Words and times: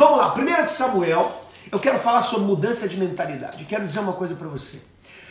Vamos 0.00 0.16
lá, 0.16 0.34
1 0.34 0.64
de 0.64 0.72
Samuel, 0.72 1.30
eu 1.70 1.78
quero 1.78 1.98
falar 1.98 2.22
sobre 2.22 2.46
mudança 2.46 2.88
de 2.88 2.96
mentalidade. 2.96 3.66
Quero 3.66 3.84
dizer 3.84 4.00
uma 4.00 4.14
coisa 4.14 4.34
para 4.34 4.48
você. 4.48 4.80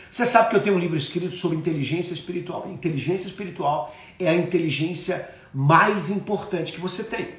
Você 0.08 0.24
sabe 0.24 0.48
que 0.48 0.54
eu 0.54 0.62
tenho 0.62 0.76
um 0.76 0.78
livro 0.78 0.96
escrito 0.96 1.32
sobre 1.32 1.56
inteligência 1.56 2.14
espiritual. 2.14 2.68
Inteligência 2.70 3.26
espiritual 3.26 3.92
é 4.16 4.28
a 4.28 4.36
inteligência 4.36 5.28
mais 5.52 6.08
importante 6.08 6.72
que 6.72 6.80
você 6.80 7.02
tem. 7.02 7.30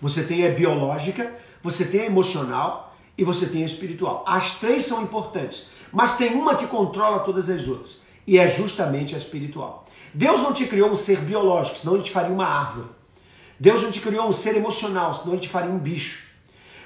Você 0.00 0.24
tem 0.24 0.44
a 0.44 0.50
biológica, 0.50 1.32
você 1.62 1.84
tem 1.84 2.00
a 2.00 2.06
emocional 2.06 2.96
e 3.16 3.22
você 3.22 3.46
tem 3.46 3.62
a 3.62 3.66
espiritual. 3.66 4.24
As 4.26 4.56
três 4.56 4.84
são 4.84 5.02
importantes, 5.02 5.68
mas 5.92 6.16
tem 6.16 6.34
uma 6.34 6.56
que 6.56 6.66
controla 6.66 7.20
todas 7.20 7.48
as 7.48 7.68
outras, 7.68 8.00
e 8.26 8.40
é 8.40 8.48
justamente 8.48 9.14
a 9.14 9.18
espiritual. 9.18 9.86
Deus 10.12 10.40
não 10.40 10.52
te 10.52 10.66
criou 10.66 10.90
um 10.90 10.96
ser 10.96 11.20
biológico, 11.20 11.78
senão 11.78 11.94
ele 11.94 12.02
te 12.02 12.10
faria 12.10 12.34
uma 12.34 12.48
árvore. 12.48 12.88
Deus 13.60 13.84
não 13.84 13.90
te 13.92 14.00
criou 14.00 14.26
um 14.26 14.32
ser 14.32 14.56
emocional, 14.56 15.14
senão 15.14 15.34
ele 15.34 15.42
te 15.42 15.48
faria 15.48 15.70
um 15.70 15.78
bicho. 15.78 16.31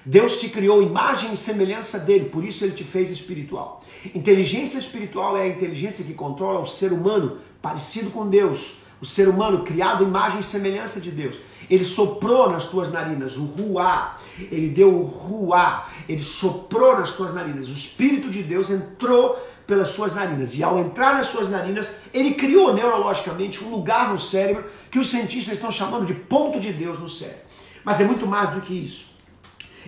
Deus 0.09 0.39
te 0.39 0.49
criou 0.51 0.81
imagem 0.81 1.33
e 1.33 1.37
semelhança 1.37 1.99
dele, 1.99 2.27
por 2.27 2.45
isso 2.45 2.65
ele 2.65 2.75
te 2.75 2.85
fez 2.85 3.11
espiritual. 3.11 3.83
Inteligência 4.15 4.79
espiritual 4.79 5.37
é 5.37 5.43
a 5.43 5.49
inteligência 5.49 6.05
que 6.05 6.15
controla 6.15 6.61
o 6.61 6.65
ser 6.65 6.93
humano 6.93 7.39
parecido 7.61 8.11
com 8.13 8.29
Deus, 8.29 8.77
o 9.01 9.05
ser 9.05 9.29
humano 9.29 9.65
criado 9.65 10.05
imagem 10.05 10.39
e 10.39 10.45
semelhança 10.45 11.01
de 11.01 11.11
Deus. 11.11 11.41
Ele 11.69 11.83
soprou 11.83 12.49
nas 12.49 12.67
tuas 12.67 12.93
narinas 12.93 13.37
o 13.37 13.47
ruá, 13.47 14.17
ele 14.39 14.69
deu 14.69 14.95
o 14.95 15.03
ruá, 15.03 15.89
ele 16.09 16.23
soprou 16.23 16.97
nas 16.97 17.11
tuas 17.11 17.35
narinas. 17.35 17.69
O 17.69 17.73
Espírito 17.73 18.31
de 18.31 18.45
Deus 18.45 18.71
entrou 18.71 19.37
pelas 19.67 19.89
suas 19.89 20.15
narinas. 20.15 20.57
E 20.57 20.63
ao 20.63 20.79
entrar 20.79 21.15
nas 21.15 21.27
suas 21.27 21.51
narinas, 21.51 21.91
ele 22.15 22.35
criou 22.35 22.73
neurologicamente 22.73 23.65
um 23.65 23.71
lugar 23.71 24.13
no 24.13 24.19
cérebro 24.21 24.67
que 24.89 25.01
os 25.01 25.11
cientistas 25.11 25.55
estão 25.55 25.73
chamando 25.73 26.07
de 26.07 26.15
ponto 26.15 26.61
de 26.61 26.73
Deus 26.73 27.01
no 27.01 27.09
cérebro. 27.09 27.43
Mas 27.85 28.01
é 28.01 28.05
muito 28.05 28.25
mais 28.25 28.51
do 28.51 28.61
que 28.61 28.73
isso. 28.73 29.16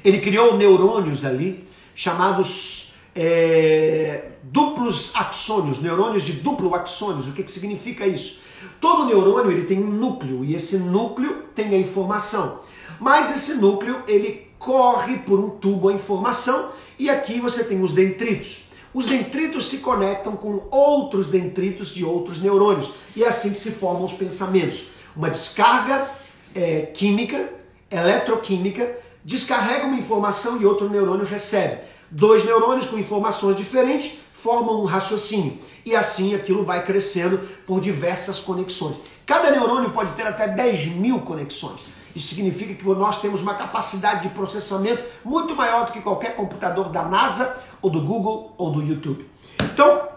Ele 0.09 0.21
criou 0.21 0.57
neurônios 0.57 1.23
ali, 1.23 1.69
chamados 1.95 2.95
é, 3.15 4.31
duplos 4.43 5.11
axônios, 5.15 5.81
neurônios 5.81 6.23
de 6.23 6.33
duplo 6.33 6.75
axônios. 6.75 7.29
O 7.29 7.33
que, 7.33 7.43
que 7.43 7.53
significa 7.53 8.07
isso? 8.07 8.41
Todo 8.81 9.05
neurônio 9.05 9.51
ele 9.51 9.67
tem 9.67 9.79
um 9.79 9.91
núcleo 9.91 10.47
e 10.47 10.55
esse 10.55 10.79
núcleo 10.79 11.43
tem 11.55 11.75
a 11.75 11.79
informação. 11.79 12.61
Mas 12.99 13.37
esse 13.37 13.57
núcleo 13.57 14.03
ele 14.09 14.51
corre 14.59 15.19
por 15.19 15.39
um 15.39 15.51
tubo 15.51 15.91
a 15.91 15.93
informação 15.93 16.71
e 16.99 17.11
aqui 17.11 17.39
você 17.39 17.65
tem 17.65 17.83
os 17.83 17.93
dendritos. 17.93 18.69
Os 18.95 19.05
dendritos 19.05 19.69
se 19.69 19.81
conectam 19.81 20.35
com 20.37 20.67
outros 20.71 21.27
dendritos 21.27 21.93
de 21.93 22.03
outros 22.03 22.41
neurônios 22.41 22.93
e 23.15 23.23
assim 23.27 23.53
se 23.53 23.73
formam 23.73 24.07
os 24.07 24.15
pensamentos. 24.15 24.87
Uma 25.15 25.29
descarga 25.29 26.11
é, 26.55 26.87
química, 26.95 27.53
eletroquímica, 27.91 29.07
descarrega 29.29 29.85
uma 29.85 29.99
informação 29.99 30.59
e 30.59 30.65
outro 30.65 30.89
neurônio 30.89 31.27
recebe. 31.27 31.83
Dois 32.11 32.47
neurônios 32.47 32.87
com 32.87 32.97
informações 32.99 33.59
diferentes 33.59 34.21
formam 34.33 34.81
um 34.81 34.87
raciocínio 34.87 35.59
e 35.85 35.95
assim 35.95 36.35
aquilo 36.35 36.65
vai 36.65 36.83
crescendo 36.83 37.39
por 37.67 37.79
diversas 37.79 38.41
conexões. 38.41 39.03
Cada 39.27 39.51
neurônio 39.51 39.91
pode 39.91 40.13
ter 40.13 40.27
até 40.27 40.49
10 40.49 40.93
mil 40.93 41.21
conexões. 41.21 41.89
Isso 42.17 42.29
significa 42.29 42.73
que 42.73 42.89
nós 42.89 43.21
temos 43.21 43.43
uma 43.43 43.53
capacidade 43.53 44.23
de 44.23 44.31
processamento 44.31 45.05
muito 45.23 45.55
maior 45.55 45.85
do 45.85 45.93
que 45.93 46.01
qualquer 46.01 46.35
computador 46.35 46.89
da 46.89 47.03
NASA 47.03 47.63
ou 47.83 47.91
do 47.91 48.01
Google 48.01 48.55
ou 48.57 48.71
do 48.71 48.81
YouTube. 48.81 49.29
Então, 49.63 50.09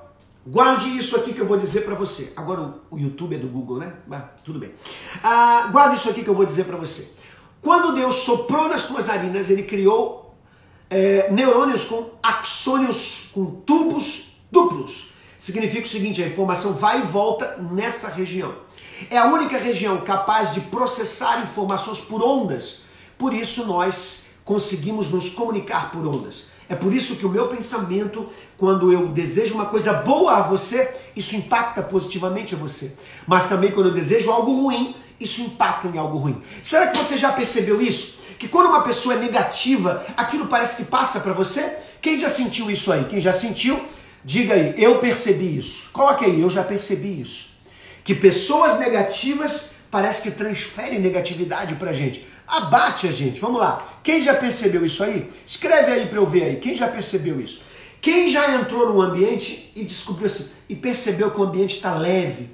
guarde 0.48 0.88
isso 0.98 1.18
aqui 1.18 1.34
que 1.34 1.42
eu 1.42 1.46
vou 1.46 1.58
dizer 1.58 1.82
para 1.82 1.96
você. 1.96 2.32
Agora 2.38 2.76
o 2.90 2.98
YouTube 2.98 3.36
é 3.36 3.40
do 3.40 3.50
Google, 3.50 3.80
né? 3.80 3.94
Mas 4.08 4.24
tudo 4.46 4.58
bem. 4.58 4.72
Ah, 5.22 5.68
guarde 5.70 5.98
isso 5.98 6.10
aqui 6.10 6.24
que 6.24 6.30
eu 6.30 6.36
vou 6.36 6.46
dizer 6.46 6.64
para 6.64 6.78
você. 6.78 7.20
Quando 7.62 7.94
Deus 7.94 8.16
soprou 8.16 8.68
nas 8.68 8.86
tuas 8.86 9.06
narinas, 9.06 9.50
Ele 9.50 9.64
criou 9.64 10.34
é, 10.90 11.30
neurônios 11.32 11.84
com 11.84 12.10
axônios, 12.22 13.30
com 13.34 13.46
tubos 13.46 14.38
duplos. 14.52 15.14
Significa 15.40 15.86
o 15.86 15.90
seguinte: 15.90 16.24
a 16.24 16.28
informação 16.28 16.74
vai 16.74 17.00
e 17.00 17.04
volta 17.04 17.58
nessa 17.72 18.10
região. 18.10 18.54
É 19.10 19.18
a 19.18 19.26
única 19.26 19.58
região 19.58 20.02
capaz 20.02 20.54
de 20.54 20.62
processar 20.62 21.42
informações 21.42 22.00
por 22.00 22.24
ondas. 22.24 22.82
Por 23.18 23.34
isso 23.34 23.66
nós 23.66 24.28
conseguimos 24.44 25.10
nos 25.10 25.30
comunicar 25.30 25.92
por 25.92 26.06
ondas. 26.06 26.48
É 26.68 26.76
por 26.76 26.94
isso 26.94 27.18
que 27.18 27.26
o 27.26 27.30
meu 27.30 27.48
pensamento, 27.48 28.26
quando 28.58 28.94
eu 28.94 29.08
desejo 29.10 29.56
uma 29.56 29.66
coisa 29.66 29.94
boa 29.94 30.38
a 30.38 30.42
você, 30.42 30.90
isso 31.16 31.36
impacta 31.36 31.82
positivamente 31.82 32.56
a 32.56 32.58
você. 32.58 32.96
Mas 33.28 33.48
também 33.48 33.72
quando 33.72 33.88
eu 33.88 33.94
desejo 33.94 34.32
algo 34.32 34.54
ruim, 34.54 34.96
isso 35.22 35.42
impacta 35.42 35.88
em 35.88 35.98
algo 35.98 36.18
ruim. 36.18 36.42
Será 36.64 36.88
que 36.88 36.98
você 36.98 37.18
já 37.18 37.32
percebeu 37.32 37.82
isso? 37.82 38.20
Que 38.40 38.48
quando 38.48 38.68
uma 38.68 38.82
pessoa 38.82 39.16
é 39.16 39.20
negativa, 39.20 40.06
aquilo 40.18 40.48
parece 40.48 40.78
que 40.78 40.90
passa 40.90 41.20
para 41.20 41.34
você? 41.34 41.78
Quem 42.02 42.18
já 42.18 42.28
sentiu 42.28 42.72
isso 42.72 42.92
aí? 42.92 43.06
Quem 43.06 43.22
já 43.22 43.32
sentiu? 43.32 43.80
Diga 44.24 44.54
aí, 44.54 44.74
eu 44.78 45.00
percebi 45.00 45.58
isso. 45.58 45.90
Coloque 45.92 46.26
aí, 46.26 46.42
eu 46.42 46.50
já 46.50 46.64
percebi 46.64 47.22
isso. 47.22 47.52
Que 48.04 48.16
pessoas 48.16 48.80
negativas 48.80 49.74
parece 49.92 50.24
que 50.24 50.32
transferem 50.32 51.00
negatividade 51.00 51.76
pra 51.76 51.94
gente. 51.94 52.26
Abate 52.48 53.08
a 53.08 53.12
gente. 53.12 53.40
Vamos 53.40 53.62
lá. 53.62 54.00
Quem 54.04 54.20
já 54.20 54.34
percebeu 54.34 54.86
isso 54.86 55.04
aí? 55.04 55.30
Escreve 55.46 55.92
aí 55.92 56.08
para 56.08 56.18
eu 56.18 56.26
ver 56.26 56.44
aí. 56.44 56.56
Quem 56.58 56.74
já 56.76 56.88
percebeu 56.88 57.40
isso? 57.40 57.62
Quem 58.02 58.28
já 58.28 58.56
entrou 58.56 58.92
num 58.92 59.02
ambiente 59.02 59.72
e 59.76 59.84
descobriu 59.84 60.26
assim, 60.26 60.50
e 60.68 60.76
percebeu 60.76 61.30
que 61.30 61.40
o 61.40 61.44
ambiente 61.44 61.76
está 61.76 61.94
leve, 61.94 62.50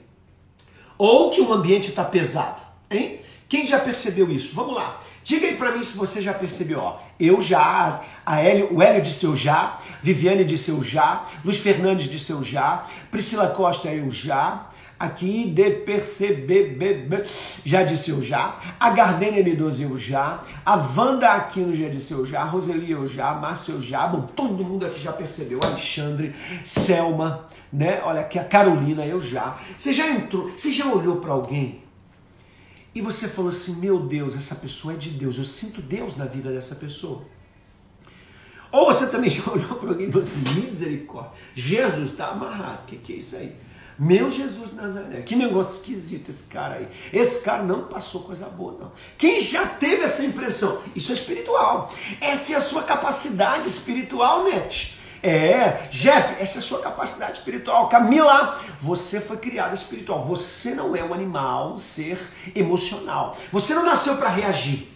ou 0.98 1.30
que 1.30 1.42
o 1.42 1.54
ambiente 1.54 1.90
está 1.90 2.04
pesado, 2.04 2.62
hein? 2.90 3.22
Quem 3.50 3.66
já 3.66 3.80
percebeu 3.80 4.30
isso? 4.30 4.54
Vamos 4.54 4.76
lá. 4.76 5.00
Diga 5.24 5.48
aí 5.48 5.56
para 5.56 5.72
mim 5.72 5.84
se 5.84 5.98
você 5.98 6.22
já 6.22 6.34
percebeu. 6.34 6.80
Ó, 6.80 7.00
eu 7.20 7.40
já, 7.40 8.02
a 8.26 8.42
Hélio, 8.42 8.74
o 8.74 8.82
Hélio 8.82 9.02
disse 9.02 9.26
eu 9.26 9.36
já, 9.36 9.80
Viviane 10.02 10.44
disse 10.44 10.70
eu 10.70 10.84
já, 10.84 11.26
Luiz 11.44 11.58
Fernandes 11.58 12.10
disse 12.10 12.32
eu 12.32 12.44
já, 12.44 12.86
Priscila 13.12 13.48
Costa 13.50 13.90
eu 13.90 14.10
já, 14.10 14.68
aqui 15.00 15.54
perceber, 15.86 16.78
já 17.64 17.84
disse 17.84 18.10
eu 18.10 18.22
já, 18.22 18.60
a 18.80 18.90
Gardênia 18.90 19.44
M12 19.44 19.82
eu 19.82 19.98
já, 19.98 20.42
a 20.66 20.76
Wanda 20.76 21.34
Aquino 21.34 21.76
já 21.76 21.88
disse 21.88 22.14
eu 22.14 22.26
já, 22.26 22.42
a 22.42 22.46
Roseli 22.46 22.92
eu 22.92 23.06
já, 23.06 23.34
Márcio 23.34 23.76
eu 23.76 23.82
já, 23.82 24.08
bom, 24.08 24.22
todo 24.22 24.64
mundo 24.64 24.86
aqui 24.86 25.00
já 25.00 25.12
percebeu, 25.12 25.60
Alexandre, 25.64 26.34
Selma, 26.64 27.48
né, 27.72 28.02
olha 28.04 28.22
aqui 28.22 28.40
a 28.40 28.44
Carolina 28.44 29.06
eu 29.06 29.20
já, 29.20 29.60
você 29.78 29.94
já 29.94 30.10
entrou, 30.10 30.52
você 30.56 30.72
já 30.72 30.86
olhou 30.88 31.18
para 31.18 31.34
alguém 31.34 31.84
e 32.96 33.02
você 33.02 33.28
falou 33.28 33.50
assim, 33.50 33.80
meu 33.80 34.00
Deus, 34.00 34.36
essa 34.36 34.56
pessoa 34.56 34.96
é 34.96 34.98
de 34.98 35.12
Deus, 35.12 35.38
eu 35.38 35.46
sinto 35.46 35.84
Deus 35.84 36.16
na 36.16 36.26
vida 36.26 36.52
dessa 36.52 36.74
pessoa. 36.74 37.22
Ou 38.72 38.88
você 38.88 39.08
também 39.08 39.30
já 39.30 39.44
olhou 39.52 39.76
para 39.76 39.90
alguém 39.90 40.08
e 40.08 40.12
falou 40.12 40.28
assim, 40.28 40.42
misericórdia, 40.60 41.32
Jesus 41.54 42.12
está 42.12 42.30
amarrado, 42.30 42.84
o 42.84 42.86
que, 42.88 42.98
que 42.98 43.14
é 43.14 43.16
isso 43.18 43.36
aí? 43.36 43.56
Meu 44.00 44.30
Jesus 44.30 44.70
de 44.70 44.76
Nazaré, 44.76 45.22
que 45.22 45.36
negócio 45.36 45.80
esquisito 45.80 46.30
esse 46.30 46.44
cara 46.44 46.76
aí. 46.76 46.88
Esse 47.12 47.42
cara 47.42 47.64
não 47.64 47.86
passou 47.86 48.22
coisa 48.22 48.46
boa, 48.46 48.78
não. 48.80 48.92
Quem 49.18 49.42
já 49.42 49.66
teve 49.66 50.04
essa 50.04 50.24
impressão? 50.24 50.82
Isso 50.96 51.12
é 51.12 51.16
espiritual. 51.16 51.92
Essa 52.22 52.54
é 52.54 52.56
a 52.58 52.62
sua 52.62 52.84
capacidade 52.84 53.68
espiritual, 53.68 54.44
Net. 54.44 55.00
É, 55.24 55.88
Jeff, 55.90 56.42
essa 56.42 56.58
é 56.58 56.60
a 56.60 56.62
sua 56.62 56.80
capacidade 56.80 57.40
espiritual. 57.40 57.90
Camila, 57.90 58.62
você 58.80 59.20
foi 59.20 59.38
criada 59.38 59.74
espiritual. 59.74 60.24
Você 60.26 60.76
não 60.76 60.96
é 60.96 61.04
um 61.04 61.14
animal, 61.14 61.74
um 61.74 61.78
ser 61.78 62.20
emocional. 62.56 63.36
Você 63.52 63.74
não 63.74 63.84
nasceu 63.84 64.18
para 64.18 64.30
reagir. 64.30 64.94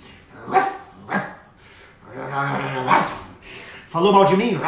Falou 3.90 4.14
mal 4.14 4.26
de 4.26 4.38
mim? 4.38 4.60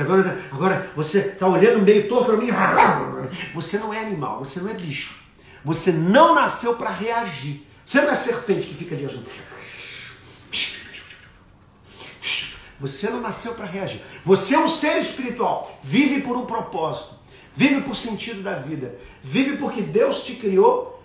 Agora, 0.00 0.38
agora 0.50 0.90
você 0.96 1.18
está 1.18 1.46
olhando 1.46 1.82
meio 1.82 2.08
torto 2.08 2.26
para 2.26 2.36
mim. 2.36 2.48
Você 3.54 3.78
não 3.78 3.92
é 3.92 4.00
animal, 4.00 4.38
você 4.38 4.60
não 4.60 4.70
é 4.70 4.74
bicho. 4.74 5.16
Você 5.64 5.92
não 5.92 6.34
nasceu 6.34 6.74
para 6.74 6.90
reagir. 6.90 7.66
Você 7.84 8.00
não 8.00 8.10
é 8.10 8.14
serpente 8.14 8.66
que 8.66 8.74
fica 8.74 8.94
reagindo. 8.94 9.24
Você 12.80 13.08
não 13.08 13.20
nasceu 13.20 13.54
para 13.54 13.66
reagir. 13.66 14.00
Você 14.24 14.54
é 14.54 14.58
um 14.58 14.68
ser 14.68 14.98
espiritual. 14.98 15.78
Vive 15.82 16.20
por 16.22 16.36
um 16.36 16.44
propósito. 16.44 17.14
Vive 17.54 17.82
por 17.82 17.94
sentido 17.94 18.42
da 18.42 18.56
vida. 18.56 18.98
Vive 19.22 19.56
porque 19.56 19.80
Deus 19.80 20.24
te 20.24 20.34
criou 20.34 21.02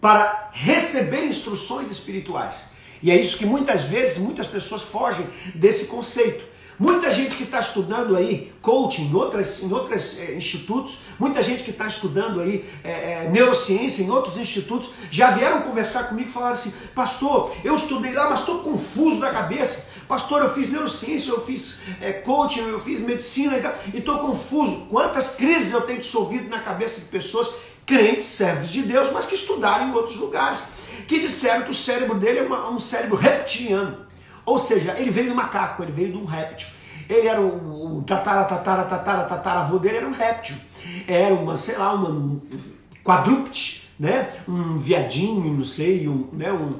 para 0.00 0.50
receber 0.52 1.24
instruções 1.24 1.90
espirituais. 1.90 2.66
E 3.02 3.10
é 3.10 3.18
isso 3.18 3.38
que 3.38 3.46
muitas 3.46 3.82
vezes 3.82 4.18
muitas 4.18 4.46
pessoas 4.46 4.82
fogem 4.82 5.26
desse 5.54 5.86
conceito. 5.86 6.44
Muita 6.78 7.10
gente 7.10 7.36
que 7.36 7.44
está 7.44 7.58
estudando 7.58 8.14
aí 8.14 8.52
coaching 8.60 9.06
em 9.06 9.14
outros 9.14 9.62
em 9.62 9.72
outros 9.72 10.18
é, 10.18 10.34
institutos, 10.34 10.98
muita 11.18 11.40
gente 11.42 11.64
que 11.64 11.70
está 11.70 11.86
estudando 11.86 12.38
aí 12.40 12.68
é, 12.84 13.24
é, 13.24 13.30
neurociência 13.30 14.02
em 14.02 14.10
outros 14.10 14.36
institutos, 14.36 14.90
já 15.10 15.30
vieram 15.30 15.62
conversar 15.62 16.04
comigo 16.04 16.28
e 16.28 16.32
falaram 16.32 16.52
assim, 16.52 16.74
pastor, 16.94 17.56
eu 17.64 17.74
estudei 17.74 18.12
lá, 18.12 18.28
mas 18.28 18.40
estou 18.40 18.58
confuso 18.58 19.20
da 19.20 19.30
cabeça. 19.30 19.96
Pastor, 20.06 20.42
eu 20.42 20.52
fiz 20.52 20.70
neurociência, 20.70 21.30
eu 21.30 21.40
fiz 21.40 21.80
coaching, 22.24 22.60
eu 22.60 22.78
fiz 22.78 23.00
medicina 23.00 23.56
e 23.92 23.98
estou 23.98 24.18
confuso. 24.18 24.86
Quantas 24.88 25.34
crises 25.34 25.72
eu 25.72 25.80
tenho 25.80 25.98
dissolvido 25.98 26.48
na 26.48 26.60
cabeça 26.60 27.00
de 27.00 27.06
pessoas, 27.06 27.52
crentes, 27.84 28.26
servos 28.26 28.68
de 28.68 28.82
Deus, 28.82 29.10
mas 29.12 29.26
que 29.26 29.34
estudaram 29.34 29.88
em 29.88 29.94
outros 29.94 30.16
lugares, 30.16 30.68
que 31.08 31.18
disseram 31.18 31.62
que 31.62 31.70
o 31.70 31.74
cérebro 31.74 32.16
dele 32.16 32.40
é 32.40 32.42
uma, 32.42 32.70
um 32.70 32.78
cérebro 32.78 33.16
reptiliano. 33.16 34.05
Ou 34.46 34.58
seja, 34.58 34.94
ele 34.96 35.10
veio 35.10 35.30
do 35.30 35.34
macaco, 35.34 35.82
ele 35.82 35.92
veio 35.92 36.12
de 36.12 36.18
um 36.18 36.24
réptil. 36.24 36.68
Ele 37.08 37.26
era 37.26 37.40
o, 37.40 37.98
o 37.98 38.02
tatara, 38.02 38.44
tatara, 38.44 38.84
tatara, 38.84 39.24
tatara, 39.24 39.60
avô 39.60 39.78
dele 39.78 39.98
era 39.98 40.08
um 40.08 40.12
réptil. 40.12 40.56
Era 41.06 41.34
uma, 41.34 41.56
sei 41.56 41.76
lá, 41.76 41.92
uma 41.92 42.08
um 42.08 42.40
quadrúpede, 43.04 43.88
né? 43.98 44.30
Um 44.48 44.78
viadinho, 44.78 45.52
não 45.52 45.64
sei, 45.64 46.08
um, 46.08 46.28
né? 46.32 46.52
um, 46.52 46.70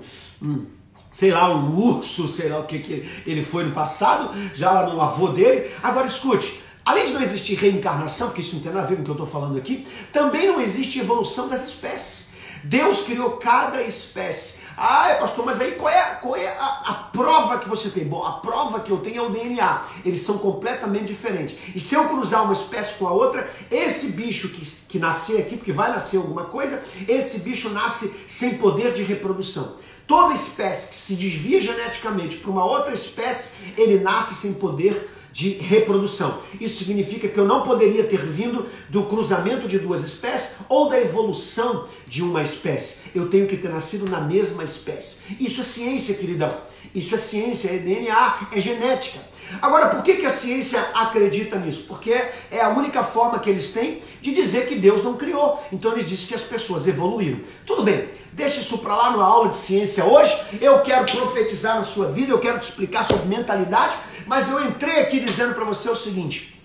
um 0.41 0.67
sei 1.11 1.31
lá, 1.31 1.53
um 1.55 1.75
urso, 1.77 2.29
sei 2.29 2.49
lá 2.49 2.59
o 2.59 2.65
que, 2.65 2.79
que 2.79 3.23
ele 3.27 3.43
foi 3.43 3.65
no 3.65 3.73
passado, 3.73 4.31
já 4.55 4.71
lá 4.71 4.87
no 4.87 5.01
avô 5.01 5.29
dele. 5.29 5.71
Agora 5.83 6.07
escute, 6.07 6.61
além 6.85 7.05
de 7.05 7.13
não 7.13 7.23
existir 7.23 7.55
reencarnação, 7.55 8.31
que 8.31 8.41
isso 8.41 8.57
não 8.57 8.63
tem 8.63 8.73
nada 8.73 8.85
a 8.85 8.89
ver 8.89 8.97
com 8.97 9.03
o 9.03 9.05
que 9.05 9.11
eu 9.11 9.15
estou 9.15 9.27
falando 9.27 9.57
aqui, 9.57 9.87
também 10.13 10.47
não 10.47 10.61
existe 10.61 11.01
evolução 11.01 11.49
das 11.49 11.65
espécies. 11.65 12.35
Deus 12.63 13.03
criou 13.03 13.33
cada 13.33 13.83
espécie 13.83 14.59
ah, 14.77 15.17
pastor, 15.19 15.47
mas 15.47 15.59
aí 15.59 15.73
qual 15.73 15.89
é, 15.89 16.03
qual 16.21 16.37
é 16.37 16.49
a, 16.49 16.83
a, 16.85 16.95
prova 17.11 17.59
que 17.59 17.69
você 17.69 17.89
tem? 17.89 18.05
Bom, 18.05 18.23
a 18.23 18.33
prova 18.33 18.81
que 18.81 18.91
eu 18.91 18.99
tenho 18.99 19.25
é 19.25 19.27
o 19.27 19.31
DNA. 19.31 19.83
Eles 20.05 20.21
são 20.21 20.37
completamente 20.37 21.07
diferentes. 21.07 21.57
E 21.75 21.81
se 21.81 21.95
eu 21.95 22.07
cruzar 22.09 22.45
uma 22.45 22.53
espécie 22.53 22.99
com 22.99 23.07
a 23.07 23.13
outra, 23.13 23.51
esse 23.71 24.09
bicho 24.09 24.51
que, 24.51 24.61
que 24.87 24.99
nascer 24.99 25.41
aqui, 25.41 25.57
porque 25.57 25.73
vai 25.73 25.91
nascer 25.91 26.19
alguma 26.19 26.45
coisa, 26.45 26.83
esse 27.09 27.39
bicho 27.41 27.71
nasce 27.71 28.21
sem 28.29 28.59
poder 28.59 28.93
de 28.93 29.03
reprodução. 29.03 29.77
Toda 30.07 30.35
espécie 30.35 30.91
que 30.91 30.97
se 30.97 31.15
desvia 31.15 31.61
geneticamente 31.61 32.37
para 32.37 32.51
uma 32.51 32.65
outra 32.65 32.93
espécie, 32.93 33.55
ele 33.79 33.99
nasce 33.99 34.35
sem 34.35 34.55
poder 34.55 35.11
de 35.37 35.51
reprodução. 35.51 36.39
Isso 36.59 36.83
significa 36.83 37.29
que 37.29 37.39
eu 37.39 37.45
não 37.45 37.61
poderia 37.61 38.05
ter 38.05 38.25
vindo 38.25 38.65
do 38.89 39.05
cruzamento 39.05 39.69
de 39.69 39.79
duas 39.79 40.03
espécies 40.03 40.61
ou 40.67 40.89
da 40.89 40.99
evolução 40.99 41.87
de 42.07 42.23
uma 42.23 42.43
espécie. 42.43 43.01
Eu 43.15 43.29
tenho 43.29 43.47
que 43.47 43.59
ter 43.59 43.69
nascido 43.69 44.11
na 44.11 44.19
mesma 44.19 44.65
espécie. 44.65 45.37
Isso 45.39 45.61
é 45.61 45.65
ciência, 45.65 46.15
queridão. 46.15 46.59
Isso 46.95 47.15
é 47.15 47.19
ciência, 47.19 47.69
é 47.69 47.77
DNA, 47.77 48.49
é 48.51 48.59
genética. 48.59 49.19
Agora, 49.61 49.91
por 49.91 50.03
que, 50.03 50.15
que 50.15 50.25
a 50.25 50.31
ciência 50.31 50.81
acredita 50.95 51.59
nisso? 51.59 51.85
Porque 51.87 52.13
é 52.51 52.63
a 52.63 52.71
única 52.71 53.05
forma 53.05 53.39
que 53.39 53.51
eles 53.51 53.75
têm 53.75 54.01
de 54.23 54.35
dizer 54.35 54.67
que 54.67 54.75
Deus 54.75 55.03
não 55.03 55.15
criou. 55.15 55.63
Então 55.71 55.93
eles 55.93 56.07
dizem 56.07 56.29
que 56.29 56.35
as 56.35 56.45
pessoas 56.45 56.89
evoluíram. 56.89 57.41
Tudo 57.67 57.85
bem, 57.85 58.09
deixa 58.33 58.61
isso 58.61 58.79
para 58.79 58.97
lá 58.97 59.17
na 59.17 59.23
aula 59.23 59.51
de 59.51 59.57
ciência 59.57 60.05
hoje. 60.05 60.35
Eu 60.61 60.81
quero 60.81 61.05
profetizar 61.05 61.77
na 61.77 61.85
sua 61.85 62.09
vida, 62.11 62.33
eu 62.33 62.39
quero 62.39 62.59
te 62.59 62.65
explicar 62.65 63.05
sobre 63.05 63.27
mentalidade, 63.27 63.97
mas 64.27 64.49
eu 64.49 64.65
entrei 64.67 65.01
aqui 65.01 65.21
dizendo 65.21 65.55
para 65.55 65.65
você 65.65 65.89
o 65.89 65.95
seguinte: 65.95 66.61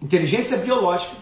inteligência 0.00 0.58
biológica, 0.58 1.16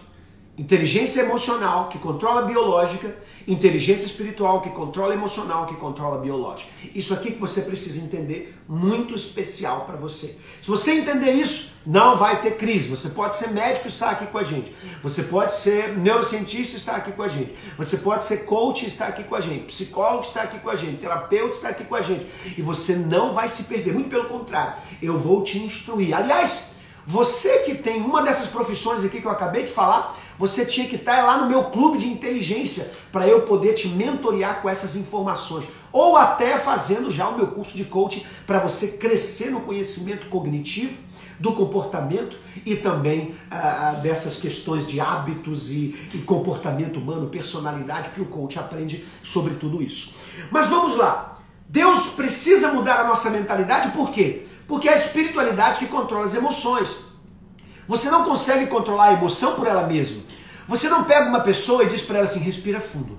inteligência 0.57 1.21
emocional 1.21 1.89
que 1.89 1.99
controla 1.99 2.41
a 2.41 2.45
biológica, 2.45 3.15
inteligência 3.47 4.05
espiritual 4.05 4.61
que 4.61 4.69
controla 4.69 5.13
a 5.13 5.15
emocional, 5.15 5.65
que 5.65 5.75
controla 5.75 6.15
a 6.15 6.19
biológica. 6.19 6.69
Isso 6.93 7.13
aqui 7.13 7.31
que 7.31 7.39
você 7.39 7.61
precisa 7.61 7.99
entender, 7.99 8.55
muito 8.67 9.13
especial 9.13 9.81
para 9.81 9.95
você. 9.95 10.37
Se 10.61 10.67
você 10.67 10.93
entender 10.93 11.31
isso, 11.31 11.75
não 11.85 12.15
vai 12.17 12.41
ter 12.41 12.57
crise. 12.57 12.87
Você 12.87 13.09
pode 13.09 13.35
ser 13.35 13.51
médico 13.51 13.85
e 13.85 13.89
estar 13.89 14.09
aqui 14.09 14.25
com 14.25 14.37
a 14.37 14.43
gente. 14.43 14.73
Você 15.03 15.23
pode 15.23 15.53
ser 15.53 15.95
neurocientista 15.97 16.75
e 16.75 16.79
estar 16.79 16.95
aqui 16.95 17.11
com 17.11 17.21
a 17.21 17.27
gente. 17.27 17.53
Você 17.77 17.97
pode 17.97 18.23
ser 18.23 18.45
coach 18.45 18.85
e 18.85 18.87
estar 18.87 19.07
aqui 19.07 19.23
com 19.23 19.35
a 19.35 19.41
gente. 19.41 19.65
Psicólogo 19.65 20.23
está 20.23 20.41
aqui 20.41 20.57
com 20.57 20.69
a 20.69 20.75
gente. 20.75 20.97
Terapeuta 20.97 21.55
está 21.55 21.69
aqui 21.69 21.83
com 21.83 21.93
a 21.93 22.01
gente. 22.01 22.25
E 22.57 22.61
você 22.61 22.95
não 22.95 23.33
vai 23.33 23.47
se 23.47 23.65
perder. 23.65 23.93
Muito 23.93 24.09
pelo 24.09 24.25
contrário. 24.25 24.73
Eu 25.01 25.17
vou 25.17 25.43
te 25.43 25.59
instruir. 25.59 26.15
Aliás, 26.15 26.77
você 27.05 27.59
que 27.59 27.75
tem 27.75 28.01
uma 28.01 28.23
dessas 28.23 28.47
profissões 28.47 29.05
aqui 29.05 29.21
que 29.21 29.27
eu 29.27 29.31
acabei 29.31 29.65
de 29.65 29.71
falar, 29.71 30.17
você 30.37 30.65
tinha 30.65 30.87
que 30.87 30.95
estar 30.95 31.23
lá 31.23 31.37
no 31.37 31.47
meu 31.47 31.65
clube 31.65 31.97
de 31.97 32.07
inteligência 32.07 32.91
para 33.11 33.27
eu 33.27 33.41
poder 33.43 33.73
te 33.73 33.87
mentorear 33.87 34.61
com 34.61 34.69
essas 34.69 34.95
informações. 34.95 35.65
Ou 35.91 36.17
até 36.17 36.57
fazendo 36.57 37.09
já 37.09 37.29
o 37.29 37.37
meu 37.37 37.47
curso 37.47 37.75
de 37.77 37.85
coaching 37.85 38.23
para 38.45 38.59
você 38.59 38.97
crescer 38.97 39.49
no 39.49 39.61
conhecimento 39.61 40.27
cognitivo, 40.27 41.05
do 41.39 41.53
comportamento 41.53 42.37
e 42.65 42.75
também 42.75 43.35
ah, 43.51 43.89
ah, 43.89 43.91
dessas 43.91 44.37
questões 44.37 44.85
de 44.85 44.99
hábitos 44.99 45.71
e, 45.71 46.09
e 46.13 46.19
comportamento 46.19 46.97
humano, 46.97 47.27
personalidade, 47.27 48.09
porque 48.09 48.21
o 48.21 48.25
coach 48.25 48.57
aprende 48.57 49.05
sobre 49.21 49.55
tudo 49.55 49.81
isso. 49.81 50.15
Mas 50.51 50.69
vamos 50.69 50.95
lá. 50.95 51.39
Deus 51.67 52.07
precisa 52.09 52.71
mudar 52.73 53.01
a 53.01 53.07
nossa 53.07 53.29
mentalidade, 53.29 53.89
por 53.89 54.11
quê? 54.11 54.47
Porque 54.67 54.87
é 54.87 54.93
a 54.93 54.95
espiritualidade 54.95 55.79
que 55.79 55.87
controla 55.87 56.25
as 56.25 56.33
emoções. 56.33 57.04
Você 57.87 58.09
não 58.09 58.23
consegue 58.23 58.67
controlar 58.67 59.05
a 59.05 59.13
emoção 59.13 59.55
por 59.55 59.67
ela 59.67 59.85
mesma. 59.87 60.21
Você 60.67 60.89
não 60.89 61.03
pega 61.03 61.29
uma 61.29 61.41
pessoa 61.41 61.83
e 61.83 61.87
diz 61.87 62.01
para 62.01 62.17
ela 62.17 62.27
assim: 62.27 62.39
respira 62.39 62.79
fundo. 62.81 63.17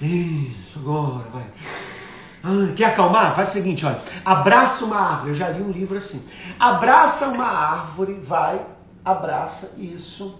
Isso, 0.00 0.78
agora, 0.78 1.24
vai. 1.32 1.46
Ah, 2.42 2.72
quer 2.74 2.86
acalmar? 2.86 3.34
Faz 3.36 3.50
o 3.50 3.52
seguinte, 3.52 3.86
olha. 3.86 4.00
Abraça 4.24 4.84
uma 4.84 4.96
árvore. 4.96 5.30
Eu 5.30 5.34
já 5.34 5.48
li 5.48 5.62
um 5.62 5.70
livro 5.70 5.96
assim. 5.96 6.26
Abraça 6.58 7.28
uma 7.28 7.46
árvore, 7.46 8.14
vai, 8.14 8.60
abraça 9.04 9.74
isso. 9.78 10.38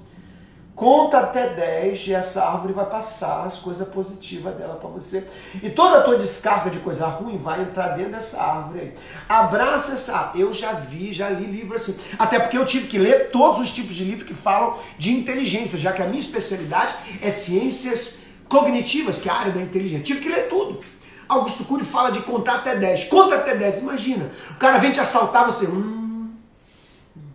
Conta 0.74 1.18
até 1.18 1.50
10 1.50 2.06
e 2.08 2.14
essa 2.14 2.42
árvore 2.46 2.72
vai 2.72 2.86
passar 2.86 3.46
as 3.46 3.58
coisas 3.58 3.86
positivas 3.88 4.54
dela 4.56 4.76
para 4.76 4.88
você. 4.88 5.26
E 5.62 5.68
toda 5.68 5.98
a 5.98 6.02
tua 6.02 6.16
descarga 6.16 6.70
de 6.70 6.78
coisa 6.78 7.06
ruim 7.06 7.36
vai 7.36 7.60
entrar 7.60 7.88
dentro 7.88 8.12
dessa 8.12 8.42
árvore 8.42 8.80
aí. 8.80 8.94
Abraça 9.28 9.92
essa. 9.92 10.32
Eu 10.34 10.50
já 10.50 10.72
vi, 10.72 11.12
já 11.12 11.28
li 11.28 11.44
livro 11.44 11.76
assim. 11.76 11.98
Até 12.18 12.40
porque 12.40 12.56
eu 12.56 12.64
tive 12.64 12.88
que 12.88 12.96
ler 12.96 13.30
todos 13.30 13.60
os 13.60 13.70
tipos 13.70 13.94
de 13.94 14.04
livros 14.04 14.26
que 14.26 14.32
falam 14.32 14.78
de 14.96 15.12
inteligência, 15.12 15.78
já 15.78 15.92
que 15.92 16.00
a 16.00 16.06
minha 16.06 16.20
especialidade 16.20 16.94
é 17.20 17.30
ciências 17.30 18.20
cognitivas, 18.48 19.18
que 19.18 19.28
é 19.28 19.32
a 19.32 19.36
área 19.36 19.52
da 19.52 19.60
inteligência. 19.60 20.04
Tive 20.04 20.20
que 20.20 20.28
ler 20.30 20.48
tudo. 20.48 20.80
Augusto 21.28 21.66
Cury 21.66 21.84
fala 21.84 22.10
de 22.10 22.20
contar 22.20 22.56
até 22.56 22.76
10. 22.76 23.04
Conta 23.04 23.36
até 23.36 23.54
10, 23.54 23.82
imagina. 23.82 24.30
O 24.50 24.54
cara 24.54 24.78
vem 24.78 24.90
te 24.90 25.00
assaltar, 25.00 25.44
você. 25.44 25.66
Um, 25.66 26.30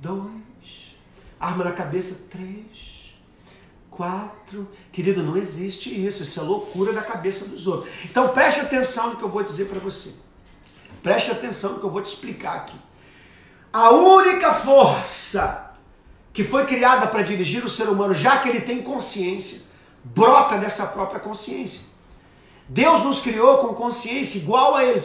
dois, 0.02 0.96
arma 1.40 1.66
na 1.66 1.72
cabeça, 1.72 2.16
três 2.32 2.87
quatro. 3.98 4.70
Querido, 4.94 5.24
não 5.24 5.36
existe 5.36 5.90
isso. 6.06 6.24
Isso 6.24 6.40
é 6.40 6.44
loucura 6.44 6.94
da 6.94 7.02
cabeça 7.02 7.46
dos 7.46 7.66
outros. 7.68 7.92
Então 8.06 8.30
preste 8.30 8.62
atenção 8.62 9.10
no 9.10 9.16
que 9.18 9.24
eu 9.24 9.30
vou 9.30 9.44
dizer 9.44 9.66
para 9.66 9.80
você. 9.80 10.14
Preste 11.02 11.32
atenção 11.32 11.74
no 11.74 11.80
que 11.80 11.86
eu 11.86 11.90
vou 11.90 12.02
te 12.02 12.06
explicar 12.06 12.58
aqui. 12.58 12.78
A 13.74 13.90
única 13.90 14.54
força 14.54 15.72
que 16.32 16.44
foi 16.44 16.66
criada 16.66 17.08
para 17.08 17.24
dirigir 17.24 17.66
o 17.66 17.70
ser 17.70 17.90
humano, 17.90 18.14
já 18.14 18.38
que 18.38 18.48
ele 18.48 18.62
tem 18.62 18.82
consciência, 18.82 19.64
brota 20.04 20.58
dessa 20.58 20.86
própria 20.86 21.20
consciência. 21.20 21.97
Deus 22.70 23.02
nos 23.04 23.20
criou 23.20 23.60
com 23.60 23.74
consciência 23.74 24.40
igual 24.40 24.76
a 24.76 24.84
Ele. 24.84 25.00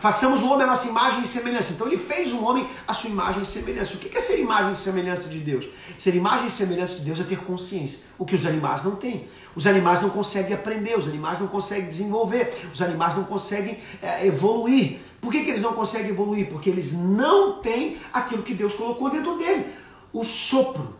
Façamos 0.00 0.42
o 0.42 0.50
homem 0.50 0.64
a 0.64 0.66
nossa 0.66 0.86
imagem 0.88 1.22
e 1.22 1.26
semelhança. 1.26 1.72
Então 1.72 1.86
Ele 1.86 1.96
fez 1.96 2.32
o 2.32 2.44
homem 2.44 2.68
a 2.86 2.92
sua 2.92 3.08
imagem 3.08 3.42
e 3.42 3.46
semelhança. 3.46 3.94
O 3.94 3.98
que 3.98 4.16
é 4.16 4.20
ser 4.20 4.40
imagem 4.40 4.72
e 4.72 4.76
semelhança 4.76 5.28
de 5.28 5.38
Deus? 5.38 5.66
Ser 5.96 6.14
imagem 6.14 6.46
e 6.46 6.50
semelhança 6.50 6.98
de 6.98 7.04
Deus 7.06 7.18
é 7.18 7.24
ter 7.24 7.38
consciência. 7.38 8.00
O 8.18 8.26
que 8.26 8.34
os 8.34 8.44
animais 8.44 8.84
não 8.84 8.96
têm. 8.96 9.28
Os 9.54 9.66
animais 9.66 10.02
não 10.02 10.10
conseguem 10.10 10.52
aprender, 10.52 10.98
os 10.98 11.08
animais 11.08 11.40
não 11.40 11.48
conseguem 11.48 11.88
desenvolver, 11.88 12.68
os 12.70 12.82
animais 12.82 13.16
não 13.16 13.24
conseguem 13.24 13.80
é, 14.02 14.26
evoluir. 14.26 14.98
Por 15.18 15.32
que, 15.32 15.42
que 15.42 15.48
eles 15.48 15.62
não 15.62 15.72
conseguem 15.72 16.10
evoluir? 16.10 16.50
Porque 16.50 16.68
eles 16.68 16.92
não 16.92 17.62
têm 17.62 17.98
aquilo 18.12 18.42
que 18.42 18.52
Deus 18.52 18.74
colocou 18.74 19.08
dentro 19.08 19.38
dele. 19.38 19.72
O 20.12 20.22
sopro. 20.22 20.94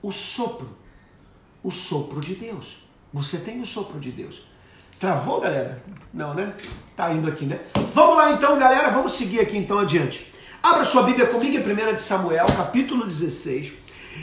O 0.00 0.10
sopro. 0.10 0.70
O 1.62 1.70
sopro 1.70 2.18
de 2.20 2.34
Deus. 2.34 2.78
Você 3.12 3.36
tem 3.36 3.60
o 3.60 3.66
sopro 3.66 4.00
de 4.00 4.10
Deus. 4.10 4.50
Travou, 5.02 5.40
galera? 5.40 5.82
Não, 6.14 6.32
né? 6.32 6.54
Tá 6.96 7.12
indo 7.12 7.26
aqui, 7.26 7.44
né? 7.44 7.58
Vamos 7.92 8.16
lá 8.16 8.30
então, 8.30 8.56
galera. 8.56 8.88
Vamos 8.88 9.10
seguir 9.10 9.40
aqui 9.40 9.56
então 9.56 9.80
adiante. 9.80 10.32
Abra 10.62 10.84
sua 10.84 11.02
Bíblia 11.02 11.26
comigo 11.26 11.56
em 11.56 11.90
1 11.90 11.94
de 11.94 12.00
Samuel, 12.00 12.46
capítulo 12.56 13.04
16. 13.04 13.72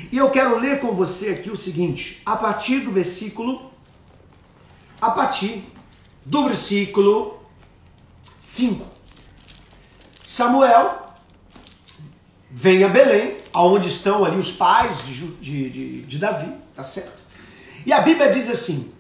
E 0.10 0.18
eu 0.18 0.32
quero 0.32 0.58
ler 0.58 0.80
com 0.80 0.96
você 0.96 1.32
aqui 1.32 1.50
o 1.50 1.56
seguinte, 1.58 2.22
a 2.26 2.38
partir 2.38 2.80
do 2.80 2.92
versículo 2.92 3.70
a 5.02 5.12
partir 5.12 5.66
do 6.26 6.46
versículo 6.46 7.44
5. 8.40 8.86
Samuel 10.26 11.14
vem 12.50 12.86
a 12.86 12.88
Belém, 12.88 13.36
aonde 13.52 13.90
estão 13.90 14.24
ali 14.24 14.38
os 14.38 14.54
pais 14.54 15.06
de, 15.06 15.28
de, 15.28 15.70
de, 15.70 16.02
de 16.04 16.18
Davi, 16.18 16.54
tá 16.74 16.86
certo? 16.86 17.20
E 17.86 17.92
a 17.92 18.00
Bíblia 18.00 18.30
diz 18.30 18.50
assim: 18.50 18.94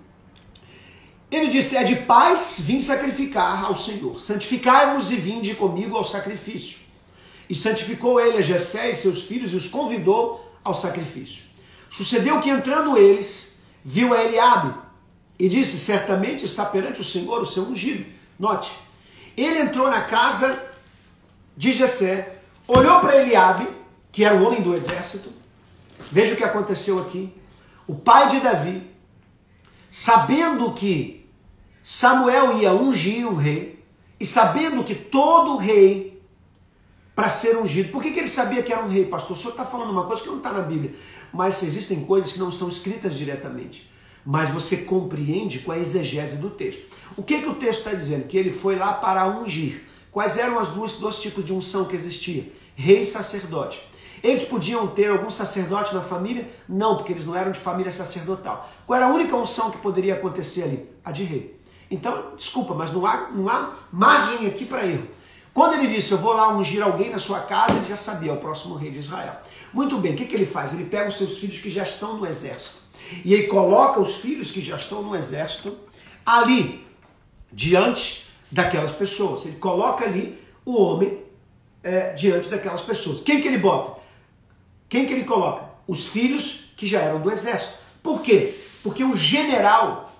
Ele 1.32 1.48
disse: 1.48 1.78
É 1.78 1.84
de 1.84 1.96
paz 1.98 2.60
vim 2.60 2.80
sacrificar 2.80 3.66
ao 3.66 3.76
Senhor. 3.76 4.20
Santificai-vos 4.20 5.12
e 5.12 5.16
vinde 5.16 5.56
comigo 5.56 5.96
ao 5.96 6.04
sacrifício. 6.04 6.80
E 7.50 7.56
santificou 7.56 8.20
ele 8.20 8.38
a 8.38 8.42
Jessé 8.42 8.90
e 8.90 8.96
seus 8.96 9.24
filhos 9.24 9.54
e 9.54 9.56
os 9.56 9.68
convidou 9.68 10.54
ao 10.64 10.74
sacrifício. 10.74 11.44
Sucedeu 11.90 12.40
que 12.40 12.50
entrando 12.50 12.98
eles, 12.98 13.60
viu 13.84 14.14
a 14.14 14.24
Eliabe 14.24 14.74
e 15.38 15.48
disse: 15.48 15.80
Certamente 15.80 16.46
está 16.46 16.66
perante 16.66 17.02
o 17.02 17.04
Senhor 17.04 17.42
o 17.42 17.46
seu 17.46 17.64
ungido. 17.64 18.06
Note, 18.38 18.72
ele 19.36 19.60
entrou 19.60 19.90
na 19.90 20.02
casa 20.02 20.64
de 21.56 21.72
Jessé, 21.72 22.40
olhou 22.68 23.00
para 23.00 23.18
Eliabe, 23.18 23.68
que 24.12 24.24
era 24.24 24.36
o 24.36 24.46
homem 24.46 24.62
do 24.62 24.74
exército. 24.74 25.32
Veja 26.12 26.34
o 26.34 26.38
que 26.38 26.44
aconteceu 26.44 27.00
aqui. 27.00 27.34
O 27.86 27.96
pai 27.96 28.28
de 28.28 28.40
Davi, 28.40 28.90
sabendo 29.90 30.74
que 30.74 31.19
Samuel 31.84 32.58
ia 32.58 32.74
ungir 32.74 33.28
um 33.28 33.36
rei, 33.36 33.84
e 34.20 34.26
sabendo 34.26 34.84
que 34.84 34.96
todo 34.96 35.58
rei, 35.58 36.22
para 37.16 37.30
ser 37.30 37.58
ungido, 37.58 37.92
por 37.92 38.02
que, 38.02 38.12
que 38.12 38.20
ele 38.20 38.28
sabia 38.28 38.62
que 38.62 38.72
era 38.72 38.84
um 38.84 38.90
rei, 38.90 39.06
pastor? 39.06 39.36
O 39.36 39.40
senhor 39.40 39.52
está 39.52 39.66
falando 39.66 39.92
uma 39.92 40.06
coisa 40.06 40.22
que 40.22 40.30
não 40.30 40.38
está 40.38 40.52
na 40.52 40.62
Bíblia, 40.62 40.94
mas 41.34 41.64
existem 41.64 42.04
coisas 42.06 42.32
que 42.32 42.40
não 42.40 42.50
estão 42.50 42.68
escritas 42.68 43.16
diretamente 43.16 43.90
mas 44.26 44.52
você 44.52 44.78
compreende 44.78 45.60
com 45.60 45.72
a 45.72 45.78
exegese 45.80 46.38
do 46.38 46.50
texto. 46.50 46.96
O 47.18 47.24
que, 47.24 47.42
que 47.42 47.50
o 47.50 47.56
texto 47.56 47.80
está 47.80 47.94
dizendo? 47.94 48.28
Que 48.28 48.38
ele 48.38 48.52
foi 48.52 48.76
lá 48.76 48.94
para 48.94 49.28
ungir. 49.28 49.84
Quais 50.12 50.38
eram 50.38 50.60
as 50.60 50.70
duas, 50.70 50.94
dois 50.94 51.20
tipos 51.20 51.44
de 51.44 51.54
unção 51.54 51.86
que 51.86 51.96
existia? 51.96 52.52
Rei 52.76 53.02
e 53.02 53.06
sacerdote. 53.06 53.82
Eles 54.22 54.44
podiam 54.44 54.86
ter 54.88 55.10
algum 55.10 55.30
sacerdote 55.30 55.96
na 55.96 56.02
família? 56.02 56.50
Não, 56.68 56.98
porque 56.98 57.14
eles 57.14 57.26
não 57.26 57.36
eram 57.36 57.52
de 57.52 57.60
família 57.60 57.92
sacerdotal. 57.92 58.70
Qual 58.86 58.98
era 58.98 59.08
a 59.08 59.14
única 59.14 59.36
unção 59.36 59.72
que 59.72 59.78
poderia 59.78 60.16
acontecer 60.16 60.64
ali? 60.64 60.90
A 61.04 61.12
de 61.12 61.24
rei. 61.24 61.59
Então, 61.90 62.34
desculpa, 62.36 62.74
mas 62.74 62.92
não 62.92 63.06
há, 63.06 63.30
não 63.32 63.50
há 63.50 63.76
margem 63.92 64.48
aqui 64.48 64.66
para 64.66 64.86
erro. 64.86 65.08
Quando 65.54 65.74
ele 65.74 65.88
disse, 65.88 66.12
eu 66.12 66.18
vou 66.18 66.34
lá 66.34 66.56
ungir 66.56 66.82
alguém 66.84 67.10
na 67.10 67.18
sua 67.18 67.40
casa, 67.42 67.74
ele 67.74 67.88
já 67.88 67.96
sabia, 67.96 68.32
é 68.32 68.34
o 68.34 68.38
próximo 68.38 68.76
rei 68.76 68.92
de 68.92 69.00
Israel. 69.00 69.38
Muito 69.74 69.98
bem, 69.98 70.14
o 70.14 70.16
que, 70.16 70.26
que 70.26 70.36
ele 70.36 70.46
faz? 70.46 70.74
Ele 70.74 70.86
pega 70.86 71.10
os 71.10 71.18
seus 71.18 71.38
filhos 71.38 71.60
que 71.60 71.70
já 71.70 71.84
estão 71.84 72.18
no 72.18 72.26
exército 72.26 72.80
e 73.26 73.34
ele 73.34 73.48
coloca 73.48 74.00
os 74.00 74.18
filhos 74.18 74.52
que 74.52 74.62
já 74.62 74.76
estão 74.76 75.02
no 75.02 75.16
exército 75.16 75.76
ali, 76.26 76.86
diante 77.52 78.28
daquelas 78.52 78.92
pessoas. 78.92 79.46
Ele 79.46 79.58
coloca 79.58 80.06
ali 80.06 80.40
o 80.64 80.80
homem 80.80 81.20
é, 81.84 82.14
diante 82.14 82.50
daquelas 82.50 82.82
pessoas. 82.82 83.22
Quem 83.22 83.42
que 83.42 83.48
ele 83.48 83.58
bota? 83.58 84.00
Quem 84.88 85.06
que 85.06 85.14
ele 85.14 85.24
coloca? 85.24 85.66
Os 85.88 86.08
filhos 86.08 86.72
que 86.78 86.86
já 86.86 87.00
eram 87.00 87.22
do 87.22 87.32
exército. 87.32 87.80
Por 88.02 88.22
quê? 88.22 88.60
Porque 88.84 89.04
o 89.04 89.16
general, 89.16 90.12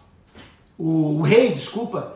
o, 0.80 1.20
o 1.20 1.22
rei, 1.22 1.52
desculpa, 1.52 2.16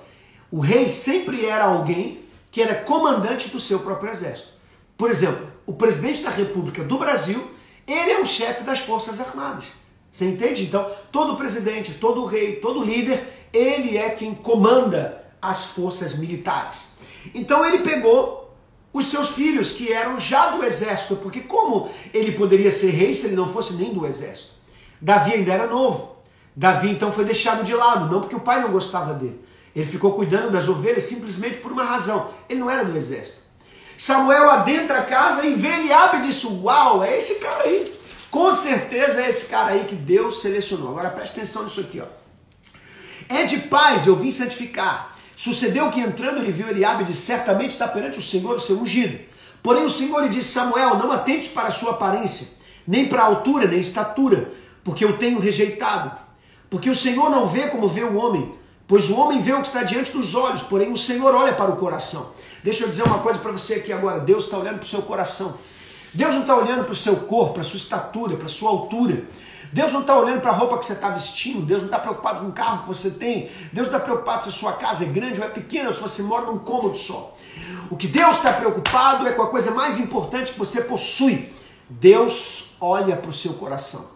o 0.49 0.59
rei 0.59 0.87
sempre 0.87 1.45
era 1.45 1.65
alguém 1.65 2.23
que 2.49 2.61
era 2.61 2.75
comandante 2.75 3.49
do 3.49 3.59
seu 3.59 3.79
próprio 3.79 4.11
exército. 4.11 4.53
Por 4.97 5.11
exemplo, 5.11 5.51
o 5.65 5.73
presidente 5.73 6.21
da 6.21 6.29
República 6.29 6.83
do 6.83 6.97
Brasil, 6.97 7.43
ele 7.85 8.11
é 8.11 8.19
o 8.19 8.25
chefe 8.25 8.63
das 8.63 8.79
Forças 8.79 9.19
Armadas. 9.19 9.65
Você 10.11 10.25
entende? 10.25 10.63
Então, 10.63 10.89
todo 11.11 11.35
presidente, 11.35 11.93
todo 11.95 12.25
rei, 12.25 12.57
todo 12.57 12.83
líder, 12.83 13.47
ele 13.51 13.97
é 13.97 14.11
quem 14.11 14.33
comanda 14.33 15.23
as 15.41 15.65
forças 15.65 16.15
militares. 16.15 16.93
Então 17.33 17.65
ele 17.65 17.79
pegou 17.79 18.55
os 18.93 19.07
seus 19.07 19.29
filhos, 19.29 19.71
que 19.71 19.91
eram 19.91 20.17
já 20.17 20.51
do 20.51 20.63
exército, 20.63 21.15
porque 21.17 21.41
como 21.41 21.89
ele 22.13 22.33
poderia 22.33 22.69
ser 22.71 22.91
rei 22.91 23.13
se 23.13 23.27
ele 23.27 23.35
não 23.35 23.51
fosse 23.51 23.73
nem 23.73 23.93
do 23.93 24.05
exército? 24.05 24.53
Davi 25.01 25.33
ainda 25.33 25.51
era 25.51 25.67
novo. 25.67 26.12
Davi 26.55 26.89
então 26.89 27.11
foi 27.11 27.25
deixado 27.25 27.63
de 27.63 27.73
lado, 27.73 28.11
não 28.11 28.21
porque 28.21 28.35
o 28.35 28.39
pai 28.39 28.61
não 28.61 28.71
gostava 28.71 29.13
dele. 29.13 29.43
Ele 29.75 29.85
ficou 29.85 30.13
cuidando 30.13 30.51
das 30.51 30.67
ovelhas 30.67 31.03
simplesmente 31.03 31.57
por 31.57 31.71
uma 31.71 31.83
razão. 31.83 32.29
Ele 32.47 32.59
não 32.59 32.69
era 32.69 32.85
do 32.85 32.95
exército. 32.95 33.41
Samuel 33.97 34.49
adentra 34.49 34.99
a 34.99 35.03
casa 35.03 35.45
e 35.45 35.55
vê 35.55 35.69
Eliabe 35.69 36.17
e 36.17 36.21
disse: 36.27 36.45
Uau, 36.47 37.03
é 37.03 37.17
esse 37.17 37.35
cara 37.35 37.63
aí. 37.63 37.91
Com 38.29 38.53
certeza 38.53 39.21
é 39.21 39.29
esse 39.29 39.47
cara 39.47 39.71
aí 39.71 39.85
que 39.85 39.95
Deus 39.95 40.41
selecionou. 40.41 40.89
Agora 40.89 41.09
preste 41.09 41.37
atenção 41.37 41.63
nisso 41.63 41.79
aqui, 41.79 42.01
ó. 42.01 42.23
É 43.29 43.45
de 43.45 43.59
paz 43.59 44.05
eu 44.05 44.15
vim 44.15 44.31
santificar. 44.31 45.15
Sucedeu 45.35 45.89
que 45.89 45.99
entrando 45.99 46.39
ele 46.39 46.51
viu 46.51 46.69
Eliabe 46.69 47.03
e 47.03 47.05
disse, 47.07 47.21
certamente 47.21 47.71
está 47.71 47.87
perante 47.87 48.19
o 48.19 48.21
Senhor 48.21 48.55
o 48.55 48.59
seu 48.59 48.77
ungido. 48.77 49.19
Porém 49.61 49.83
o 49.83 49.89
Senhor 49.89 50.21
lhe 50.21 50.29
disse, 50.29 50.51
Samuel, 50.51 50.97
não 50.97 51.11
atentes 51.11 51.47
para 51.47 51.67
a 51.67 51.71
sua 51.71 51.91
aparência, 51.91 52.47
nem 52.87 53.07
para 53.07 53.23
a 53.23 53.25
altura, 53.25 53.67
nem 53.67 53.79
estatura, 53.79 54.51
porque 54.83 55.03
eu 55.03 55.17
tenho 55.17 55.39
rejeitado. 55.39 56.22
Porque 56.73 56.89
o 56.89 56.95
Senhor 56.95 57.29
não 57.29 57.45
vê 57.45 57.67
como 57.67 57.87
vê 57.87 58.03
o 58.03 58.15
homem, 58.15 58.51
pois 58.87 59.07
o 59.11 59.15
homem 59.15 59.39
vê 59.39 59.53
o 59.53 59.61
que 59.61 59.67
está 59.67 59.83
diante 59.83 60.11
dos 60.11 60.33
olhos, 60.33 60.63
porém 60.63 60.91
o 60.91 60.97
Senhor 60.97 61.31
olha 61.35 61.53
para 61.53 61.69
o 61.69 61.75
coração. 61.75 62.31
Deixa 62.63 62.83
eu 62.83 62.89
dizer 62.89 63.03
uma 63.03 63.19
coisa 63.19 63.37
para 63.37 63.51
você 63.51 63.75
aqui 63.75 63.93
agora, 63.93 64.19
Deus 64.19 64.45
está 64.45 64.57
olhando 64.57 64.77
para 64.77 64.85
o 64.85 64.87
seu 64.87 65.03
coração. 65.03 65.53
Deus 66.15 66.33
não 66.33 66.41
está 66.41 66.55
olhando 66.55 66.83
para 66.83 66.91
o 66.91 66.95
seu 66.95 67.15
corpo, 67.15 67.53
para 67.53 67.61
a 67.61 67.63
sua 67.63 67.77
estatura, 67.77 68.35
para 68.35 68.47
a 68.47 68.49
sua 68.49 68.71
altura. 68.71 69.23
Deus 69.71 69.93
não 69.93 70.01
está 70.01 70.17
olhando 70.17 70.41
para 70.41 70.49
a 70.49 70.55
roupa 70.55 70.79
que 70.79 70.87
você 70.87 70.93
está 70.93 71.09
vestindo, 71.09 71.63
Deus 71.63 71.83
não 71.83 71.89
está 71.89 71.99
preocupado 71.99 72.39
com 72.39 72.47
o 72.47 72.51
carro 72.51 72.81
que 72.81 72.87
você 72.87 73.11
tem, 73.11 73.51
Deus 73.71 73.87
não 73.87 73.95
está 73.95 73.99
preocupado 73.99 74.41
se 74.41 74.49
a 74.49 74.51
sua 74.51 74.73
casa 74.73 75.03
é 75.03 75.07
grande 75.09 75.39
ou 75.39 75.45
é 75.45 75.49
pequena, 75.49 75.93
se 75.93 75.99
você 75.99 76.23
mora 76.23 76.47
num 76.47 76.57
cômodo 76.57 76.95
só. 76.95 77.37
O 77.91 77.95
que 77.95 78.07
Deus 78.07 78.37
está 78.37 78.51
preocupado 78.51 79.27
é 79.27 79.31
com 79.31 79.43
a 79.43 79.47
coisa 79.47 79.69
mais 79.69 79.99
importante 79.99 80.53
que 80.53 80.57
você 80.57 80.81
possui. 80.81 81.53
Deus 81.87 82.75
olha 82.81 83.15
para 83.15 83.29
o 83.29 83.33
seu 83.33 83.53
coração. 83.53 84.12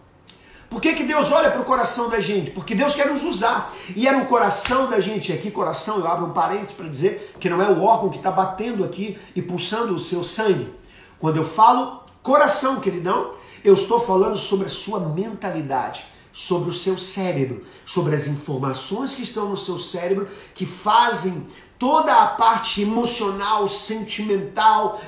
Por 0.70 0.82
que, 0.82 0.94
que 0.94 1.04
Deus 1.04 1.32
olha 1.32 1.50
para 1.50 1.62
o 1.62 1.64
coração 1.64 2.10
da 2.10 2.20
gente? 2.20 2.50
Porque 2.50 2.74
Deus 2.74 2.94
quer 2.94 3.06
nos 3.06 3.24
usar. 3.24 3.74
E 3.96 4.06
é 4.06 4.12
no 4.12 4.26
coração 4.26 4.88
da 4.88 5.00
gente, 5.00 5.32
aqui 5.32 5.50
coração, 5.50 5.98
eu 5.98 6.06
abro 6.06 6.26
um 6.26 6.32
parênteses 6.32 6.74
para 6.74 6.86
dizer 6.86 7.34
que 7.40 7.48
não 7.48 7.62
é 7.62 7.70
o 7.70 7.82
órgão 7.82 8.10
que 8.10 8.18
está 8.18 8.30
batendo 8.30 8.84
aqui 8.84 9.18
e 9.34 9.40
pulsando 9.40 9.94
o 9.94 9.98
seu 9.98 10.22
sangue. 10.22 10.72
Quando 11.18 11.38
eu 11.38 11.44
falo 11.44 12.02
coração, 12.22 12.80
queridão, 12.80 13.34
eu 13.64 13.72
estou 13.72 13.98
falando 13.98 14.36
sobre 14.36 14.66
a 14.66 14.70
sua 14.70 15.00
mentalidade, 15.00 16.04
sobre 16.32 16.68
o 16.68 16.72
seu 16.72 16.98
cérebro, 16.98 17.64
sobre 17.86 18.14
as 18.14 18.26
informações 18.26 19.14
que 19.14 19.22
estão 19.22 19.48
no 19.48 19.56
seu 19.56 19.78
cérebro 19.78 20.28
que 20.54 20.66
fazem 20.66 21.46
toda 21.78 22.14
a 22.14 22.26
parte 22.26 22.82
emocional, 22.82 23.66
sentimental, 23.68 25.00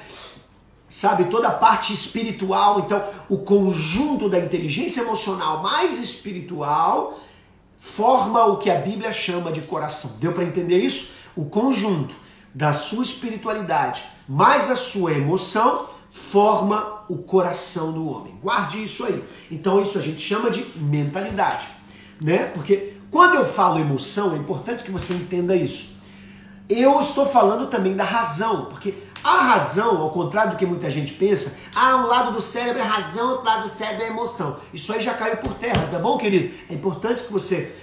sabe, 0.90 1.24
toda 1.26 1.48
a 1.48 1.52
parte 1.52 1.94
espiritual. 1.94 2.80
Então, 2.80 3.02
o 3.30 3.38
conjunto 3.38 4.28
da 4.28 4.38
inteligência 4.38 5.00
emocional 5.00 5.62
mais 5.62 5.98
espiritual 5.98 7.18
forma 7.78 8.44
o 8.44 8.58
que 8.58 8.70
a 8.70 8.74
Bíblia 8.74 9.12
chama 9.12 9.50
de 9.50 9.62
coração. 9.62 10.18
Deu 10.20 10.32
para 10.32 10.44
entender 10.44 10.78
isso? 10.78 11.14
O 11.34 11.46
conjunto 11.46 12.14
da 12.52 12.72
sua 12.72 13.04
espiritualidade 13.04 14.02
mais 14.30 14.70
a 14.70 14.76
sua 14.76 15.12
emoção 15.12 15.88
forma 16.08 17.04
o 17.08 17.18
coração 17.18 17.92
do 17.92 18.08
homem. 18.08 18.38
Guarde 18.40 18.82
isso 18.82 19.04
aí. 19.04 19.24
Então 19.50 19.82
isso 19.82 19.98
a 19.98 20.00
gente 20.00 20.20
chama 20.20 20.50
de 20.50 20.64
mentalidade, 20.76 21.66
né? 22.20 22.44
Porque 22.46 22.94
quando 23.10 23.34
eu 23.34 23.44
falo 23.44 23.80
emoção, 23.80 24.34
é 24.34 24.36
importante 24.36 24.84
que 24.84 24.90
você 24.92 25.14
entenda 25.14 25.56
isso. 25.56 25.96
Eu 26.68 27.00
estou 27.00 27.26
falando 27.26 27.66
também 27.66 27.96
da 27.96 28.04
razão, 28.04 28.66
porque 28.66 28.94
a 29.22 29.42
razão, 29.42 30.00
ao 30.00 30.10
contrário 30.10 30.52
do 30.52 30.56
que 30.56 30.64
muita 30.64 30.90
gente 30.90 31.12
pensa, 31.12 31.56
ah, 31.74 31.96
um 31.96 32.06
lado 32.06 32.32
do 32.32 32.40
cérebro 32.40 32.80
é 32.80 32.84
razão, 32.84 33.30
outro 33.30 33.44
lado 33.44 33.62
do 33.62 33.68
cérebro 33.68 34.04
é 34.04 34.08
emoção. 34.08 34.58
Isso 34.72 34.92
aí 34.92 35.00
já 35.00 35.14
caiu 35.14 35.36
por 35.38 35.54
terra, 35.54 35.88
tá 35.90 35.98
bom, 35.98 36.16
querido? 36.16 36.54
É 36.68 36.74
importante 36.74 37.22
que 37.22 37.32
você 37.32 37.74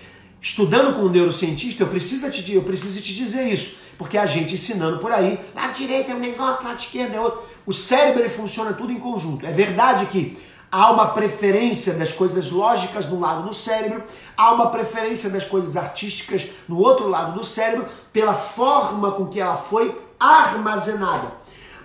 estudando 0.41 0.96
com 0.96 1.01
um 1.01 1.10
neurocientista, 1.10 1.84
eu 1.84 1.88
preciso 1.88 2.29
te, 2.32 2.53
eu 2.53 2.63
preciso 2.63 3.01
te 3.01 3.13
dizer 3.13 3.48
isso, 3.48 3.79
porque 3.98 4.17
a 4.17 4.25
gente 4.25 4.53
ensinando 4.53 5.00
por 5.00 5.12
aí, 5.12 5.39
lado 5.53 5.74
direito 5.74 6.12
é 6.12 6.15
um 6.15 6.20
negócio, 6.20 6.63
lado 6.63 6.79
esquerdo 6.79 7.13
é 7.13 7.20
outro. 7.20 7.44
O 7.65 7.74
cérebro 7.74 8.22
ele 8.22 8.29
funciona 8.29 8.74
tudo 8.74 8.91
em 8.91 9.00
conjunto. 9.00 9.46
É 9.46 9.51
verdade 9.51 10.06
que 10.06 10.41
há 10.72 10.91
uma 10.91 11.08
preferência 11.08 11.94
das 11.94 12.12
coisas 12.12 12.51
lógicas 12.51 13.08
no 13.08 13.20
lado 13.20 13.48
do 13.48 13.53
cérebro, 13.53 14.03
há 14.36 14.53
uma 14.53 14.70
preferência 14.70 15.29
das 15.29 15.44
coisas 15.44 15.75
artísticas 15.75 16.48
no 16.67 16.77
outro 16.79 17.08
lado 17.08 17.34
do 17.38 17.44
cérebro, 17.44 17.88
pela 18.13 18.34
forma 18.34 19.12
com 19.12 19.27
que 19.27 19.39
ela 19.39 19.56
foi 19.56 20.07
armazenada. 20.20 21.32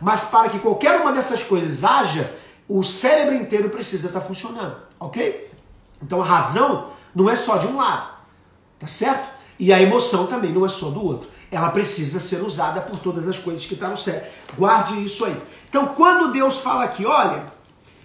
Mas 0.01 0.25
para 0.25 0.49
que 0.49 0.59
qualquer 0.59 1.01
uma 1.01 1.13
dessas 1.13 1.43
coisas 1.43 1.85
haja, 1.85 2.33
o 2.69 2.83
cérebro 2.83 3.35
inteiro 3.35 3.71
precisa 3.71 4.09
estar 4.09 4.21
funcionando, 4.21 4.77
ok? 4.99 5.51
Então 6.03 6.21
a 6.21 6.25
razão 6.25 6.91
não 7.15 7.31
é 7.31 7.37
só 7.37 7.57
de 7.57 7.67
um 7.67 7.77
lado. 7.77 8.11
Tá 8.79 8.87
certo? 8.89 9.31
E 9.59 9.73
a 9.73 9.81
emoção 9.81 10.27
também 10.27 10.53
não 10.53 10.67
é 10.67 10.69
só 10.69 10.91
do 10.91 11.05
outro. 11.05 11.31
Ela 11.51 11.71
precisa 11.71 12.19
ser 12.19 12.43
usada 12.43 12.81
por 12.81 12.97
todas 12.97 13.29
as 13.29 13.39
coisas 13.39 13.65
que 13.65 13.75
estão 13.75 13.89
tá 13.89 13.95
no 13.95 13.97
cérebro. 13.97 14.29
Guarde 14.59 15.05
isso 15.05 15.25
aí. 15.25 15.41
Então, 15.69 15.89
quando 15.89 16.33
Deus 16.33 16.59
fala 16.59 16.85
aqui, 16.85 17.07
olha, 17.07 17.45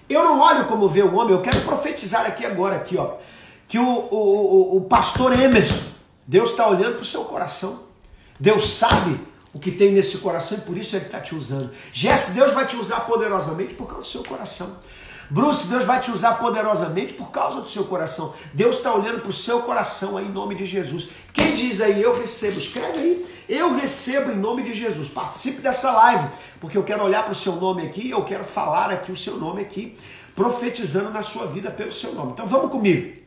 eu 0.07 0.24
não 0.24 0.39
olho 0.39 0.65
como 0.65 0.88
vê 0.88 1.01
o 1.01 1.15
homem, 1.15 1.34
eu 1.34 1.41
quero 1.41 1.62
profetizar 1.62 2.27
aqui 2.27 2.46
agora, 2.46 2.75
aqui, 2.75 2.96
ó, 2.96 3.15
que 3.67 3.79
o, 3.79 3.84
o, 3.84 4.75
o, 4.75 4.77
o 4.77 4.81
pastor 4.81 5.34
Emerson, 5.34 5.86
Deus 6.27 6.51
está 6.51 6.67
olhando 6.67 6.93
para 6.93 7.01
o 7.01 7.05
seu 7.05 7.24
coração. 7.25 7.84
Deus 8.39 8.69
sabe 8.69 9.19
o 9.57 9.59
que 9.59 9.71
tem 9.71 9.91
nesse 9.91 10.19
coração 10.19 10.59
e 10.59 10.61
por 10.61 10.77
isso 10.77 10.95
ele 10.95 11.05
está 11.05 11.19
te 11.19 11.33
usando. 11.33 11.71
Jesse, 11.91 12.33
Deus 12.33 12.51
vai 12.51 12.63
te 12.67 12.75
usar 12.75 13.01
poderosamente 13.01 13.73
por 13.73 13.87
causa 13.87 14.01
do 14.01 14.07
seu 14.07 14.23
coração. 14.23 14.77
Bruce, 15.31 15.67
Deus 15.67 15.83
vai 15.83 15.99
te 15.99 16.11
usar 16.11 16.33
poderosamente 16.33 17.15
por 17.15 17.31
causa 17.31 17.59
do 17.59 17.67
seu 17.67 17.83
coração. 17.85 18.35
Deus 18.53 18.77
está 18.77 18.93
olhando 18.93 19.19
para 19.19 19.29
o 19.29 19.33
seu 19.33 19.63
coração 19.63 20.15
aí 20.15 20.27
em 20.27 20.31
nome 20.31 20.53
de 20.53 20.63
Jesus. 20.63 21.09
Quem 21.33 21.55
diz 21.55 21.81
aí, 21.81 21.99
eu 21.99 22.15
recebo? 22.15 22.59
Escreve 22.59 22.99
aí. 22.99 23.25
Eu 23.49 23.73
recebo 23.73 24.31
em 24.31 24.37
nome 24.37 24.61
de 24.61 24.75
Jesus. 24.75 25.09
Participe 25.09 25.59
dessa 25.59 25.91
live, 25.91 26.27
porque 26.61 26.77
eu 26.77 26.83
quero 26.83 27.03
olhar 27.03 27.23
para 27.23 27.31
o 27.31 27.35
seu 27.35 27.55
nome 27.55 27.81
aqui, 27.81 28.11
eu 28.11 28.23
quero 28.23 28.43
falar 28.43 28.91
aqui 28.91 29.11
o 29.11 29.15
seu 29.15 29.37
nome 29.37 29.63
aqui, 29.63 29.97
profetizando 30.35 31.09
na 31.09 31.23
sua 31.23 31.47
vida 31.47 31.71
pelo 31.71 31.91
seu 31.91 32.13
nome. 32.13 32.33
Então 32.33 32.45
vamos 32.45 32.69
comigo. 32.69 33.21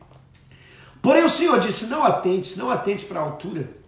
Porém 1.01 1.25
o 1.25 1.29
Senhor 1.29 1.59
disse: 1.59 1.87
Não 1.87 2.05
atentes, 2.05 2.55
não 2.55 2.71
atentes 2.71 3.03
para 3.03 3.19
a 3.19 3.23
altura. 3.23 3.80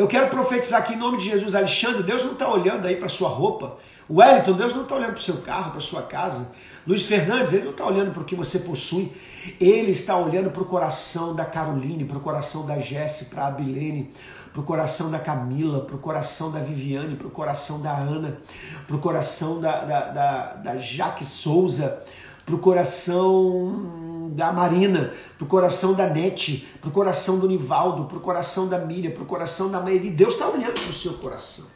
Eu 0.00 0.08
quero 0.08 0.28
profetizar 0.28 0.80
aqui 0.80 0.94
em 0.94 0.96
nome 0.96 1.18
de 1.18 1.24
Jesus. 1.24 1.54
Alexandre, 1.54 2.02
Deus 2.02 2.24
não 2.24 2.32
está 2.32 2.50
olhando 2.50 2.86
aí 2.86 2.96
para 2.96 3.06
sua 3.06 3.28
roupa. 3.28 3.76
Wellington, 4.08 4.54
Deus 4.54 4.74
não 4.74 4.84
está 4.84 4.94
olhando 4.94 5.12
para 5.12 5.20
o 5.20 5.22
seu 5.22 5.36
carro, 5.42 5.72
para 5.72 5.80
sua 5.80 6.00
casa. 6.00 6.52
Luiz 6.86 7.04
Fernandes, 7.04 7.52
ele 7.52 7.64
não 7.64 7.72
está 7.72 7.84
olhando 7.84 8.10
para 8.10 8.22
o 8.22 8.24
que 8.24 8.34
você 8.34 8.60
possui. 8.60 9.12
Ele 9.60 9.90
está 9.90 10.16
olhando 10.16 10.50
para 10.50 10.62
o 10.62 10.64
coração 10.64 11.34
da 11.34 11.44
Caroline, 11.44 12.06
para 12.06 12.16
o 12.16 12.20
coração 12.20 12.64
da 12.64 12.78
Jesse, 12.78 13.26
para 13.26 13.44
a 13.44 13.48
Abilene, 13.48 14.10
para 14.54 14.62
o 14.62 14.64
coração 14.64 15.10
da 15.10 15.18
Camila, 15.18 15.82
para 15.82 15.96
o 15.96 15.98
coração 15.98 16.50
da 16.50 16.60
Viviane, 16.60 17.14
para 17.14 17.26
o 17.26 17.30
coração 17.30 17.82
da 17.82 17.94
Ana, 17.94 18.38
para 18.86 18.96
o 18.96 19.00
coração 19.00 19.60
da, 19.60 19.84
da, 19.84 20.00
da, 20.08 20.52
da 20.54 20.76
Jaque 20.78 21.26
Souza, 21.26 22.02
para 22.46 22.54
o 22.54 22.58
coração 22.58 24.09
da 24.34 24.52
Marina, 24.52 25.12
para 25.36 25.44
o 25.44 25.48
coração 25.48 25.94
da 25.94 26.06
Nete, 26.06 26.68
para 26.80 26.88
o 26.88 26.92
coração 26.92 27.38
do 27.38 27.48
Nivaldo, 27.48 28.04
para 28.04 28.16
o 28.16 28.20
coração 28.20 28.68
da 28.68 28.78
Miriam, 28.78 29.12
para 29.12 29.22
o 29.22 29.26
coração 29.26 29.70
da 29.70 29.80
Mairi. 29.80 30.10
Deus 30.10 30.34
está 30.34 30.48
olhando 30.48 30.80
para 30.80 30.90
o 30.90 30.94
seu 30.94 31.14
coração. 31.14 31.66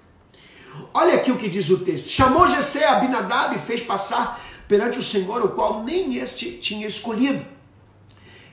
Olha 0.93 1.15
aqui 1.15 1.31
o 1.31 1.37
que 1.37 1.49
diz 1.49 1.69
o 1.71 1.79
texto. 1.79 2.09
Chamou 2.09 2.49
Jessé 2.49 2.87
Abinadab 2.87 3.55
e 3.55 3.59
fez 3.59 3.83
passar 3.83 4.41
perante 4.67 4.99
o 4.99 5.03
Senhor, 5.03 5.45
o 5.45 5.51
qual 5.51 5.83
nem 5.83 6.17
este 6.17 6.53
tinha 6.53 6.87
escolhido. 6.87 7.45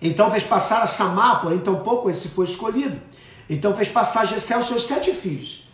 Então 0.01 0.29
fez 0.31 0.43
passar 0.43 0.81
a 0.81 0.87
Samá, 0.87 1.35
porém 1.35 1.59
tampouco 1.59 2.09
esse 2.09 2.29
foi 2.29 2.45
escolhido. 2.45 2.99
Então 3.49 3.75
fez 3.75 3.89
passar 3.89 4.25
Jessé 4.25 4.57
os 4.57 4.65
seus 4.65 4.83
sete 4.87 5.11
filhos. 5.11 5.69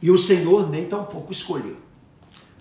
E 0.00 0.10
o 0.10 0.16
Senhor 0.16 0.68
nem 0.68 0.86
tampouco 0.86 1.32
escolheu. 1.32 1.76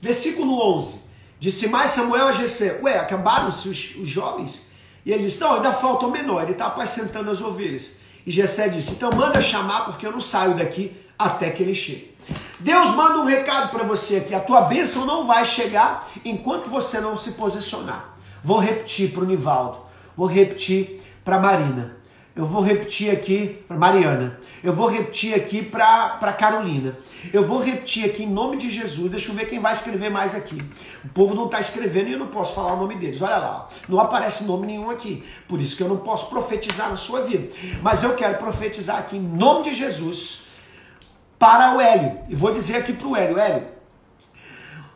Versículo 0.01 0.61
11. 0.75 1.07
Disse 1.39 1.67
mais 1.67 1.91
Samuel 1.91 2.27
a 2.27 2.31
Jessé, 2.31 2.79
ué, 2.81 2.97
acabaram-se 2.97 3.69
os, 3.69 3.95
os, 3.95 4.07
jovens? 4.07 4.66
E 5.07 5.13
ele 5.13 5.23
disse, 5.23 5.39
não, 5.39 5.53
ainda 5.53 5.71
falta 5.71 6.05
o 6.05 6.11
menor, 6.11 6.43
ele 6.43 6.51
está 6.51 6.67
apacentando 6.67 7.31
as 7.31 7.39
ovelhas. 7.39 7.95
E 8.25 8.29
Jessé 8.29 8.67
disse, 8.67 8.91
então 8.91 9.09
manda 9.09 9.39
chamar, 9.39 9.85
porque 9.85 10.05
eu 10.05 10.11
não 10.11 10.19
saio 10.19 10.53
daqui 10.55 10.93
até 11.17 11.49
que 11.49 11.63
ele 11.63 11.73
chegue. 11.73 12.13
Deus 12.59 12.89
manda 12.89 13.19
um 13.19 13.23
recado 13.23 13.71
para 13.71 13.85
você 13.85 14.17
aqui, 14.17 14.35
a 14.35 14.41
tua 14.41 14.63
bênção 14.63 15.05
não 15.05 15.25
vai 15.25 15.45
chegar 15.45 16.09
enquanto 16.25 16.69
você 16.69 16.99
não 16.99 17.15
se 17.15 17.31
posicionar. 17.31 18.17
Vou 18.43 18.59
repetir 18.59 19.13
para 19.13 19.23
o 19.23 19.25
Nivaldo, 19.25 19.79
vou 20.13 20.27
repetir 20.27 21.01
para 21.23 21.39
Marina. 21.39 21.95
Eu 22.37 22.45
vou 22.45 22.61
repetir 22.61 23.11
aqui 23.11 23.57
para 23.67 23.75
Mariana. 23.75 24.39
Eu 24.63 24.71
vou 24.73 24.87
repetir 24.87 25.33
aqui 25.33 25.63
para 25.63 26.33
Carolina. 26.33 26.95
Eu 27.33 27.43
vou 27.43 27.57
repetir 27.59 28.05
aqui 28.05 28.23
em 28.23 28.29
nome 28.29 28.57
de 28.57 28.69
Jesus. 28.69 29.09
Deixa 29.09 29.31
eu 29.31 29.35
ver 29.35 29.47
quem 29.47 29.59
vai 29.59 29.73
escrever 29.73 30.11
mais 30.11 30.35
aqui. 30.35 30.61
O 31.03 31.09
povo 31.09 31.33
não 31.33 31.45
está 31.45 31.59
escrevendo 31.59 32.09
e 32.09 32.13
eu 32.13 32.19
não 32.19 32.27
posso 32.27 32.53
falar 32.53 32.73
o 32.73 32.77
nome 32.77 32.95
deles. 32.95 33.19
Olha 33.23 33.37
lá, 33.37 33.67
não 33.89 33.99
aparece 33.99 34.43
nome 34.43 34.67
nenhum 34.67 34.91
aqui. 34.91 35.23
Por 35.47 35.59
isso 35.59 35.75
que 35.75 35.81
eu 35.81 35.89
não 35.89 35.97
posso 35.97 36.29
profetizar 36.29 36.91
na 36.91 36.95
sua 36.95 37.21
vida. 37.21 37.51
Mas 37.81 38.03
eu 38.03 38.15
quero 38.15 38.37
profetizar 38.37 38.99
aqui 38.99 39.17
em 39.17 39.21
nome 39.21 39.63
de 39.63 39.73
Jesus 39.73 40.43
para 41.39 41.75
o 41.75 41.81
Hélio. 41.81 42.19
E 42.29 42.35
vou 42.35 42.51
dizer 42.51 42.75
aqui 42.75 42.93
para 42.93 43.07
o 43.07 43.15
Hélio: 43.15 43.39
Hélio, 43.39 43.67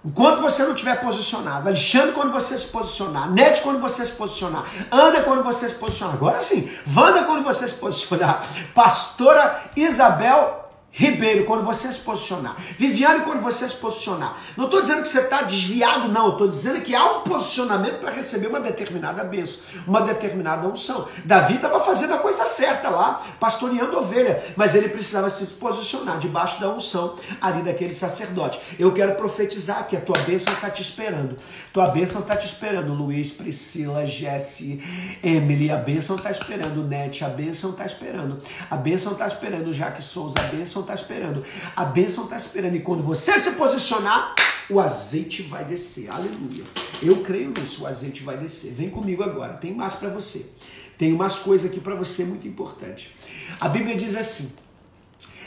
Enquanto 0.04 0.42
você 0.42 0.64
não 0.64 0.74
tiver 0.74 1.00
posicionado, 1.00 1.68
Alexandre 1.68 2.14
quando 2.14 2.32
você 2.32 2.58
se 2.58 2.66
posicionar, 2.66 3.30
Nete 3.32 3.62
quando 3.62 3.80
você 3.80 4.04
se 4.04 4.12
posicionar, 4.14 4.66
Anda 4.92 5.22
quando 5.22 5.44
você 5.44 5.70
se 5.70 5.76
posicionar, 5.76 6.16
agora 6.16 6.42
sim, 6.42 6.72
Wanda 6.96 7.24
quando 7.24 7.44
você 7.44 7.68
se 7.70 7.76
posicionar, 7.76 8.44
Pastora 8.74 9.70
Isabel 9.76 10.61
Ribeiro, 10.94 11.46
quando 11.46 11.64
você 11.64 11.90
se 11.90 12.00
posicionar. 12.00 12.58
Viviane, 12.78 13.22
quando 13.22 13.42
você 13.42 13.68
se 13.68 13.76
posicionar. 13.76 14.38
Não 14.58 14.66
estou 14.66 14.82
dizendo 14.82 15.02
que 15.02 15.08
você 15.08 15.22
está 15.22 15.42
desviado, 15.42 16.10
não. 16.10 16.32
Estou 16.32 16.50
dizendo 16.50 16.82
que 16.82 16.94
há 16.94 17.18
um 17.18 17.22
posicionamento 17.22 18.00
para 18.00 18.12
receber 18.12 18.48
uma 18.48 18.60
determinada 18.60 19.24
bênção, 19.24 19.62
uma 19.88 20.02
determinada 20.02 20.68
unção. 20.68 21.08
Davi 21.24 21.56
estava 21.56 21.80
fazendo 21.80 22.14
a 22.14 22.18
coisa 22.18 22.46
certa 22.46 22.90
lá, 22.90 23.26
pastoreando 23.40 23.98
ovelha, 23.98 24.44
mas 24.58 24.76
ele 24.76 24.90
precisava 24.90 25.30
se 25.30 25.46
posicionar 25.46 26.20
debaixo 26.20 26.60
da 26.60 26.70
unção 26.70 27.16
ali 27.40 27.64
daquele 27.64 27.94
sacerdote. 27.94 28.60
Eu 28.78 28.94
quero 28.94 29.16
profetizar 29.16 29.88
que 29.88 29.96
a 29.96 30.02
tua 30.02 30.18
bênção 30.20 30.54
está 30.54 30.70
te 30.70 30.82
esperando. 30.82 31.38
Tua 31.72 31.88
bênção 31.88 32.20
está 32.20 32.36
te 32.36 32.46
esperando, 32.46 32.94
Luiz, 32.94 33.32
Priscila, 33.32 34.06
Jesse, 34.06 34.84
Emily, 35.24 35.72
a 35.72 35.78
bênção 35.78 36.18
está 36.18 36.30
esperando, 36.30 36.84
Nete, 36.84 37.24
a 37.24 37.30
bênção 37.30 37.70
está 37.70 37.86
esperando. 37.86 38.42
A 38.70 38.76
bênção 38.76 39.14
está 39.14 39.26
esperando, 39.26 39.72
Jaque 39.72 40.02
Souza, 40.02 40.36
a 40.38 40.44
bênção 40.44 40.81
bênção 40.82 40.84
está 40.84 40.94
esperando. 40.94 41.44
A 41.76 41.86
bênção 41.86 42.24
está 42.26 42.38
esperando. 42.38 42.76
E 42.76 42.80
quando 42.80 43.04
você 43.04 43.38
se 43.40 43.52
posicionar, 43.52 44.36
o 44.70 44.80
azeite 44.80 45.44
vai 45.44 45.64
descer. 45.64 46.10
Aleluia. 46.10 46.64
Eu 47.02 47.22
creio 47.22 47.54
nisso, 47.58 47.84
o 47.84 47.88
azeite 47.88 48.24
vai 48.24 48.38
descer. 48.38 48.74
Vem 48.74 48.90
comigo 48.90 49.24
agora, 49.24 49.54
tem 49.54 49.74
mais 49.74 49.96
para 49.96 50.10
você. 50.10 50.52
Tem 50.98 51.14
umas 51.14 51.40
coisas 51.40 51.70
aqui 51.70 51.80
para 51.80 51.96
você 51.96 52.24
muito 52.24 52.48
importante. 52.48 53.14
A 53.60 53.68
Bíblia 53.68 53.96
diz 53.96 54.16
assim: 54.16 54.52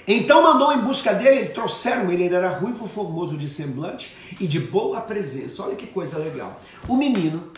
então 0.06 0.42
mandou 0.42 0.72
em 0.72 0.80
busca 0.80 1.14
dele, 1.14 1.48
trouxeram 1.50 2.10
ele, 2.10 2.24
ele 2.24 2.34
era 2.34 2.50
ruivo, 2.50 2.86
formoso 2.86 3.36
de 3.36 3.48
semblante 3.48 4.14
e 4.40 4.46
de 4.46 4.58
boa 4.58 5.00
presença. 5.00 5.62
Olha 5.62 5.76
que 5.76 5.86
coisa 5.86 6.18
legal. 6.18 6.60
O 6.88 6.96
menino, 6.96 7.52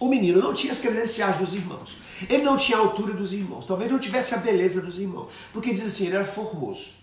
o 0.00 0.08
menino 0.08 0.40
não 0.40 0.52
tinha 0.52 0.72
as 0.72 0.80
credenciais 0.80 1.38
dos 1.38 1.54
irmãos. 1.54 1.96
Ele 2.28 2.42
não 2.42 2.56
tinha 2.56 2.78
a 2.78 2.80
altura 2.80 3.14
dos 3.14 3.32
irmãos. 3.32 3.66
Talvez 3.66 3.90
não 3.90 3.98
tivesse 3.98 4.34
a 4.34 4.38
beleza 4.38 4.80
dos 4.80 4.98
irmãos. 4.98 5.28
Porque 5.52 5.72
diz 5.72 5.84
assim, 5.84 6.06
ele 6.06 6.16
era 6.16 6.24
formoso. 6.24 6.97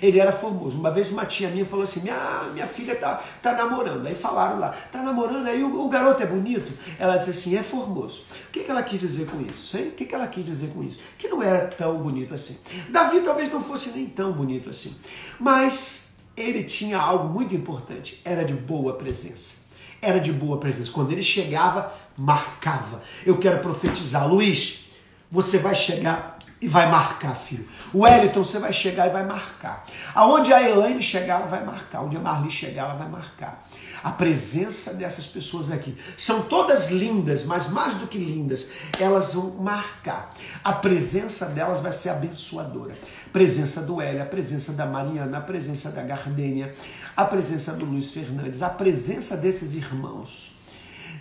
Ele 0.00 0.18
era 0.18 0.32
formoso. 0.32 0.78
Uma 0.78 0.90
vez 0.90 1.10
uma 1.10 1.26
tia 1.26 1.48
minha 1.48 1.64
falou 1.64 1.84
assim: 1.84 2.00
minha, 2.00 2.48
minha 2.52 2.66
filha 2.66 2.94
tá, 2.96 3.22
tá 3.42 3.52
namorando. 3.52 4.06
Aí 4.06 4.14
falaram 4.14 4.58
lá, 4.58 4.70
tá 4.90 5.02
namorando, 5.02 5.46
aí 5.46 5.62
o, 5.62 5.84
o 5.84 5.88
garoto 5.88 6.22
é 6.22 6.26
bonito? 6.26 6.72
Ela 6.98 7.16
disse 7.16 7.30
assim: 7.30 7.56
é 7.56 7.62
formoso. 7.62 8.24
O 8.48 8.50
que, 8.50 8.64
que 8.64 8.70
ela 8.70 8.82
quis 8.82 9.00
dizer 9.00 9.26
com 9.26 9.40
isso? 9.40 9.76
Hein? 9.76 9.88
O 9.88 9.92
que, 9.92 10.04
que 10.04 10.14
ela 10.14 10.26
quis 10.26 10.44
dizer 10.44 10.70
com 10.74 10.82
isso? 10.82 10.98
Que 11.18 11.28
não 11.28 11.42
era 11.42 11.66
tão 11.68 11.98
bonito 11.98 12.34
assim. 12.34 12.58
Davi 12.88 13.20
talvez 13.20 13.50
não 13.50 13.60
fosse 13.60 13.90
nem 13.90 14.06
tão 14.06 14.32
bonito 14.32 14.70
assim. 14.70 14.96
Mas 15.38 16.16
ele 16.36 16.64
tinha 16.64 16.98
algo 16.98 17.28
muito 17.28 17.54
importante: 17.54 18.20
era 18.24 18.44
de 18.44 18.54
boa 18.54 18.94
presença. 18.94 19.64
Era 20.00 20.18
de 20.18 20.32
boa 20.32 20.58
presença. 20.58 20.92
Quando 20.92 21.12
ele 21.12 21.22
chegava, 21.22 21.94
marcava. 22.16 23.02
Eu 23.24 23.38
quero 23.38 23.60
profetizar, 23.60 24.28
Luiz, 24.28 24.90
você 25.30 25.58
vai 25.58 25.74
chegar 25.74 26.33
e 26.64 26.68
vai 26.68 26.90
marcar, 26.90 27.34
filho. 27.36 27.68
O 27.92 28.04
Wellington, 28.04 28.42
você 28.42 28.58
vai 28.58 28.72
chegar 28.72 29.06
e 29.06 29.10
vai 29.10 29.22
marcar. 29.22 29.84
Aonde 30.14 30.50
a 30.50 30.62
Elaine 30.62 31.02
chegar, 31.02 31.40
ela 31.40 31.46
vai 31.46 31.62
marcar. 31.62 32.00
Onde 32.00 32.16
a 32.16 32.20
Marli 32.20 32.50
chegar, 32.50 32.84
ela 32.84 32.94
vai 32.94 33.06
marcar. 33.06 33.68
A 34.02 34.10
presença 34.10 34.94
dessas 34.94 35.26
pessoas 35.26 35.70
aqui. 35.70 35.94
São 36.16 36.40
todas 36.40 36.90
lindas, 36.90 37.44
mas 37.44 37.68
mais 37.68 37.96
do 37.96 38.06
que 38.06 38.16
lindas, 38.16 38.70
elas 38.98 39.34
vão 39.34 39.50
marcar. 39.50 40.32
A 40.62 40.72
presença 40.72 41.44
delas 41.46 41.80
vai 41.80 41.92
ser 41.92 42.08
abençoadora. 42.08 42.96
A 43.26 43.30
presença 43.30 43.82
do 43.82 44.00
Hélio, 44.00 44.22
a 44.22 44.26
presença 44.26 44.72
da 44.72 44.86
Mariana, 44.86 45.36
a 45.36 45.42
presença 45.42 45.90
da 45.90 46.02
Gardênia, 46.02 46.74
a 47.14 47.26
presença 47.26 47.74
do 47.74 47.84
Luiz 47.84 48.10
Fernandes, 48.10 48.62
a 48.62 48.70
presença 48.70 49.36
desses 49.36 49.74
irmãos, 49.74 50.56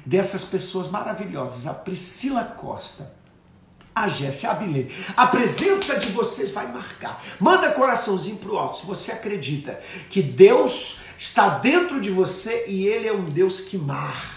dessas 0.06 0.46
pessoas 0.46 0.88
maravilhosas. 0.88 1.68
A 1.68 1.74
Priscila 1.74 2.46
Costa 2.46 3.23
a 3.96 4.08
Jéssica 4.08 4.52
Abilene. 4.52 4.92
A 5.16 5.28
presença 5.28 6.00
de 6.00 6.08
vocês 6.12 6.52
vai 6.52 6.72
marcar. 6.72 7.24
Manda 7.40 7.72
coraçãozinho 7.72 8.38
pro 8.38 8.58
alto 8.58 8.78
se 8.78 8.86
você 8.86 9.12
acredita 9.12 9.80
que 10.10 10.22
Deus 10.22 11.02
está 11.18 11.50
dentro 11.50 12.02
de 12.02 12.10
você 12.10 12.66
e 12.68 12.88
Ele 12.88 13.08
é 13.08 13.14
um 13.14 13.26
Deus 13.26 13.62
que 13.62 13.78
marca. 13.78 14.34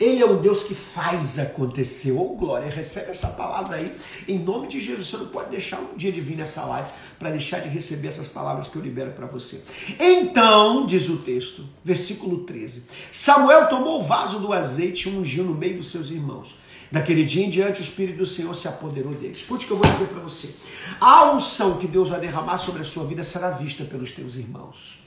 Ele 0.00 0.22
é 0.22 0.26
um 0.26 0.40
Deus 0.40 0.62
que 0.62 0.74
faz 0.74 1.38
acontecer. 1.38 2.12
Ô 2.12 2.20
oh, 2.20 2.36
glória, 2.36 2.70
recebe 2.70 3.10
essa 3.10 3.28
palavra 3.28 3.76
aí 3.76 3.92
em 4.28 4.38
nome 4.38 4.68
de 4.68 4.78
Jesus. 4.78 5.08
Você 5.08 5.16
não 5.16 5.26
pode 5.26 5.50
deixar 5.50 5.80
um 5.80 5.96
dia 5.96 6.12
de 6.12 6.20
vir 6.20 6.36
nessa 6.36 6.64
live 6.64 6.88
para 7.18 7.30
deixar 7.30 7.58
de 7.58 7.68
receber 7.68 8.08
essas 8.08 8.28
palavras 8.28 8.68
que 8.68 8.76
eu 8.76 8.82
libero 8.82 9.10
para 9.12 9.26
você. 9.26 9.62
Então, 9.98 10.86
diz 10.86 11.08
o 11.08 11.18
texto, 11.18 11.64
versículo 11.84 12.44
13: 12.44 12.84
Samuel 13.10 13.68
tomou 13.68 14.00
o 14.00 14.02
vaso 14.02 14.38
do 14.38 14.52
azeite 14.52 15.08
e 15.08 15.12
ungiu 15.12 15.44
no 15.44 15.54
meio 15.54 15.76
dos 15.76 15.90
seus 15.90 16.10
irmãos. 16.10 16.61
Daquele 16.92 17.24
dia 17.24 17.46
em 17.46 17.48
diante, 17.48 17.80
o 17.80 17.82
Espírito 17.82 18.18
do 18.18 18.26
Senhor 18.26 18.54
se 18.54 18.68
apoderou 18.68 19.14
dele. 19.14 19.32
Escute 19.32 19.64
o 19.64 19.66
que 19.66 19.72
eu 19.72 19.78
vou 19.78 19.90
dizer 19.90 20.08
para 20.08 20.20
você. 20.20 20.54
A 21.00 21.32
unção 21.32 21.78
que 21.78 21.86
Deus 21.86 22.10
vai 22.10 22.20
derramar 22.20 22.58
sobre 22.58 22.82
a 22.82 22.84
sua 22.84 23.04
vida 23.04 23.24
será 23.24 23.50
vista 23.50 23.82
pelos 23.82 24.12
teus 24.12 24.36
irmãos. 24.36 25.02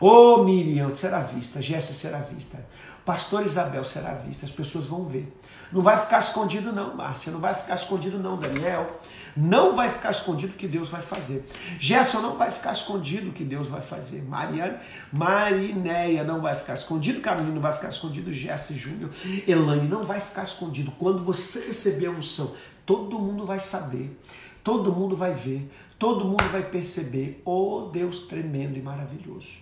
Oh, 0.00 0.42
Miriam 0.42 0.92
será 0.92 1.20
vista, 1.20 1.62
Jéssica 1.62 1.94
será 1.94 2.18
vista, 2.18 2.64
Pastor 3.04 3.44
Isabel 3.44 3.84
será 3.84 4.14
vista, 4.14 4.46
as 4.46 4.52
pessoas 4.52 4.86
vão 4.86 5.04
ver. 5.04 5.32
Não 5.72 5.80
vai 5.80 5.98
ficar 5.98 6.18
escondido, 6.18 6.72
não, 6.72 6.96
Márcia. 6.96 7.30
Não 7.30 7.40
vai 7.40 7.54
ficar 7.54 7.74
escondido, 7.74 8.18
não, 8.18 8.36
Daniel. 8.36 8.98
Não 9.36 9.74
vai 9.74 9.90
ficar 9.90 10.10
escondido 10.10 10.52
o 10.52 10.56
que 10.56 10.66
Deus 10.66 10.88
vai 10.88 11.00
fazer. 11.00 11.46
Gerson 11.78 12.20
não 12.20 12.36
vai 12.36 12.50
ficar 12.50 12.72
escondido 12.72 13.30
o 13.30 13.32
que 13.32 13.44
Deus 13.44 13.68
vai 13.68 13.80
fazer. 13.80 14.22
Mariane, 14.22 14.78
Marinéia 15.12 16.24
não 16.24 16.40
vai 16.40 16.54
ficar 16.54 16.74
escondido. 16.74 17.20
Carolina 17.20 17.54
não 17.54 17.60
vai 17.60 17.72
ficar 17.72 17.88
escondido. 17.88 18.32
Jesse 18.32 18.74
Júnior, 18.74 19.10
Elane 19.46 19.88
não 19.88 20.02
vai 20.02 20.20
ficar 20.20 20.42
escondido. 20.42 20.92
Quando 20.98 21.24
você 21.24 21.66
receber 21.66 22.06
a 22.06 22.10
unção, 22.10 22.54
todo 22.84 23.18
mundo 23.18 23.44
vai 23.44 23.58
saber. 23.58 24.18
Todo 24.62 24.92
mundo 24.92 25.16
vai 25.16 25.32
ver. 25.32 25.70
Todo 25.98 26.24
mundo 26.24 26.44
vai 26.50 26.62
perceber. 26.62 27.42
Oh 27.44 27.88
Deus 27.92 28.20
tremendo 28.20 28.78
e 28.78 28.82
maravilhoso. 28.82 29.58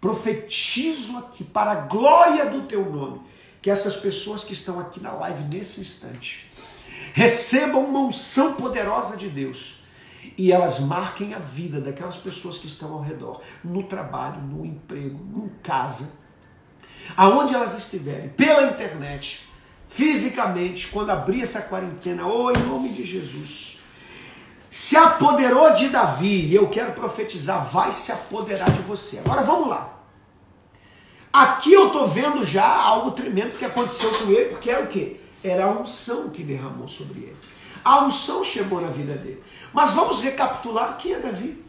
Profetizo 0.00 1.18
aqui 1.18 1.44
para 1.44 1.72
a 1.72 1.74
glória 1.74 2.46
do 2.46 2.62
teu 2.62 2.90
nome 2.90 3.20
que 3.60 3.70
essas 3.70 3.96
pessoas 3.96 4.42
que 4.42 4.54
estão 4.54 4.80
aqui 4.80 5.00
na 5.00 5.12
live 5.12 5.44
nesse 5.52 5.80
instante 5.80 6.49
recebam 7.14 7.84
uma 7.84 8.00
unção 8.00 8.54
poderosa 8.54 9.16
de 9.16 9.28
Deus 9.28 9.80
e 10.36 10.52
elas 10.52 10.78
marquem 10.80 11.34
a 11.34 11.38
vida 11.38 11.80
daquelas 11.80 12.16
pessoas 12.16 12.58
que 12.58 12.66
estão 12.66 12.92
ao 12.92 13.02
redor, 13.02 13.42
no 13.62 13.82
trabalho, 13.82 14.40
no 14.40 14.64
emprego, 14.64 15.20
em 15.36 15.48
casa, 15.62 16.12
aonde 17.16 17.54
elas 17.54 17.76
estiverem, 17.76 18.30
pela 18.30 18.70
internet, 18.70 19.46
fisicamente, 19.88 20.88
quando 20.88 21.10
abrir 21.10 21.42
essa 21.42 21.62
quarentena, 21.62 22.26
oh, 22.26 22.50
em 22.50 22.62
nome 22.62 22.88
de 22.90 23.04
Jesus. 23.04 23.78
Se 24.70 24.96
apoderou 24.96 25.72
de 25.74 25.88
Davi, 25.88 26.46
e 26.46 26.54
eu 26.54 26.68
quero 26.68 26.92
profetizar, 26.92 27.62
vai 27.64 27.92
se 27.92 28.12
apoderar 28.12 28.70
de 28.70 28.80
você. 28.82 29.18
Agora 29.18 29.42
vamos 29.42 29.68
lá. 29.68 29.98
Aqui 31.32 31.72
eu 31.72 31.88
estou 31.88 32.06
vendo 32.06 32.44
já 32.44 32.66
algo 32.66 33.10
tremendo 33.10 33.56
que 33.56 33.64
aconteceu 33.64 34.10
com 34.12 34.30
ele, 34.30 34.46
porque 34.46 34.70
era 34.70 34.84
o 34.84 34.88
quê? 34.88 35.19
Era 35.42 35.64
a 35.64 35.70
unção 35.70 36.30
que 36.30 36.42
derramou 36.42 36.86
sobre 36.86 37.20
ele. 37.20 37.36
A 37.84 38.04
unção 38.04 38.44
chegou 38.44 38.80
na 38.80 38.88
vida 38.88 39.14
dele. 39.14 39.42
Mas 39.72 39.92
vamos 39.92 40.20
recapitular 40.20 40.98
quem 40.98 41.14
é 41.14 41.18
Davi. 41.18 41.64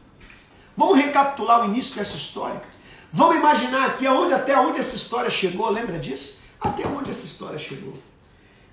Vamos 0.76 0.98
recapitular 0.98 1.62
o 1.62 1.66
início 1.66 1.96
dessa 1.96 2.16
história. 2.16 2.62
Vamos 3.12 3.36
imaginar 3.36 3.88
aqui 3.88 4.08
aonde, 4.08 4.34
até 4.34 4.58
onde 4.58 4.80
essa 4.80 4.96
história 4.96 5.30
chegou, 5.30 5.70
lembra 5.70 6.00
disso? 6.00 6.42
Até 6.60 6.88
onde 6.88 7.10
essa 7.10 7.26
história 7.26 7.60
chegou. 7.60 7.94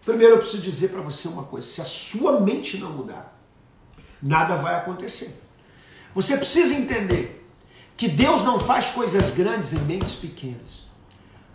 Primeiro 0.04 0.34
eu 0.34 0.38
preciso 0.38 0.62
dizer 0.62 0.88
para 0.88 1.00
você 1.00 1.28
uma 1.28 1.44
coisa: 1.44 1.66
se 1.66 1.80
a 1.80 1.84
sua 1.84 2.40
mente 2.40 2.78
não 2.78 2.90
mudar, 2.90 3.36
nada 4.22 4.56
vai 4.56 4.76
acontecer. 4.76 5.42
Você 6.14 6.36
precisa 6.36 6.74
entender 6.74 7.46
que 7.96 8.08
Deus 8.08 8.42
não 8.42 8.58
faz 8.58 8.90
coisas 8.90 9.30
grandes 9.30 9.72
em 9.72 9.80
mentes 9.80 10.14
pequenas. 10.14 10.87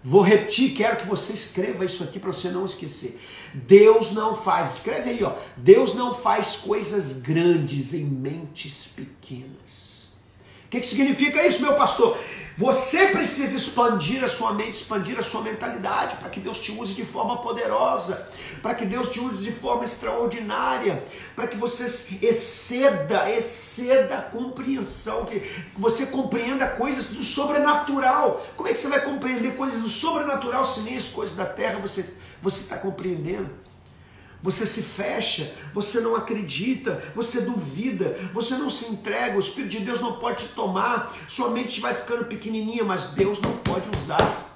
Vou 0.03 0.21
repetir, 0.21 0.73
quero 0.73 0.97
que 0.97 1.07
você 1.07 1.31
escreva 1.31 1.85
isso 1.85 2.03
aqui 2.03 2.19
para 2.19 2.31
você 2.31 2.49
não 2.49 2.65
esquecer. 2.65 3.21
Deus 3.53 4.11
não 4.11 4.35
faz, 4.35 4.73
escreve 4.73 5.11
aí, 5.11 5.23
ó. 5.23 5.35
Deus 5.55 5.93
não 5.93 6.13
faz 6.13 6.57
coisas 6.57 7.21
grandes 7.21 7.93
em 7.93 8.03
mentes 8.03 8.89
pequenas. 8.95 10.13
O 10.65 10.69
que, 10.69 10.79
que 10.81 10.85
significa 10.85 11.45
isso, 11.45 11.61
meu 11.61 11.75
pastor? 11.75 12.17
Você 12.55 13.07
precisa 13.07 13.55
expandir 13.57 14.23
a 14.23 14.27
sua 14.27 14.53
mente, 14.53 14.75
expandir 14.75 15.17
a 15.17 15.23
sua 15.23 15.41
mentalidade, 15.41 16.17
para 16.17 16.29
que 16.29 16.39
Deus 16.39 16.59
te 16.59 16.71
use 16.71 16.93
de 16.93 17.03
forma 17.03 17.41
poderosa, 17.41 18.29
para 18.61 18.75
que 18.75 18.85
Deus 18.85 19.09
te 19.09 19.19
use 19.19 19.43
de 19.43 19.51
forma 19.51 19.83
extraordinária, 19.83 21.03
para 21.35 21.47
que 21.47 21.57
você 21.57 21.85
exceda, 22.21 23.27
exceda 23.31 24.19
a 24.19 24.21
compreensão, 24.21 25.25
que 25.25 25.41
você 25.75 26.05
compreenda 26.05 26.67
coisas 26.67 27.13
do 27.13 27.23
sobrenatural. 27.23 28.45
Como 28.55 28.69
é 28.69 28.73
que 28.73 28.79
você 28.79 28.87
vai 28.87 29.01
compreender 29.01 29.55
coisas 29.55 29.81
do 29.81 29.89
sobrenatural 29.89 30.63
se 30.63 30.81
nem 30.81 30.95
as 30.95 31.07
coisas 31.07 31.35
da 31.35 31.45
terra 31.45 31.79
você 31.79 32.05
está 32.43 32.77
compreendendo? 32.77 33.49
Você 34.43 34.65
se 34.67 34.83
fecha, 34.83 35.55
você 35.73 36.01
não 36.01 36.15
acredita, 36.15 37.01
você 37.15 37.41
duvida, 37.41 38.29
você 38.33 38.55
não 38.57 38.69
se 38.69 38.91
entrega, 38.91 39.37
o 39.37 39.39
Espírito 39.39 39.71
de 39.71 39.79
Deus 39.79 40.01
não 40.01 40.19
pode 40.19 40.45
te 40.45 40.53
tomar, 40.53 41.17
sua 41.27 41.49
mente 41.49 41.79
vai 41.79 41.93
ficando 41.93 42.25
pequenininha, 42.25 42.83
mas 42.83 43.11
Deus 43.11 43.39
não 43.39 43.57
pode 43.57 43.87
usar 43.97 44.53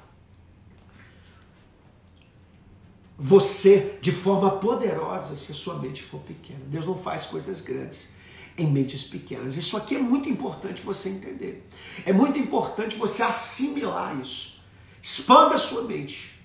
você 3.17 3.97
de 3.99 4.11
forma 4.11 4.59
poderosa 4.59 5.35
se 5.35 5.51
a 5.51 5.55
sua 5.55 5.79
mente 5.79 6.03
for 6.03 6.19
pequena. 6.19 6.59
Deus 6.67 6.85
não 6.85 6.95
faz 6.95 7.25
coisas 7.25 7.59
grandes 7.61 8.13
em 8.57 8.67
mentes 8.67 9.03
pequenas. 9.03 9.55
Isso 9.55 9.75
aqui 9.75 9.95
é 9.95 9.99
muito 9.99 10.29
importante 10.29 10.81
você 10.83 11.09
entender. 11.09 11.67
É 12.05 12.13
muito 12.13 12.37
importante 12.37 12.95
você 12.95 13.23
assimilar 13.23 14.19
isso. 14.19 14.61
Expanda 15.01 15.55
a 15.55 15.57
sua 15.57 15.83
mente. 15.83 16.39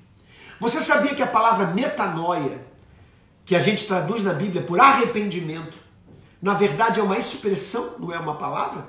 Você 0.58 0.80
sabia 0.80 1.14
que 1.14 1.22
a 1.22 1.26
palavra 1.26 1.66
metanoia 1.66 2.71
que 3.44 3.56
a 3.56 3.60
gente 3.60 3.86
traduz 3.86 4.22
na 4.22 4.32
Bíblia 4.32 4.62
por 4.62 4.80
arrependimento, 4.80 5.78
na 6.40 6.54
verdade 6.54 7.00
é 7.00 7.02
uma 7.02 7.18
expressão, 7.18 7.96
não 7.98 8.12
é 8.12 8.18
uma 8.18 8.36
palavra? 8.36 8.86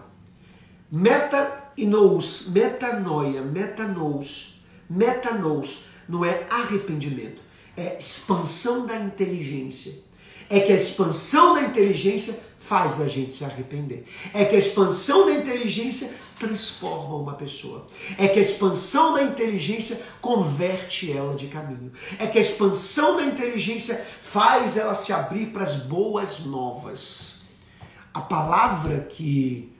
Meta 0.91 1.71
e 1.75 1.85
nous, 1.85 2.49
metanoia, 2.49 3.41
metanous, 3.41 4.63
metanous, 4.89 5.85
não 6.07 6.23
é 6.23 6.45
arrependimento, 6.49 7.41
é 7.75 7.97
expansão 7.97 8.85
da 8.85 8.95
inteligência. 8.95 10.03
É 10.49 10.59
que 10.59 10.71
a 10.71 10.75
expansão 10.75 11.55
da 11.55 11.61
inteligência 11.61 12.39
faz 12.63 13.01
a 13.01 13.07
gente 13.07 13.33
se 13.33 13.43
arrepender. 13.43 14.05
É 14.33 14.45
que 14.45 14.55
a 14.55 14.59
expansão 14.59 15.25
da 15.25 15.33
inteligência 15.33 16.13
transforma 16.39 17.17
uma 17.17 17.33
pessoa. 17.33 17.85
É 18.17 18.25
que 18.25 18.39
a 18.39 18.41
expansão 18.41 19.13
da 19.13 19.23
inteligência 19.23 20.01
converte 20.21 21.11
ela 21.11 21.35
de 21.35 21.47
caminho. 21.47 21.91
É 22.17 22.25
que 22.25 22.37
a 22.37 22.41
expansão 22.41 23.17
da 23.17 23.25
inteligência 23.25 24.05
faz 24.21 24.77
ela 24.77 24.95
se 24.95 25.11
abrir 25.11 25.47
para 25.47 25.63
as 25.63 25.75
boas 25.75 26.39
novas. 26.45 27.41
A 28.13 28.21
palavra 28.21 29.01
que 29.09 29.75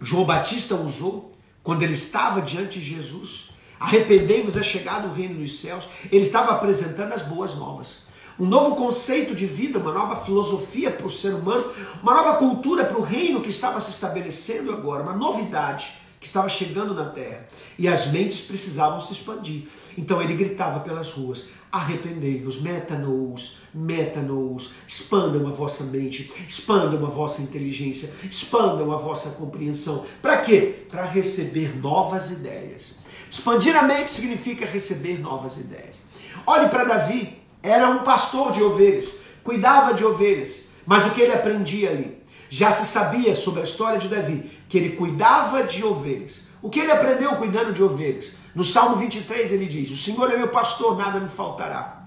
João 0.00 0.24
Batista 0.24 0.76
usou 0.76 1.32
quando 1.60 1.82
ele 1.82 1.94
estava 1.94 2.40
diante 2.40 2.78
de 2.78 2.94
Jesus, 2.94 3.50
arrependei-vos 3.80 4.56
é 4.56 4.62
chegado 4.62 5.08
o 5.08 5.12
reino 5.12 5.40
dos 5.40 5.60
céus, 5.60 5.88
ele 6.04 6.22
estava 6.22 6.52
apresentando 6.52 7.12
as 7.12 7.22
boas 7.22 7.56
novas 7.56 8.09
um 8.38 8.46
novo 8.46 8.76
conceito 8.76 9.34
de 9.34 9.46
vida, 9.46 9.78
uma 9.78 9.92
nova 9.92 10.16
filosofia 10.16 10.90
para 10.90 11.06
o 11.06 11.10
ser 11.10 11.34
humano, 11.34 11.64
uma 12.02 12.14
nova 12.14 12.36
cultura 12.36 12.84
para 12.84 12.98
o 12.98 13.02
reino 13.02 13.40
que 13.40 13.50
estava 13.50 13.80
se 13.80 13.90
estabelecendo 13.90 14.72
agora, 14.72 15.02
uma 15.02 15.12
novidade 15.12 16.00
que 16.20 16.26
estava 16.26 16.48
chegando 16.48 16.94
na 16.94 17.06
terra. 17.06 17.48
E 17.78 17.88
as 17.88 18.08
mentes 18.08 18.40
precisavam 18.42 19.00
se 19.00 19.14
expandir. 19.14 19.62
Então 19.96 20.20
ele 20.20 20.34
gritava 20.34 20.80
pelas 20.80 21.10
ruas: 21.12 21.48
arrependei-vos, 21.72 22.60
metanous, 22.60 23.58
metanous, 23.72 24.72
expandam 24.86 25.46
a 25.46 25.50
vossa 25.50 25.84
mente, 25.84 26.30
expandam 26.46 27.04
a 27.06 27.08
vossa 27.08 27.40
inteligência, 27.40 28.12
expandam 28.22 28.92
a 28.92 28.96
vossa 28.96 29.30
compreensão. 29.30 30.04
Para 30.20 30.38
quê? 30.38 30.84
Para 30.90 31.06
receber 31.06 31.74
novas 31.80 32.30
ideias. 32.30 32.98
Expandir 33.30 33.76
a 33.76 33.82
mente 33.82 34.10
significa 34.10 34.66
receber 34.66 35.18
novas 35.18 35.56
ideias. 35.56 36.02
Olhe 36.46 36.68
para 36.68 36.84
Davi, 36.84 37.39
era 37.62 37.88
um 37.88 38.02
pastor 38.02 38.52
de 38.52 38.62
ovelhas, 38.62 39.16
cuidava 39.44 39.92
de 39.92 40.04
ovelhas, 40.04 40.68
mas 40.86 41.06
o 41.06 41.10
que 41.10 41.20
ele 41.20 41.32
aprendia 41.32 41.90
ali? 41.90 42.20
Já 42.48 42.72
se 42.72 42.86
sabia 42.86 43.34
sobre 43.34 43.60
a 43.60 43.64
história 43.64 43.98
de 43.98 44.08
Davi, 44.08 44.50
que 44.68 44.76
ele 44.76 44.96
cuidava 44.96 45.62
de 45.62 45.84
ovelhas. 45.84 46.48
O 46.62 46.68
que 46.68 46.80
ele 46.80 46.90
aprendeu 46.90 47.36
cuidando 47.36 47.72
de 47.72 47.82
ovelhas? 47.82 48.32
No 48.54 48.64
Salmo 48.64 48.96
23 48.96 49.52
ele 49.52 49.66
diz: 49.66 49.90
O 49.90 49.96
Senhor 49.96 50.30
é 50.32 50.36
meu 50.36 50.48
pastor, 50.48 50.96
nada 50.96 51.20
me 51.20 51.28
faltará. 51.28 51.99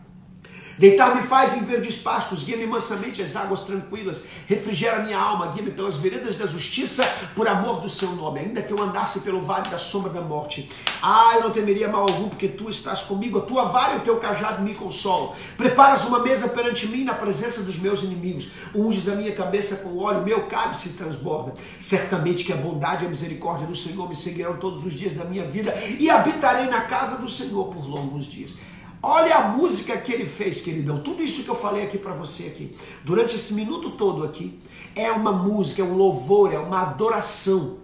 Deitar-me 0.78 1.22
faz 1.22 1.56
em 1.56 1.64
verdes 1.64 1.96
pastos, 1.96 2.44
guia-me 2.44 2.66
mansamente 2.66 3.22
às 3.22 3.36
águas 3.36 3.62
tranquilas, 3.62 4.26
refrigera 4.48 5.04
minha 5.04 5.20
alma, 5.20 5.48
guia-me 5.48 5.70
pelas 5.70 5.98
veredas 5.98 6.36
da 6.36 6.48
justiça, 6.48 7.06
por 7.36 7.48
amor 7.48 7.80
do 7.80 7.88
seu 7.88 8.10
nome. 8.14 8.40
Ainda 8.40 8.62
que 8.62 8.74
eu 8.74 8.82
andasse 8.82 9.20
pelo 9.20 9.42
vale 9.42 9.70
da 9.70 9.78
sombra 9.78 10.12
da 10.12 10.22
morte, 10.22 10.68
ah, 11.02 11.34
eu 11.36 11.42
não 11.42 11.52
temeria 11.52 11.88
mal 11.88 12.02
algum, 12.02 12.28
porque 12.28 12.48
tu 12.48 12.70
estás 12.70 13.02
comigo, 13.02 13.38
a 13.38 13.42
tua 13.42 13.66
vara 13.66 13.96
e 13.96 13.98
o 13.98 14.02
teu 14.02 14.18
cajado 14.18 14.64
me 14.64 14.74
consolam. 14.74 15.34
Preparas 15.56 16.06
uma 16.06 16.20
mesa 16.20 16.50
perante 16.50 16.88
mim 16.88 17.04
na 17.04 17.14
presença 17.14 17.62
dos 17.62 17.78
meus 17.78 18.02
inimigos, 18.02 18.52
unges 18.74 19.08
a 19.08 19.16
minha 19.16 19.32
cabeça 19.32 19.78
com 19.78 19.98
óleo, 20.00 20.24
meu 20.24 20.48
cálice 20.48 20.94
transborda. 20.94 21.54
Certamente 21.80 22.44
que 22.44 22.52
a 22.52 22.58
bondade 22.58 23.04
e 23.04 23.06
a 23.06 23.10
misericórdia 23.10 23.68
do 23.68 23.76
Senhor 23.76 24.10
me 24.10 24.16
seguirão 24.16 24.58
todos 24.58 24.84
os 24.84 24.94
dias 24.94 25.14
da 25.14 25.24
minha 25.24 25.46
vida 25.46 25.74
e 26.00 26.10
habitarei 26.10 26.66
na 26.66 26.82
casa 26.82 27.18
do 27.18 27.30
Senhor 27.30 27.66
por 27.66 27.88
longos 27.88 28.26
dias. 28.26 28.58
Olha 29.06 29.36
a 29.36 29.48
música 29.50 29.98
que 29.98 30.14
ele 30.14 30.26
fez, 30.26 30.62
queridão. 30.62 30.98
Tudo 30.98 31.22
isso 31.22 31.44
que 31.44 31.50
eu 31.50 31.56
falei 31.56 31.84
aqui 31.84 31.98
para 31.98 32.14
você 32.14 32.44
aqui, 32.44 32.74
durante 33.04 33.36
esse 33.36 33.54
minuto 33.54 33.92
todo 33.92 34.24
aqui, 34.24 34.58
é 34.96 35.12
uma 35.12 35.34
música, 35.34 35.82
é 35.82 35.86
um 35.86 35.94
louvor, 35.94 36.54
é 36.54 36.58
uma 36.58 36.84
adoração, 36.84 37.80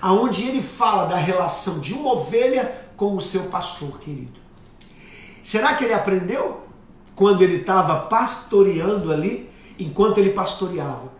aonde 0.00 0.46
ele 0.46 0.62
fala 0.62 1.06
da 1.06 1.16
relação 1.16 1.80
de 1.80 1.92
uma 1.92 2.12
ovelha 2.12 2.80
com 2.96 3.16
o 3.16 3.20
seu 3.20 3.44
pastor 3.44 3.98
querido. 3.98 4.40
Será 5.42 5.74
que 5.74 5.82
ele 5.82 5.94
aprendeu 5.94 6.60
quando 7.16 7.42
ele 7.42 7.56
estava 7.56 8.06
pastoreando 8.06 9.10
ali, 9.10 9.50
enquanto 9.76 10.18
ele 10.18 10.30
pastoreava? 10.30 11.11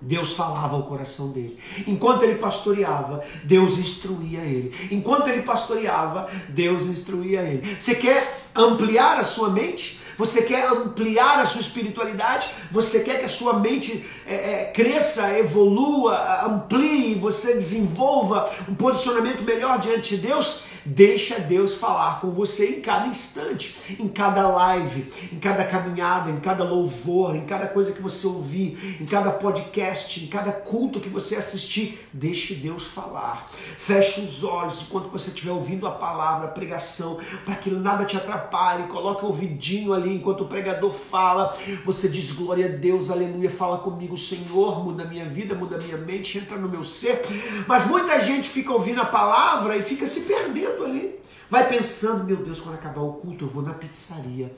Deus 0.00 0.32
falava 0.32 0.76
ao 0.76 0.84
coração 0.84 1.30
dele. 1.30 1.58
Enquanto 1.86 2.22
ele 2.22 2.36
pastoreava, 2.36 3.24
Deus 3.44 3.78
instruía 3.78 4.40
ele. 4.40 4.72
Enquanto 4.90 5.28
ele 5.28 5.42
pastoreava, 5.42 6.28
Deus 6.48 6.84
instruía 6.86 7.42
ele. 7.42 7.76
Você 7.76 7.96
quer 7.96 8.46
ampliar 8.54 9.18
a 9.18 9.24
sua 9.24 9.50
mente? 9.50 10.00
Você 10.16 10.42
quer 10.42 10.66
ampliar 10.66 11.38
a 11.38 11.46
sua 11.46 11.60
espiritualidade? 11.60 12.48
Você 12.72 13.00
quer 13.00 13.20
que 13.20 13.24
a 13.24 13.28
sua 13.28 13.60
mente 13.60 14.04
é, 14.26 14.34
é, 14.34 14.64
cresça, 14.72 15.38
evolua, 15.38 16.44
amplie, 16.44 17.14
você 17.14 17.54
desenvolva 17.54 18.50
um 18.68 18.74
posicionamento 18.74 19.42
melhor 19.42 19.78
diante 19.78 20.16
de 20.16 20.26
Deus? 20.26 20.64
Deixa 20.88 21.38
Deus 21.38 21.74
falar 21.74 22.18
com 22.18 22.30
você 22.30 22.76
em 22.76 22.80
cada 22.80 23.06
instante, 23.08 23.76
em 24.00 24.08
cada 24.08 24.48
live, 24.48 25.12
em 25.30 25.38
cada 25.38 25.62
caminhada, 25.62 26.30
em 26.30 26.40
cada 26.40 26.64
louvor, 26.64 27.36
em 27.36 27.44
cada 27.44 27.66
coisa 27.66 27.92
que 27.92 28.00
você 28.00 28.26
ouvir, 28.26 28.96
em 28.98 29.04
cada 29.04 29.30
podcast, 29.30 30.24
em 30.24 30.28
cada 30.28 30.50
culto 30.50 30.98
que 30.98 31.10
você 31.10 31.36
assistir. 31.36 32.08
Deixe 32.10 32.54
Deus 32.54 32.86
falar. 32.86 33.50
Feche 33.76 34.22
os 34.22 34.42
olhos 34.42 34.80
enquanto 34.80 35.10
você 35.10 35.28
estiver 35.28 35.52
ouvindo 35.52 35.86
a 35.86 35.90
palavra, 35.90 36.48
a 36.48 36.50
pregação, 36.52 37.18
para 37.44 37.56
que 37.56 37.68
nada 37.70 38.06
te 38.06 38.16
atrapalhe. 38.16 38.84
Coloque 38.84 39.26
o 39.26 39.28
ouvidinho 39.28 39.92
ali 39.92 40.14
enquanto 40.14 40.44
o 40.44 40.48
pregador 40.48 40.90
fala. 40.90 41.54
Você 41.84 42.08
diz 42.08 42.32
glória 42.32 42.64
a 42.64 42.70
Deus, 42.70 43.10
aleluia. 43.10 43.50
Fala 43.50 43.76
comigo, 43.76 44.16
Senhor, 44.16 44.82
muda 44.82 45.04
minha 45.04 45.26
vida, 45.26 45.54
muda 45.54 45.76
minha 45.76 45.98
mente, 45.98 46.38
entra 46.38 46.56
no 46.56 46.68
meu 46.68 46.82
ser. 46.82 47.20
Mas 47.66 47.86
muita 47.86 48.18
gente 48.20 48.48
fica 48.48 48.72
ouvindo 48.72 49.02
a 49.02 49.06
palavra 49.06 49.76
e 49.76 49.82
fica 49.82 50.06
se 50.06 50.22
perdendo 50.22 50.77
ali. 50.84 51.18
Vai 51.50 51.66
pensando, 51.66 52.24
meu 52.24 52.36
Deus, 52.36 52.60
quando 52.60 52.74
acabar 52.74 53.00
o 53.00 53.14
culto 53.14 53.46
eu 53.46 53.48
vou 53.48 53.62
na 53.62 53.72
pizzaria. 53.72 54.54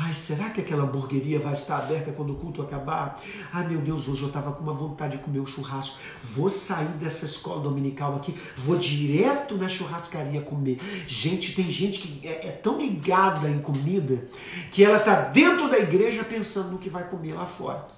Ai, 0.00 0.14
será 0.14 0.50
que 0.50 0.60
aquela 0.60 0.84
hamburgueria 0.84 1.40
vai 1.40 1.52
estar 1.52 1.78
aberta 1.78 2.12
quando 2.12 2.32
o 2.32 2.36
culto 2.36 2.62
acabar? 2.62 3.20
Ai, 3.52 3.66
meu 3.66 3.80
Deus, 3.80 4.06
hoje 4.06 4.22
eu 4.22 4.28
estava 4.28 4.52
com 4.52 4.62
uma 4.62 4.72
vontade 4.72 5.16
de 5.16 5.24
comer 5.24 5.40
um 5.40 5.46
churrasco. 5.46 5.98
Vou 6.22 6.48
sair 6.48 6.86
dessa 6.90 7.24
escola 7.24 7.60
dominical 7.60 8.14
aqui, 8.14 8.32
vou 8.54 8.76
direto 8.76 9.56
na 9.56 9.66
churrascaria 9.66 10.40
comer. 10.40 10.78
Gente, 11.08 11.56
tem 11.56 11.68
gente 11.68 11.98
que 12.02 12.24
é, 12.24 12.46
é 12.46 12.52
tão 12.52 12.80
ligada 12.80 13.50
em 13.50 13.58
comida 13.58 14.24
que 14.70 14.84
ela 14.84 14.98
está 14.98 15.22
dentro 15.22 15.68
da 15.68 15.78
igreja 15.80 16.22
pensando 16.22 16.70
no 16.70 16.78
que 16.78 16.88
vai 16.88 17.02
comer 17.08 17.34
lá 17.34 17.46
fora. 17.46 17.88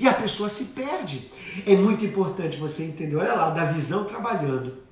E 0.00 0.08
a 0.08 0.12
pessoa 0.12 0.48
se 0.48 0.72
perde. 0.72 1.30
É 1.64 1.76
muito 1.76 2.04
importante 2.04 2.56
você 2.56 2.82
entender, 2.82 3.14
olha 3.14 3.34
lá, 3.34 3.50
da 3.50 3.66
visão 3.66 4.02
trabalhando 4.02 4.83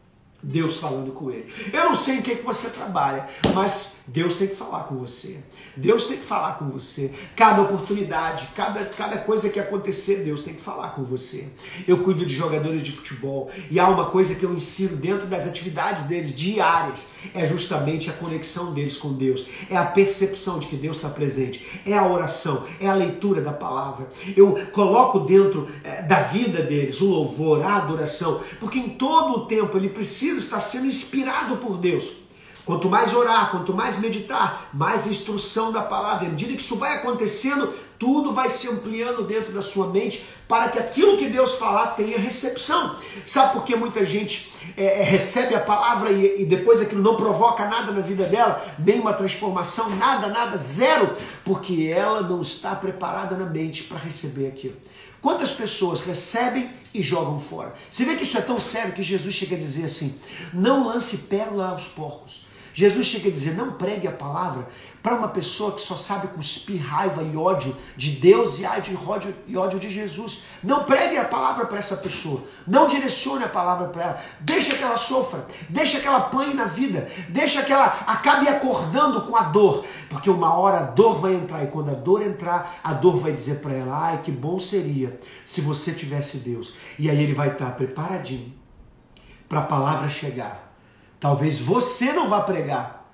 Deus 0.42 0.76
falando 0.76 1.12
com 1.12 1.30
ele. 1.30 1.46
Eu 1.72 1.84
não 1.84 1.94
sei 1.94 2.16
em 2.16 2.22
que, 2.22 2.34
que 2.34 2.42
você 2.42 2.68
trabalha, 2.70 3.28
mas 3.54 3.98
Deus 4.08 4.34
tem 4.34 4.48
que 4.48 4.56
falar 4.56 4.84
com 4.84 4.96
você. 4.96 5.38
Deus 5.76 6.06
tem 6.06 6.16
que 6.16 6.24
falar 6.24 6.54
com 6.54 6.68
você. 6.68 7.12
Cada 7.36 7.62
oportunidade, 7.62 8.48
cada, 8.56 8.84
cada 8.84 9.18
coisa 9.18 9.48
que 9.48 9.60
acontecer, 9.60 10.24
Deus 10.24 10.42
tem 10.42 10.54
que 10.54 10.60
falar 10.60 10.90
com 10.90 11.04
você. 11.04 11.48
Eu 11.86 12.02
cuido 12.02 12.26
de 12.26 12.34
jogadores 12.34 12.82
de 12.82 12.90
futebol 12.90 13.50
e 13.70 13.78
há 13.78 13.88
uma 13.88 14.06
coisa 14.06 14.34
que 14.34 14.44
eu 14.44 14.52
ensino 14.52 14.96
dentro 14.96 15.28
das 15.28 15.46
atividades 15.46 16.04
deles 16.04 16.34
diárias: 16.34 17.06
é 17.32 17.46
justamente 17.46 18.10
a 18.10 18.12
conexão 18.12 18.72
deles 18.74 18.96
com 18.96 19.12
Deus, 19.12 19.46
é 19.70 19.76
a 19.76 19.86
percepção 19.86 20.58
de 20.58 20.66
que 20.66 20.76
Deus 20.76 20.96
está 20.96 21.08
presente, 21.08 21.80
é 21.86 21.96
a 21.96 22.06
oração, 22.06 22.66
é 22.80 22.88
a 22.88 22.94
leitura 22.94 23.40
da 23.40 23.52
palavra. 23.52 24.08
Eu 24.36 24.58
coloco 24.72 25.20
dentro 25.20 25.68
é, 25.84 26.02
da 26.02 26.20
vida 26.20 26.62
deles 26.62 27.00
o 27.00 27.08
louvor, 27.08 27.62
a 27.62 27.76
adoração, 27.76 28.42
porque 28.58 28.78
em 28.78 28.90
todo 28.90 29.38
o 29.38 29.46
tempo 29.46 29.76
ele 29.76 29.88
precisa 29.88 30.31
estar 30.38 30.60
sendo 30.60 30.86
inspirado 30.86 31.56
por 31.56 31.76
Deus. 31.76 32.22
Quanto 32.64 32.88
mais 32.88 33.12
orar, 33.12 33.50
quanto 33.50 33.74
mais 33.74 33.98
meditar, 33.98 34.68
mais 34.72 35.06
instrução 35.06 35.72
da 35.72 35.82
palavra. 35.82 36.26
À 36.26 36.30
medida 36.30 36.54
que 36.54 36.62
isso 36.62 36.76
vai 36.76 36.96
acontecendo, 36.96 37.74
tudo 37.98 38.32
vai 38.32 38.48
se 38.48 38.68
ampliando 38.68 39.24
dentro 39.24 39.52
da 39.52 39.62
sua 39.62 39.88
mente 39.88 40.26
para 40.48 40.68
que 40.68 40.78
aquilo 40.78 41.16
que 41.16 41.28
Deus 41.28 41.54
falar 41.54 41.88
tenha 41.88 42.18
recepção. 42.18 42.96
Sabe 43.24 43.52
por 43.52 43.64
que 43.64 43.74
muita 43.74 44.04
gente 44.04 44.52
é, 44.76 45.00
é, 45.00 45.02
recebe 45.02 45.54
a 45.54 45.60
palavra 45.60 46.12
e, 46.12 46.42
e 46.42 46.44
depois 46.44 46.80
aquilo 46.80 47.02
não 47.02 47.16
provoca 47.16 47.64
nada 47.66 47.90
na 47.90 48.00
vida 48.00 48.24
dela, 48.26 48.64
nenhuma 48.78 49.12
transformação, 49.12 49.90
nada, 49.90 50.28
nada, 50.28 50.56
zero? 50.56 51.16
Porque 51.44 51.92
ela 51.92 52.22
não 52.22 52.40
está 52.40 52.74
preparada 52.74 53.36
na 53.36 53.46
mente 53.46 53.84
para 53.84 53.98
receber 53.98 54.46
aquilo. 54.46 54.76
Quantas 55.22 55.52
pessoas 55.52 56.00
recebem 56.00 56.68
e 56.92 57.00
jogam 57.00 57.38
fora? 57.38 57.72
Você 57.88 58.04
vê 58.04 58.16
que 58.16 58.24
isso 58.24 58.36
é 58.36 58.40
tão 58.40 58.58
sério 58.58 58.92
que 58.92 59.04
Jesus 59.04 59.32
chega 59.32 59.54
a 59.54 59.58
dizer 59.58 59.84
assim: 59.84 60.18
não 60.52 60.88
lance 60.88 61.16
pérola 61.28 61.68
aos 61.68 61.84
porcos. 61.84 62.46
Jesus 62.74 63.06
chega 63.06 63.28
a 63.28 63.32
dizer: 63.32 63.54
não 63.54 63.72
pregue 63.72 64.08
a 64.08 64.12
palavra 64.12 64.68
para 65.02 65.16
uma 65.16 65.28
pessoa 65.28 65.72
que 65.72 65.82
só 65.82 65.96
sabe 65.96 66.28
cuspir 66.28 66.80
raiva 66.80 67.22
e 67.22 67.36
ódio 67.36 67.76
de 67.96 68.12
Deus 68.12 68.60
e 68.60 68.64
ódio, 68.64 69.34
e 69.46 69.56
ódio 69.56 69.78
de 69.78 69.90
Jesus. 69.90 70.44
Não 70.62 70.84
pregue 70.84 71.16
a 71.16 71.24
palavra 71.24 71.66
para 71.66 71.78
essa 71.78 71.96
pessoa. 71.96 72.44
Não 72.66 72.86
direcione 72.86 73.44
a 73.44 73.48
palavra 73.48 73.88
para 73.88 74.02
ela. 74.02 74.22
Deixa 74.40 74.76
que 74.76 74.82
ela 74.82 74.96
sofra. 74.96 75.46
Deixa 75.68 76.00
que 76.00 76.06
ela 76.06 76.18
apanhe 76.18 76.54
na 76.54 76.64
vida. 76.64 77.10
Deixa 77.28 77.62
que 77.62 77.72
ela 77.72 78.04
acabe 78.06 78.48
acordando 78.48 79.22
com 79.22 79.36
a 79.36 79.42
dor. 79.42 79.84
Porque 80.08 80.30
uma 80.30 80.54
hora 80.54 80.78
a 80.78 80.82
dor 80.82 81.20
vai 81.20 81.34
entrar. 81.34 81.64
E 81.64 81.66
quando 81.66 81.90
a 81.90 81.94
dor 81.94 82.22
entrar, 82.22 82.78
a 82.82 82.92
dor 82.92 83.16
vai 83.16 83.32
dizer 83.32 83.56
para 83.56 83.72
ela: 83.72 84.08
ai, 84.08 84.20
que 84.22 84.30
bom 84.30 84.58
seria 84.58 85.18
se 85.44 85.60
você 85.60 85.92
tivesse 85.92 86.38
Deus. 86.38 86.74
E 86.98 87.10
aí 87.10 87.22
ele 87.22 87.34
vai 87.34 87.48
estar 87.48 87.72
preparadinho 87.72 88.54
para 89.48 89.60
a 89.60 89.64
palavra 89.64 90.08
chegar 90.08 90.71
Talvez 91.22 91.60
você 91.60 92.12
não 92.12 92.28
vá 92.28 92.40
pregar, 92.40 93.08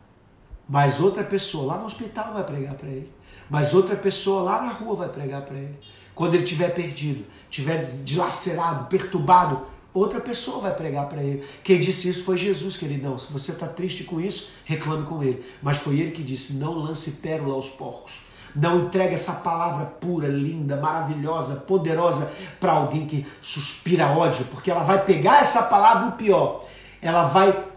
mas 0.66 0.98
outra 0.98 1.22
pessoa 1.22 1.74
lá 1.74 1.78
no 1.78 1.84
hospital 1.84 2.32
vai 2.32 2.42
pregar 2.42 2.74
para 2.74 2.88
ele. 2.88 3.12
Mas 3.50 3.74
outra 3.74 3.94
pessoa 3.94 4.40
lá 4.40 4.62
na 4.62 4.72
rua 4.72 4.94
vai 4.96 5.10
pregar 5.10 5.42
para 5.42 5.58
ele. 5.58 5.78
Quando 6.14 6.32
ele 6.32 6.42
estiver 6.42 6.74
perdido, 6.74 7.26
estiver 7.50 7.76
dilacerado, 8.04 8.86
perturbado, 8.86 9.60
outra 9.92 10.20
pessoa 10.20 10.58
vai 10.62 10.74
pregar 10.74 11.06
para 11.06 11.22
ele. 11.22 11.44
Quem 11.62 11.78
disse 11.78 12.08
isso 12.08 12.24
foi 12.24 12.38
Jesus, 12.38 12.78
queridão. 12.78 13.18
Se 13.18 13.30
você 13.30 13.52
está 13.52 13.66
triste 13.66 14.04
com 14.04 14.18
isso, 14.18 14.52
reclame 14.64 15.04
com 15.04 15.22
ele. 15.22 15.44
Mas 15.60 15.76
foi 15.76 16.00
ele 16.00 16.12
que 16.12 16.22
disse: 16.22 16.54
não 16.54 16.78
lance 16.78 17.10
pérola 17.10 17.52
aos 17.52 17.68
porcos. 17.68 18.22
Não 18.56 18.86
entregue 18.86 19.16
essa 19.16 19.34
palavra 19.34 19.84
pura, 19.84 20.28
linda, 20.28 20.78
maravilhosa, 20.78 21.56
poderosa 21.56 22.32
para 22.58 22.72
alguém 22.72 23.06
que 23.06 23.26
suspira 23.42 24.06
ódio, 24.06 24.46
porque 24.46 24.70
ela 24.70 24.82
vai 24.82 25.04
pegar 25.04 25.42
essa 25.42 25.64
palavra 25.64 26.08
o 26.08 26.12
pior. 26.12 26.64
Ela 27.02 27.24
vai 27.24 27.68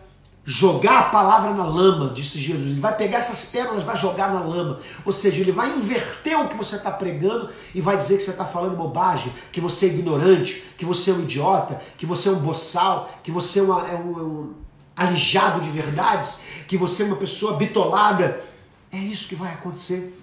jogar 0.43 0.99
a 0.99 1.03
palavra 1.03 1.53
na 1.53 1.65
lama, 1.65 2.09
disse 2.09 2.39
Jesus. 2.39 2.71
Ele 2.71 2.79
vai 2.79 2.95
pegar 2.95 3.19
essas 3.19 3.45
pérolas, 3.45 3.83
vai 3.83 3.95
jogar 3.95 4.33
na 4.33 4.41
lama. 4.41 4.79
Ou 5.05 5.11
seja, 5.11 5.39
ele 5.39 5.51
vai 5.51 5.71
inverter 5.71 6.39
o 6.39 6.47
que 6.47 6.55
você 6.55 6.77
está 6.77 6.91
pregando 6.91 7.49
e 7.75 7.81
vai 7.81 7.95
dizer 7.95 8.17
que 8.17 8.23
você 8.23 8.31
está 8.31 8.45
falando 8.45 8.75
bobagem, 8.75 9.31
que 9.51 9.61
você 9.61 9.85
é 9.85 9.89
ignorante, 9.89 10.63
que 10.77 10.85
você 10.85 11.11
é 11.11 11.13
um 11.13 11.21
idiota, 11.21 11.79
que 11.97 12.05
você 12.05 12.29
é 12.29 12.31
um 12.31 12.39
boçal, 12.39 13.11
que 13.23 13.31
você 13.31 13.59
é, 13.59 13.63
uma, 13.63 13.87
é, 13.87 13.95
um, 13.95 14.19
é 14.19 14.23
um 14.23 14.53
alijado 14.95 15.61
de 15.61 15.69
verdades, 15.69 16.41
que 16.67 16.77
você 16.77 17.03
é 17.03 17.05
uma 17.05 17.17
pessoa 17.17 17.57
bitolada. 17.57 18.43
É 18.91 18.97
isso 18.97 19.27
que 19.27 19.35
vai 19.35 19.53
acontecer. 19.53 20.17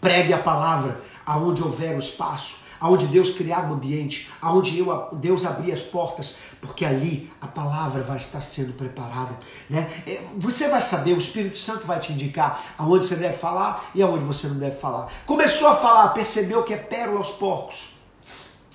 Pregue 0.00 0.32
a 0.32 0.38
palavra 0.38 1.00
aonde 1.24 1.62
houver 1.62 1.94
o 1.94 1.98
espaço 1.98 2.67
aonde 2.80 3.06
Deus 3.06 3.30
criar 3.30 3.68
um 3.68 3.74
ambiente, 3.74 4.30
aonde 4.40 4.78
eu, 4.78 5.08
Deus 5.12 5.44
abrir 5.44 5.72
as 5.72 5.82
portas, 5.82 6.38
porque 6.60 6.84
ali 6.84 7.32
a 7.40 7.46
palavra 7.46 8.02
vai 8.02 8.16
estar 8.16 8.40
sendo 8.40 8.72
preparada. 8.72 9.36
Né? 9.68 10.02
É, 10.06 10.22
você 10.36 10.68
vai 10.68 10.80
saber, 10.80 11.14
o 11.14 11.18
Espírito 11.18 11.58
Santo 11.58 11.86
vai 11.86 11.98
te 11.98 12.12
indicar 12.12 12.62
aonde 12.76 13.06
você 13.06 13.16
deve 13.16 13.36
falar 13.36 13.90
e 13.94 14.02
aonde 14.02 14.24
você 14.24 14.46
não 14.48 14.58
deve 14.58 14.76
falar. 14.76 15.08
Começou 15.26 15.68
a 15.68 15.74
falar, 15.74 16.08
percebeu 16.08 16.62
que 16.62 16.74
é 16.74 16.78
pérola 16.78 17.18
aos 17.18 17.30
porcos. 17.30 17.96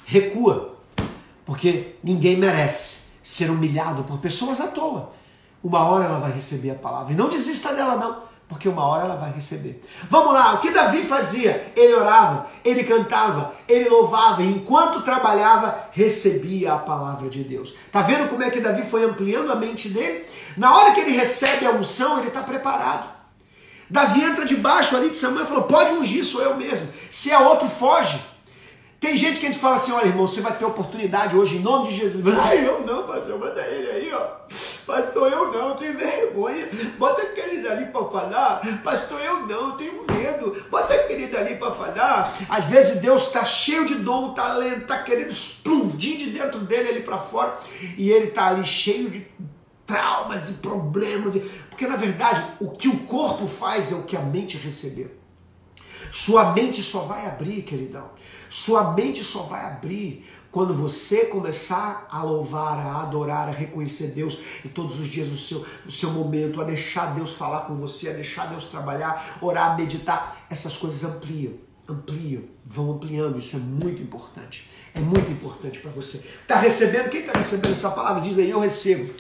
Recua, 0.06 0.76
porque 1.46 1.96
ninguém 2.04 2.38
merece 2.38 3.04
ser 3.22 3.50
humilhado 3.50 4.04
por 4.04 4.18
pessoas 4.20 4.60
à 4.60 4.68
toa. 4.68 5.12
Uma 5.64 5.86
hora 5.86 6.06
ela 6.06 6.20
vai 6.20 6.32
receber 6.32 6.72
a 6.72 6.76
palavra. 6.76 7.14
E 7.14 7.16
não 7.16 7.30
desista 7.30 7.74
dela, 7.74 7.96
não 7.96 8.33
porque 8.54 8.70
uma 8.70 8.86
hora 8.86 9.06
ela 9.06 9.16
vai 9.16 9.32
receber. 9.32 9.82
Vamos 10.08 10.32
lá, 10.32 10.54
o 10.54 10.60
que 10.60 10.70
Davi 10.70 11.02
fazia? 11.04 11.74
Ele 11.76 11.94
orava, 11.94 12.48
ele 12.64 12.84
cantava, 12.84 13.54
ele 13.68 13.90
louvava, 13.90 14.44
e 14.44 14.52
enquanto 14.52 15.02
trabalhava, 15.02 15.90
recebia 15.92 16.74
a 16.74 16.78
palavra 16.78 17.30
de 17.30 17.44
Deus. 17.44 17.74
Tá 17.92 18.04
vendo 18.04 18.30
como 18.30 18.44
é 18.44 18.52
que 18.52 18.62
Davi 18.62 18.84
foi 18.84 19.04
ampliando 19.04 19.52
a 19.52 19.56
mente 19.56 19.90
dele? 19.90 20.26
Na 20.56 20.78
hora 20.78 20.94
que 20.94 21.02
ele 21.02 21.18
recebe 21.18 21.66
a 21.66 21.72
unção, 21.72 22.20
ele 22.20 22.28
está 22.28 22.42
preparado. 22.42 23.10
Davi 23.90 24.24
entra 24.24 24.46
debaixo 24.46 24.96
ali 24.96 25.10
de 25.10 25.16
Samuel 25.16 25.44
e 25.44 25.48
falou: 25.48 25.64
Pode 25.64 25.94
ungir, 25.94 26.24
sou 26.24 26.42
eu 26.42 26.56
mesmo. 26.56 26.88
Se 27.10 27.32
é 27.32 27.40
outro, 27.40 27.68
foge. 27.68 28.20
Tem 29.04 29.18
gente 29.18 29.38
que 29.38 29.46
a 29.46 29.52
gente 29.52 29.60
fala 29.60 29.76
assim, 29.76 29.92
olha 29.92 30.08
irmão, 30.08 30.26
você 30.26 30.40
vai 30.40 30.54
ter 30.54 30.64
oportunidade 30.64 31.36
hoje 31.36 31.58
em 31.58 31.60
nome 31.60 31.90
de 31.90 31.98
Jesus. 31.98 32.24
Ai, 32.40 32.66
eu 32.66 32.86
não, 32.86 33.04
pastor, 33.06 33.38
manda 33.38 33.62
ele 33.62 33.92
aí, 33.92 33.93
ó. 34.14 34.44
Pastor, 34.86 35.32
eu 35.32 35.52
não, 35.52 35.76
tenho 35.76 35.98
vergonha. 35.98 36.68
Bota 36.98 37.22
aquele 37.22 37.62
dali 37.62 37.86
para 37.88 38.06
falar. 38.06 38.82
Pastor, 38.84 39.20
eu 39.22 39.48
não, 39.48 39.78
tenho 39.78 40.06
medo. 40.12 40.66
Bota 40.70 40.94
aquele 40.94 41.28
dali 41.28 41.56
para 41.56 41.72
falar. 41.72 42.32
Às 42.50 42.66
vezes 42.66 43.02
Deus 43.02 43.28
está 43.28 43.44
cheio 43.46 43.86
de 43.86 43.96
dom, 43.96 44.34
talento, 44.34 44.82
está 44.82 45.02
querendo 45.04 45.30
explodir 45.30 46.18
de 46.18 46.32
dentro 46.32 46.60
dele 46.60 46.90
ali 46.90 47.02
para 47.02 47.18
fora. 47.18 47.58
E 47.98 48.12
ele 48.12 48.28
está 48.28 48.48
ali 48.48 48.64
cheio 48.64 49.10
de 49.10 49.26
traumas 49.86 50.50
e 50.50 50.54
problemas. 50.54 51.36
Porque 51.70 51.88
na 51.88 51.96
verdade, 51.96 52.44
o 52.60 52.70
que 52.70 52.88
o 52.88 53.00
corpo 53.06 53.48
faz 53.48 53.92
é 53.92 53.96
o 53.96 54.04
que 54.04 54.18
a 54.18 54.22
mente 54.22 54.58
recebeu. 54.58 55.12
Sua 56.12 56.54
mente 56.54 56.84
só 56.84 57.00
vai 57.00 57.26
abrir, 57.26 57.64
queridão. 57.64 58.12
Sua 58.50 58.94
mente 58.94 59.24
só 59.24 59.44
vai 59.44 59.66
abrir 59.66 60.30
quando 60.54 60.72
você 60.72 61.26
começar 61.26 62.06
a 62.12 62.22
louvar, 62.22 62.78
a 62.78 63.02
adorar, 63.02 63.50
a 63.50 63.52
reconhecer 63.52 64.10
Deus 64.10 64.40
e 64.64 64.70
todos 64.70 65.00
os 65.00 65.08
dias 65.08 65.28
do 65.28 65.36
seu, 65.36 65.66
do 65.84 65.92
seu 65.92 66.12
momento, 66.12 66.62
a 66.62 66.64
deixar 66.64 67.16
Deus 67.16 67.34
falar 67.34 67.62
com 67.62 67.76
você, 67.76 68.10
a 68.10 68.14
deixar 68.14 68.46
Deus 68.46 68.68
trabalhar, 68.68 69.40
orar, 69.42 69.76
meditar, 69.76 70.46
essas 70.52 70.78
coisas 70.78 71.04
ampliam, 71.04 71.54
ampliam, 71.90 72.44
vão 72.64 72.92
ampliando. 72.92 73.40
Isso 73.40 73.56
é 73.56 73.60
muito 73.60 74.00
importante. 74.00 74.70
É 74.94 75.00
muito 75.00 75.32
importante 75.32 75.80
para 75.80 75.90
você. 75.90 76.24
Está 76.44 76.60
recebendo? 76.60 77.10
Quem 77.10 77.22
está 77.22 77.34
recebendo 77.34 77.72
essa 77.72 77.90
palavra? 77.90 78.22
Diz 78.22 78.38
aí, 78.38 78.52
eu 78.52 78.60
recebo. 78.60 79.12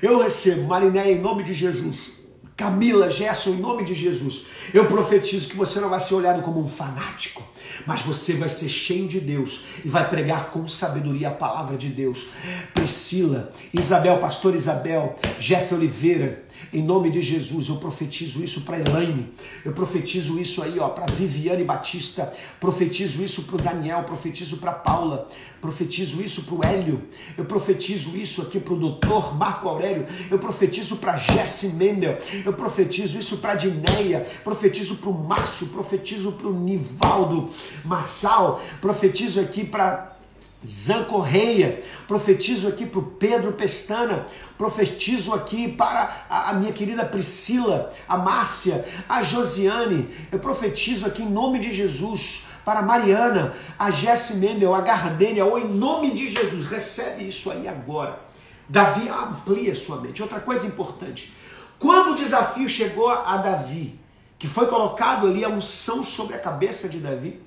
Eu 0.00 0.18
recebo, 0.22 0.62
Mariné, 0.62 1.12
em 1.12 1.20
nome 1.20 1.44
de 1.44 1.52
Jesus. 1.52 2.17
Camila, 2.58 3.08
Gerson, 3.08 3.50
em 3.50 3.60
nome 3.60 3.84
de 3.84 3.94
Jesus, 3.94 4.46
eu 4.74 4.86
profetizo 4.86 5.48
que 5.48 5.56
você 5.56 5.78
não 5.78 5.88
vai 5.88 6.00
ser 6.00 6.16
olhado 6.16 6.42
como 6.42 6.60
um 6.60 6.66
fanático, 6.66 7.40
mas 7.86 8.02
você 8.02 8.32
vai 8.32 8.48
ser 8.48 8.68
cheio 8.68 9.06
de 9.06 9.20
Deus 9.20 9.66
e 9.84 9.88
vai 9.88 10.10
pregar 10.10 10.50
com 10.50 10.66
sabedoria 10.66 11.28
a 11.28 11.30
palavra 11.30 11.76
de 11.76 11.88
Deus. 11.88 12.26
Priscila, 12.74 13.52
Isabel, 13.72 14.18
pastor 14.18 14.56
Isabel, 14.56 15.14
Jeff 15.38 15.72
Oliveira, 15.72 16.44
em 16.72 16.82
nome 16.82 17.10
de 17.10 17.22
Jesus, 17.22 17.68
eu 17.68 17.76
profetizo 17.76 18.42
isso 18.42 18.62
para 18.62 18.78
Elaine, 18.78 19.32
eu 19.64 19.72
profetizo 19.72 20.38
isso 20.38 20.62
aí, 20.62 20.78
ó, 20.78 20.88
para 20.88 21.12
Viviane 21.12 21.64
Batista, 21.64 22.32
profetizo 22.60 23.22
isso 23.22 23.44
para 23.44 23.56
o 23.56 23.58
Daniel, 23.58 24.04
profetizo 24.04 24.58
para 24.58 24.72
Paula, 24.72 25.26
profetizo 25.60 26.22
isso 26.22 26.42
para 26.42 26.54
o 26.54 26.60
Hélio, 26.70 27.02
eu 27.36 27.44
profetizo 27.44 28.16
isso 28.16 28.42
aqui 28.42 28.60
para 28.60 28.74
o 28.74 28.78
doutor 28.78 29.34
Marco 29.36 29.68
Aurélio, 29.68 30.06
eu 30.30 30.38
profetizo 30.38 30.96
para 30.96 31.16
Jesse 31.16 31.74
Mendel, 31.76 32.18
eu 32.44 32.52
profetizo 32.52 33.18
isso 33.18 33.38
para 33.38 33.54
Dineia, 33.54 34.26
profetizo 34.44 34.96
para 34.96 35.08
o 35.08 35.14
Márcio, 35.14 35.68
profetizo 35.68 36.32
para 36.32 36.48
o 36.48 36.52
Nivaldo 36.52 37.48
Massal, 37.84 38.62
profetizo 38.80 39.40
aqui 39.40 39.64
para 39.64 40.17
Zan 40.66 41.04
Correia, 41.04 41.82
profetizo 42.08 42.66
aqui 42.66 42.84
para 42.84 42.98
o 42.98 43.02
Pedro 43.02 43.52
Pestana, 43.52 44.26
profetizo 44.56 45.32
aqui 45.32 45.68
para 45.68 46.26
a, 46.28 46.52
minha 46.54 46.72
querida 46.72 47.04
Priscila, 47.04 47.90
a 48.08 48.16
Márcia, 48.16 48.84
a 49.08 49.22
Josiane, 49.22 50.08
eu 50.32 50.38
profetizo 50.38 51.06
aqui 51.06 51.22
em 51.22 51.30
nome 51.30 51.60
de 51.60 51.72
Jesus 51.72 52.46
para 52.64 52.80
a 52.80 52.82
Mariana, 52.82 53.54
a 53.78 53.90
Jesse 53.90 54.36
Mendel, 54.36 54.74
a 54.74 54.80
Gardênia, 54.80 55.44
ou 55.44 55.58
em 55.58 55.68
nome 55.68 56.10
de 56.10 56.28
Jesus, 56.28 56.66
recebe 56.66 57.26
isso 57.26 57.50
aí 57.50 57.68
agora. 57.68 58.20
Davi 58.68 59.08
amplia 59.08 59.74
sua 59.74 60.00
mente. 60.00 60.20
Outra 60.20 60.40
coisa 60.40 60.66
importante, 60.66 61.32
quando 61.78 62.10
o 62.10 62.14
desafio 62.14 62.68
chegou 62.68 63.08
a 63.08 63.36
Davi, 63.38 63.98
que 64.38 64.46
foi 64.46 64.66
colocado 64.66 65.26
ali 65.26 65.44
a 65.44 65.48
unção 65.48 66.02
sobre 66.02 66.34
a 66.34 66.38
cabeça 66.38 66.88
de 66.88 66.98
Davi, 66.98 67.40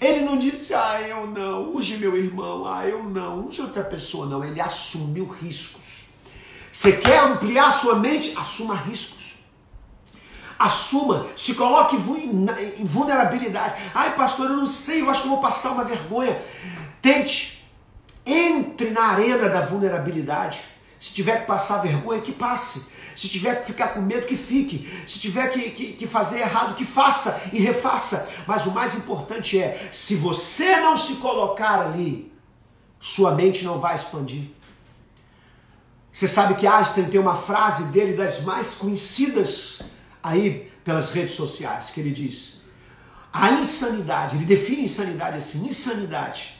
ele 0.00 0.20
não 0.20 0.38
disse, 0.38 0.74
ah, 0.74 1.00
eu 1.00 1.26
não, 1.26 1.74
use 1.74 1.96
meu 1.96 2.16
irmão, 2.16 2.66
ah, 2.66 2.86
eu 2.86 3.02
não, 3.02 3.46
use 3.46 3.60
outra 3.60 3.82
pessoa, 3.82 4.26
não. 4.26 4.44
Ele 4.44 4.60
assumiu 4.60 5.26
riscos. 5.26 6.04
Você 6.70 6.92
quer 6.92 7.20
ampliar 7.20 7.70
sua 7.70 7.96
mente? 7.96 8.36
Assuma 8.36 8.74
riscos. 8.74 9.36
Assuma, 10.58 11.26
se 11.36 11.54
coloque 11.54 11.96
em 11.96 12.84
vulnerabilidade. 12.84 13.80
Ai, 13.94 14.14
pastor, 14.16 14.50
eu 14.50 14.56
não 14.56 14.66
sei, 14.66 15.00
eu 15.00 15.08
acho 15.08 15.22
que 15.22 15.28
vou 15.28 15.40
passar 15.40 15.70
uma 15.70 15.84
vergonha. 15.84 16.40
Tente, 17.00 17.64
entre 18.26 18.90
na 18.90 19.02
arena 19.02 19.48
da 19.48 19.60
vulnerabilidade. 19.60 20.60
Se 20.98 21.14
tiver 21.14 21.40
que 21.40 21.46
passar 21.46 21.78
vergonha, 21.78 22.20
que 22.20 22.32
passe. 22.32 22.88
Se 23.18 23.28
tiver 23.28 23.56
que 23.58 23.66
ficar 23.66 23.88
com 23.88 24.00
medo, 24.00 24.28
que 24.28 24.36
fique. 24.36 24.88
Se 25.04 25.18
tiver 25.18 25.48
que, 25.48 25.70
que, 25.70 25.92
que, 25.94 26.06
fazer 26.06 26.38
errado, 26.38 26.76
que 26.76 26.84
faça 26.84 27.42
e 27.52 27.58
refaça. 27.58 28.30
Mas 28.46 28.64
o 28.64 28.70
mais 28.70 28.94
importante 28.94 29.58
é: 29.58 29.88
se 29.90 30.14
você 30.14 30.76
não 30.76 30.96
se 30.96 31.16
colocar 31.16 31.80
ali, 31.80 32.32
sua 33.00 33.34
mente 33.34 33.64
não 33.64 33.80
vai 33.80 33.96
expandir. 33.96 34.50
Você 36.12 36.28
sabe 36.28 36.54
que 36.54 36.64
Einstein 36.64 37.10
tem 37.10 37.18
uma 37.18 37.34
frase 37.34 37.86
dele 37.86 38.12
das 38.12 38.40
mais 38.42 38.76
conhecidas 38.76 39.80
aí 40.22 40.70
pelas 40.84 41.10
redes 41.10 41.34
sociais, 41.34 41.90
que 41.90 41.98
ele 41.98 42.12
diz: 42.12 42.62
a 43.32 43.50
insanidade, 43.50 44.36
ele 44.36 44.44
define 44.44 44.82
insanidade 44.82 45.38
assim: 45.38 45.66
insanidade 45.66 46.54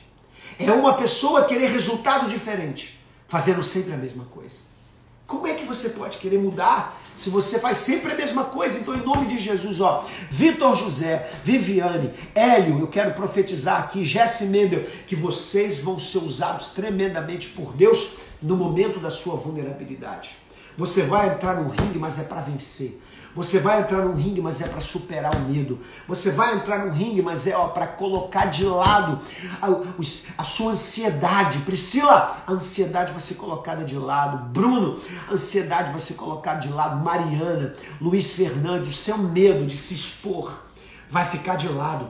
é 0.59 0.73
uma 0.73 0.95
pessoa 0.95 1.45
querer 1.45 1.71
resultado 1.71 2.29
diferente, 2.29 2.99
fazendo 3.29 3.63
sempre 3.63 3.93
a 3.93 3.97
mesma 3.97 4.25
coisa. 4.25 4.68
Como 5.29 5.47
é 5.47 5.53
que 5.53 5.67
você 5.67 5.91
pode 5.91 6.17
querer 6.17 6.39
mudar 6.39 7.03
se 7.15 7.29
você 7.29 7.59
faz 7.59 7.77
sempre 7.77 8.11
a 8.11 8.15
mesma 8.15 8.45
coisa? 8.45 8.79
Então, 8.79 8.95
em 8.95 9.05
nome 9.05 9.27
de 9.27 9.39
Jesus, 9.39 9.79
ó, 9.79 10.09
Vitor 10.31 10.75
José, 10.75 11.31
Viviane, 11.45 12.15
Hélio, 12.35 12.81
eu 12.81 12.87
quero 12.87 13.13
profetizar 13.13 13.79
aqui, 13.83 14.07
Jesse 14.07 14.47
Mendel, 14.47 14.87
que 15.07 15.15
vocês 15.15 15.81
vão 15.81 15.99
ser 15.99 16.21
usados 16.21 16.71
tremendamente 16.71 17.51
por 17.51 17.75
Deus 17.75 18.21
no 18.41 18.57
momento 18.57 18.99
da 19.01 19.11
sua 19.11 19.37
vulnerabilidade. 19.37 20.31
Você 20.79 21.03
vai 21.03 21.29
entrar 21.29 21.61
no 21.61 21.69
ringue, 21.69 21.99
mas 21.99 22.19
é 22.19 22.23
para 22.23 22.41
vencer. 22.41 22.99
Você 23.35 23.59
vai 23.61 23.81
entrar 23.81 24.03
no 24.03 24.15
ringue, 24.15 24.41
mas 24.41 24.61
é 24.61 24.67
para 24.67 24.81
superar 24.81 25.35
o 25.35 25.41
medo. 25.41 25.79
Você 26.07 26.31
vai 26.31 26.55
entrar 26.55 26.85
no 26.85 26.93
ringue, 26.93 27.23
mas 27.23 27.47
é 27.47 27.53
para 27.69 27.87
colocar 27.87 28.47
de 28.47 28.65
lado 28.65 29.21
a, 29.61 29.69
a, 30.39 30.45
sua 30.45 30.73
ansiedade. 30.73 31.59
Priscila, 31.59 32.43
a 32.47 32.53
ansiedade 32.53 33.13
vai 33.13 33.21
ser 33.21 33.35
colocada 33.35 33.85
de 33.85 33.97
lado. 33.97 34.39
Bruno, 34.51 34.99
a 35.29 35.35
ansiedade 35.35 35.91
vai 35.91 36.01
ser 36.01 36.15
colocada 36.15 36.61
de 36.61 36.69
lado. 36.69 37.03
Mariana, 37.05 37.75
Luiz 38.01 38.33
Fernandes, 38.33 38.89
o 38.89 38.93
seu 38.93 39.19
medo 39.19 39.67
de 39.67 39.77
se 39.77 39.95
expor 39.95 40.65
vai 41.09 41.25
ficar 41.25 41.57
de 41.57 41.69
lado. 41.69 42.09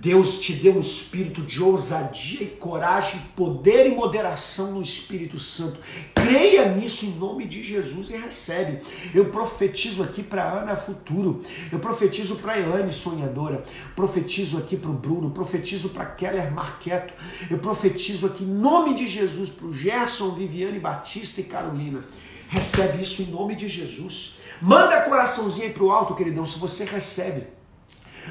Deus 0.00 0.40
te 0.40 0.52
deu 0.52 0.74
um 0.74 0.78
espírito 0.78 1.40
de 1.40 1.62
ousadia 1.62 2.42
e 2.42 2.46
coragem, 2.46 3.20
poder 3.34 3.86
e 3.86 3.94
moderação 3.94 4.72
no 4.72 4.82
Espírito 4.82 5.38
Santo. 5.38 5.80
Creia 6.14 6.68
nisso 6.68 7.06
em 7.06 7.12
nome 7.12 7.46
de 7.46 7.62
Jesus 7.62 8.10
e 8.10 8.16
recebe. 8.16 8.80
Eu 9.14 9.30
profetizo 9.30 10.02
aqui 10.02 10.22
para 10.22 10.50
Ana 10.50 10.76
futuro. 10.76 11.40
Eu 11.72 11.78
profetizo 11.78 12.36
para 12.36 12.58
Elane 12.58 12.92
sonhadora. 12.92 13.64
Profetizo 13.94 14.58
aqui 14.58 14.76
para 14.76 14.90
o 14.90 14.94
Bruno. 14.94 15.30
Profetizo 15.30 15.88
para 15.88 16.04
Keller 16.04 16.52
Marqueto. 16.52 17.14
Eu 17.50 17.58
profetizo 17.58 18.26
aqui 18.26 18.44
em 18.44 18.48
nome 18.48 18.94
de 18.94 19.08
Jesus 19.08 19.48
para 19.48 19.66
o 19.66 19.72
Gerson, 19.72 20.34
Viviane 20.34 20.78
Batista 20.78 21.40
e 21.40 21.44
Carolina. 21.44 22.04
Recebe 22.48 23.02
isso 23.02 23.22
em 23.22 23.26
nome 23.26 23.56
de 23.56 23.66
Jesus. 23.66 24.36
Manda 24.60 25.00
coraçãozinho 25.02 25.66
aí 25.66 25.72
para 25.72 25.84
o 25.84 25.90
alto, 25.90 26.14
queridão, 26.14 26.44
se 26.44 26.58
você 26.58 26.84
recebe. 26.84 27.56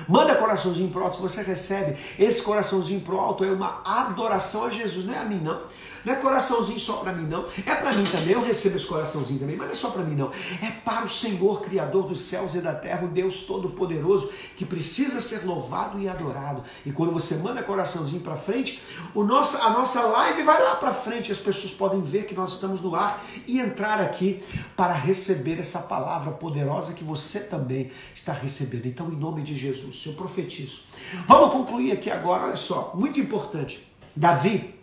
Manda 0.07 0.35
coraçãozinho 0.35 0.89
pro 0.89 1.03
alto, 1.03 1.17
se 1.17 1.21
você 1.21 1.41
recebe 1.41 1.97
esse 2.17 2.41
coraçãozinho 2.41 3.01
pro 3.01 3.19
alto, 3.19 3.43
é 3.43 3.51
uma 3.51 3.81
adoração 3.83 4.65
a 4.65 4.69
Jesus, 4.69 5.05
não 5.05 5.13
é 5.13 5.19
a 5.19 5.25
mim 5.25 5.39
não. 5.41 5.61
Não 6.05 6.13
é 6.13 6.17
coraçãozinho 6.17 6.79
só 6.79 6.97
para 6.97 7.11
mim 7.11 7.27
não. 7.27 7.45
É 7.65 7.73
para 7.73 7.91
mim 7.91 8.03
também, 8.03 8.33
eu 8.33 8.41
recebo 8.41 8.75
esse 8.75 8.85
coraçãozinho 8.85 9.39
também, 9.39 9.57
mas 9.57 9.65
não 9.65 9.71
é 9.71 9.75
só 9.75 9.89
para 9.89 10.03
mim 10.03 10.15
não. 10.15 10.31
É 10.61 10.69
para 10.69 11.03
o 11.03 11.07
Senhor, 11.07 11.63
Criador 11.63 12.07
dos 12.07 12.21
céus 12.21 12.53
e 12.53 12.59
da 12.59 12.75
terra, 12.75 13.05
o 13.05 13.07
Deus 13.07 13.41
Todo-Poderoso, 13.41 14.31
que 14.55 14.63
precisa 14.63 15.19
ser 15.19 15.43
louvado 15.43 15.99
e 15.99 16.07
adorado. 16.07 16.63
E 16.85 16.91
quando 16.91 17.11
você 17.11 17.37
manda 17.37 17.63
coraçãozinho 17.63 18.21
para 18.21 18.35
frente, 18.35 18.81
o 19.15 19.23
nosso, 19.23 19.57
a 19.57 19.71
nossa 19.71 20.03
live 20.03 20.43
vai 20.43 20.61
lá 20.61 20.75
para 20.75 20.93
frente, 20.93 21.31
as 21.31 21.39
pessoas 21.39 21.73
podem 21.73 22.01
ver 22.01 22.25
que 22.25 22.35
nós 22.35 22.53
estamos 22.53 22.81
no 22.81 22.95
ar 22.95 23.25
e 23.47 23.59
entrar 23.59 23.99
aqui 23.99 24.43
para 24.75 24.93
receber 24.93 25.59
essa 25.59 25.79
palavra 25.79 26.31
poderosa 26.31 26.93
que 26.93 27.03
você 27.03 27.39
também 27.39 27.89
está 28.13 28.31
recebendo. 28.31 28.85
Então, 28.85 29.11
em 29.11 29.15
nome 29.15 29.41
de 29.41 29.55
Jesus. 29.55 29.84
Jesus, 29.85 30.05
eu 30.05 30.13
profetizo. 30.13 30.81
Vamos 31.27 31.53
concluir 31.53 31.91
aqui 31.91 32.09
agora, 32.09 32.45
olha 32.45 32.55
só, 32.55 32.91
muito 32.95 33.19
importante. 33.19 33.85
Davi 34.15 34.75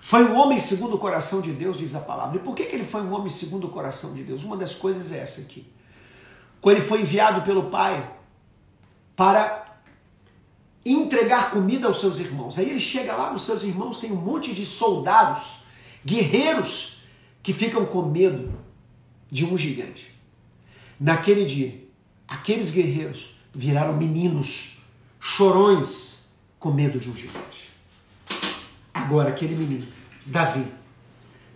foi 0.00 0.24
um 0.24 0.36
homem 0.36 0.58
segundo 0.58 0.96
o 0.96 0.98
coração 0.98 1.40
de 1.40 1.52
Deus, 1.52 1.78
diz 1.78 1.94
a 1.94 2.00
palavra. 2.00 2.36
E 2.36 2.40
por 2.40 2.54
que, 2.54 2.64
que 2.64 2.74
ele 2.74 2.84
foi 2.84 3.02
um 3.02 3.12
homem 3.12 3.28
segundo 3.28 3.66
o 3.66 3.70
coração 3.70 4.14
de 4.14 4.22
Deus? 4.22 4.42
Uma 4.42 4.56
das 4.56 4.74
coisas 4.74 5.12
é 5.12 5.18
essa 5.18 5.40
aqui. 5.40 5.66
Quando 6.60 6.76
ele 6.76 6.84
foi 6.84 7.00
enviado 7.00 7.42
pelo 7.42 7.70
pai 7.70 8.16
para 9.14 9.80
entregar 10.84 11.50
comida 11.50 11.86
aos 11.86 12.00
seus 12.00 12.18
irmãos. 12.18 12.58
Aí 12.58 12.68
ele 12.68 12.80
chega 12.80 13.14
lá, 13.14 13.32
os 13.32 13.42
seus 13.44 13.62
irmãos 13.62 13.98
têm 13.98 14.10
um 14.10 14.16
monte 14.16 14.52
de 14.52 14.66
soldados, 14.66 15.62
guerreiros, 16.04 17.02
que 17.42 17.52
ficam 17.52 17.86
com 17.86 18.02
medo 18.02 18.52
de 19.30 19.44
um 19.44 19.56
gigante. 19.56 20.12
Naquele 20.98 21.44
dia, 21.44 21.86
aqueles 22.26 22.70
guerreiros 22.70 23.31
viraram 23.54 23.96
meninos, 23.96 24.78
chorões, 25.20 26.28
com 26.58 26.72
medo 26.72 26.98
de 26.98 27.10
um 27.10 27.16
gigante. 27.16 27.70
Agora, 28.94 29.30
aquele 29.30 29.56
menino, 29.56 29.86
Davi, 30.24 30.66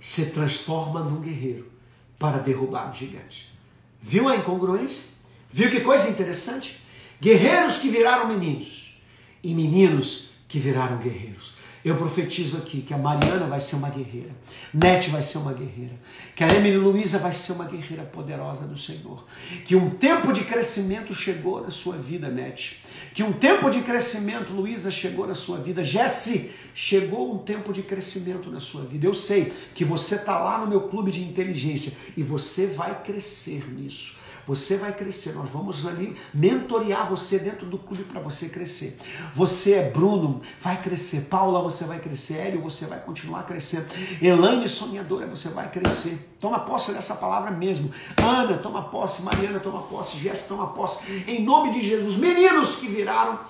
se 0.00 0.30
transforma 0.32 1.00
num 1.00 1.20
guerreiro 1.20 1.70
para 2.18 2.38
derrubar 2.38 2.90
o 2.90 2.94
gigante. 2.94 3.52
Viu 4.00 4.28
a 4.28 4.36
incongruência? 4.36 5.14
Viu 5.50 5.70
que 5.70 5.80
coisa 5.80 6.08
interessante? 6.08 6.82
Guerreiros 7.20 7.78
que 7.78 7.88
viraram 7.88 8.28
meninos 8.28 9.00
e 9.42 9.54
meninos 9.54 10.30
que 10.48 10.58
viraram 10.58 10.98
guerreiros. 10.98 11.54
Eu 11.84 11.94
profetizo 11.96 12.56
aqui 12.56 12.82
que 12.82 12.92
a 12.92 12.98
Mariana 12.98 13.46
vai 13.46 13.60
ser 13.60 13.76
uma 13.76 13.88
guerreira, 13.88 14.30
Nete 14.74 15.08
vai 15.08 15.22
ser 15.22 15.38
uma 15.38 15.52
guerreira, 15.52 15.94
que 16.34 16.42
a 16.42 16.48
Emily 16.48 16.76
Luiza 16.76 17.16
vai 17.18 17.32
ser 17.32 17.52
uma 17.52 17.64
guerreira 17.64 18.02
poderosa 18.02 18.66
do 18.66 18.76
Senhor, 18.76 19.24
que 19.64 19.76
um 19.76 19.90
tempo 19.90 20.32
de 20.32 20.42
crescimento 20.42 21.14
chegou 21.14 21.62
na 21.62 21.70
sua 21.70 21.96
vida, 21.96 22.28
Nete, 22.28 22.82
que 23.14 23.22
um 23.22 23.32
tempo 23.32 23.70
de 23.70 23.82
crescimento, 23.82 24.52
Luísa, 24.52 24.90
chegou 24.90 25.28
na 25.28 25.34
sua 25.34 25.58
vida. 25.58 25.84
Jesse, 25.84 26.50
chegou 26.74 27.32
um 27.32 27.38
tempo 27.38 27.72
de 27.72 27.82
crescimento 27.82 28.50
na 28.50 28.60
sua 28.60 28.82
vida. 28.82 29.06
Eu 29.06 29.14
sei 29.14 29.52
que 29.74 29.84
você 29.84 30.16
está 30.16 30.38
lá 30.38 30.58
no 30.58 30.66
meu 30.66 30.82
clube 30.88 31.12
de 31.12 31.22
inteligência 31.22 31.92
e 32.16 32.22
você 32.22 32.66
vai 32.66 33.02
crescer 33.02 33.64
nisso. 33.72 34.16
Você 34.46 34.76
vai 34.76 34.92
crescer. 34.92 35.32
Nós 35.32 35.50
vamos 35.50 35.84
ali 35.86 36.16
mentorear 36.32 37.08
você 37.08 37.38
dentro 37.38 37.66
do 37.66 37.78
clube 37.78 38.04
para 38.04 38.20
você 38.20 38.48
crescer. 38.48 38.96
Você 39.34 39.74
é 39.74 39.90
Bruno, 39.90 40.40
vai 40.60 40.80
crescer. 40.80 41.22
Paula, 41.22 41.60
você 41.60 41.84
vai 41.84 41.98
crescer. 41.98 42.34
Hélio, 42.34 42.62
você 42.62 42.86
vai 42.86 43.00
continuar 43.00 43.42
crescendo. 43.44 43.86
Elaine, 44.22 44.68
sonhadora, 44.68 45.26
você 45.26 45.48
vai 45.48 45.70
crescer. 45.70 46.36
Toma 46.40 46.60
posse 46.60 46.92
dessa 46.92 47.16
palavra 47.16 47.50
mesmo. 47.50 47.90
Ana, 48.22 48.56
toma 48.58 48.84
posse. 48.84 49.22
Mariana, 49.22 49.58
toma 49.58 49.82
posse. 49.82 50.16
Jéssica, 50.18 50.54
toma 50.54 50.68
posse. 50.68 51.24
Em 51.26 51.44
nome 51.44 51.72
de 51.72 51.80
Jesus. 51.80 52.16
Meninos 52.16 52.76
que 52.76 52.86
viraram 52.86 53.40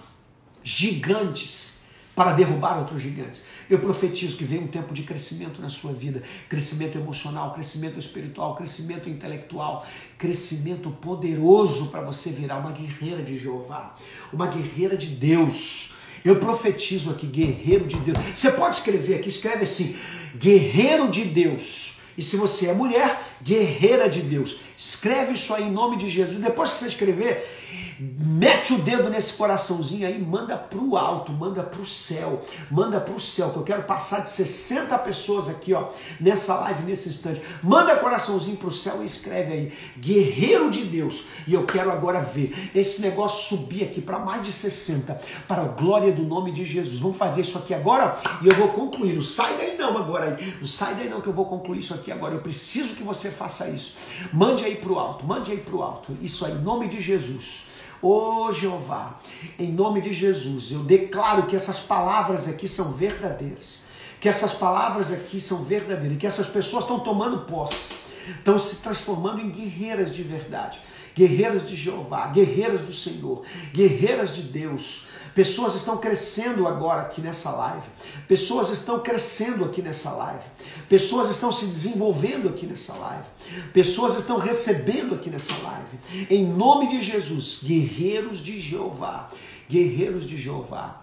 gigantes 0.63 1.76
para 2.17 2.33
derrubar 2.33 2.79
outros 2.79 3.03
gigantes. 3.03 3.45
Eu 3.69 3.79
profetizo 3.79 4.39
que 4.39 4.45
vem 4.45 4.61
um 4.61 4.67
tempo 4.67 4.95
de 4.95 5.03
crescimento 5.03 5.61
na 5.61 5.69
sua 5.69 5.93
vida, 5.93 6.23
crescimento 6.49 6.97
emocional, 6.97 7.53
crescimento 7.53 7.99
espiritual, 7.99 8.55
crescimento 8.55 9.11
intelectual, 9.11 9.87
crescimento 10.17 10.91
poderoso 10.91 11.89
para 11.91 12.01
você 12.01 12.31
virar 12.31 12.57
uma 12.57 12.73
guerreira 12.73 13.23
de 13.23 13.39
Jeová, 13.39 13.95
uma 14.33 14.47
guerreira 14.47 14.97
de 14.97 15.09
Deus. 15.09 15.95
Eu 16.25 16.37
profetizo 16.37 17.11
aqui, 17.11 17.27
guerreiro 17.27 17.85
de 17.85 17.97
Deus. 17.99 18.19
Você 18.35 18.51
pode 18.51 18.77
escrever 18.77 19.17
aqui, 19.17 19.29
escreve 19.29 19.65
assim: 19.65 19.95
guerreiro 20.35 21.11
de 21.11 21.23
Deus. 21.23 22.01
E 22.17 22.23
se 22.23 22.39
você 22.39 22.69
é 22.69 22.73
mulher, 22.73 23.21
guerreira 23.43 24.09
de 24.09 24.23
Deus. 24.23 24.61
Escreve 24.75 25.33
isso 25.33 25.53
aí 25.53 25.65
em 25.65 25.71
nome 25.71 25.99
de 25.99 26.09
Jesus. 26.09 26.39
Depois 26.39 26.73
que 26.73 26.79
você 26.79 26.87
escrever, 26.87 27.56
mete 27.99 28.75
o 28.75 28.79
dedo 28.79 29.09
nesse 29.09 29.35
coraçãozinho 29.35 30.07
aí, 30.07 30.19
manda 30.21 30.57
para 30.57 30.79
o 30.79 30.97
alto, 30.97 31.33
manda 31.33 31.63
para 31.63 31.81
o 31.81 31.87
céu, 31.87 32.41
manda 32.71 33.01
para 33.01 33.15
o 33.15 33.21
céu, 33.21 33.51
que 33.51 33.57
eu 33.57 33.63
quero 33.63 33.83
passar 33.85 34.21
de 34.21 34.31
60 34.31 34.97
pessoas 34.99 35.49
aqui, 35.49 35.73
ó, 35.73 35.89
nessa 36.21 36.55
live, 36.61 36.85
nesse 36.85 37.09
instante. 37.09 37.41
Manda 37.63 37.97
coraçãozinho 37.97 38.57
para 38.57 38.69
o 38.69 38.73
céu 38.73 39.03
e 39.03 39.07
escreve 39.07 39.53
aí, 39.53 39.73
guerreiro 39.99 40.71
de 40.71 40.85
Deus. 40.85 41.25
E 41.47 41.55
eu 41.55 41.65
quero 41.65 41.91
agora 41.91 42.21
ver 42.21 42.71
esse 42.75 43.01
negócio 43.01 43.57
subir 43.57 43.85
aqui 43.85 44.01
para 44.01 44.19
mais 44.19 44.43
de 44.43 44.53
60, 44.53 45.19
para 45.49 45.63
a 45.63 45.69
glória 45.69 46.13
do 46.13 46.23
nome 46.23 46.53
de 46.53 46.65
Jesus. 46.65 47.01
Vamos 47.01 47.17
fazer 47.17 47.41
isso 47.41 47.59
aqui 47.59 47.73
agora 47.73 48.17
e 48.43 48.49
eu 48.49 48.55
vou 48.55 48.69
concluir. 48.69 49.15
Não 49.15 49.23
sai 49.23 49.57
daí 49.57 49.77
não 49.77 49.97
agora, 49.97 50.39
não 50.61 50.67
sai 50.67 50.95
daí 50.95 51.09
não 51.09 51.21
que 51.21 51.29
eu 51.29 51.33
vou 51.33 51.47
concluir 51.47 51.79
isso 51.79 51.95
aqui 51.95 52.13
agora. 52.13 52.35
Eu 52.35 52.41
preciso 52.41 52.95
que 52.95 53.03
você 53.03 53.31
faça 53.31 53.69
isso. 53.69 53.95
Mande 54.33 54.65
aí 54.65 54.77
para 54.77 54.93
o 54.93 54.99
alto, 54.99 55.25
mande 55.25 55.51
aí 55.51 55.59
para 55.59 55.75
o 55.75 55.83
alto. 55.83 56.17
Isso 56.21 56.45
aí, 56.45 56.53
em 56.53 56.59
nome 56.59 56.89
de 56.89 57.01
Jesus. 57.01 57.76
Ô 58.03 58.47
oh, 58.47 58.53
Jeová, 58.53 59.19
em 59.59 59.73
nome 59.73 60.01
de 60.01 60.13
Jesus, 60.13 60.71
eu 60.71 60.81
declaro 60.81 61.47
que 61.47 61.57
essas 61.57 61.81
palavras 61.81 62.47
aqui 62.47 62.69
são 62.69 62.93
verdadeiras, 62.93 63.81
que 64.21 64.29
essas 64.29 64.55
palavras 64.55 65.11
aqui 65.11 65.41
são 65.41 65.65
verdadeiras, 65.65 66.19
que 66.19 66.27
essas 66.27 66.47
pessoas 66.47 66.85
estão 66.85 67.01
tomando 67.01 67.47
posse, 67.47 67.93
estão 68.29 68.59
se 68.59 68.77
transformando 68.77 69.41
em 69.41 69.51
guerreiras 69.51 70.15
de 70.15 70.23
verdade, 70.23 70.81
guerreiras 71.15 71.67
de 71.67 71.75
Jeová, 71.75 72.27
guerreiras 72.27 72.83
do 72.83 72.93
Senhor, 72.93 73.43
guerreiras 73.73 74.35
de 74.35 74.43
Deus, 74.43 75.07
Pessoas 75.37 75.75
estão 75.75 75.99
crescendo 75.99 76.67
agora 76.67 77.03
aqui 77.03 77.21
nessa 77.21 77.51
live. 77.51 77.87
Pessoas 78.27 78.71
estão 78.71 79.01
crescendo 79.01 79.67
aqui 79.67 79.83
nessa 79.83 80.11
live. 80.13 80.43
Pessoas 80.89 81.29
estão 81.29 81.53
se 81.53 81.67
desenvolvendo 81.67 82.49
aqui 82.49 82.65
nessa 82.65 82.95
live. 82.95 83.27
Pessoas 83.71 84.17
estão 84.17 84.39
recebendo 84.39 85.15
aqui 85.15 85.29
nessa 85.29 85.53
live. 85.53 86.27
Em 86.31 86.43
nome 86.43 86.89
de 86.89 87.03
Jesus, 87.03 87.61
guerreiros 87.63 88.39
de 88.39 88.59
Jeová. 88.59 89.29
Guerreiros 89.69 90.27
de 90.27 90.39
Jeová. 90.39 91.03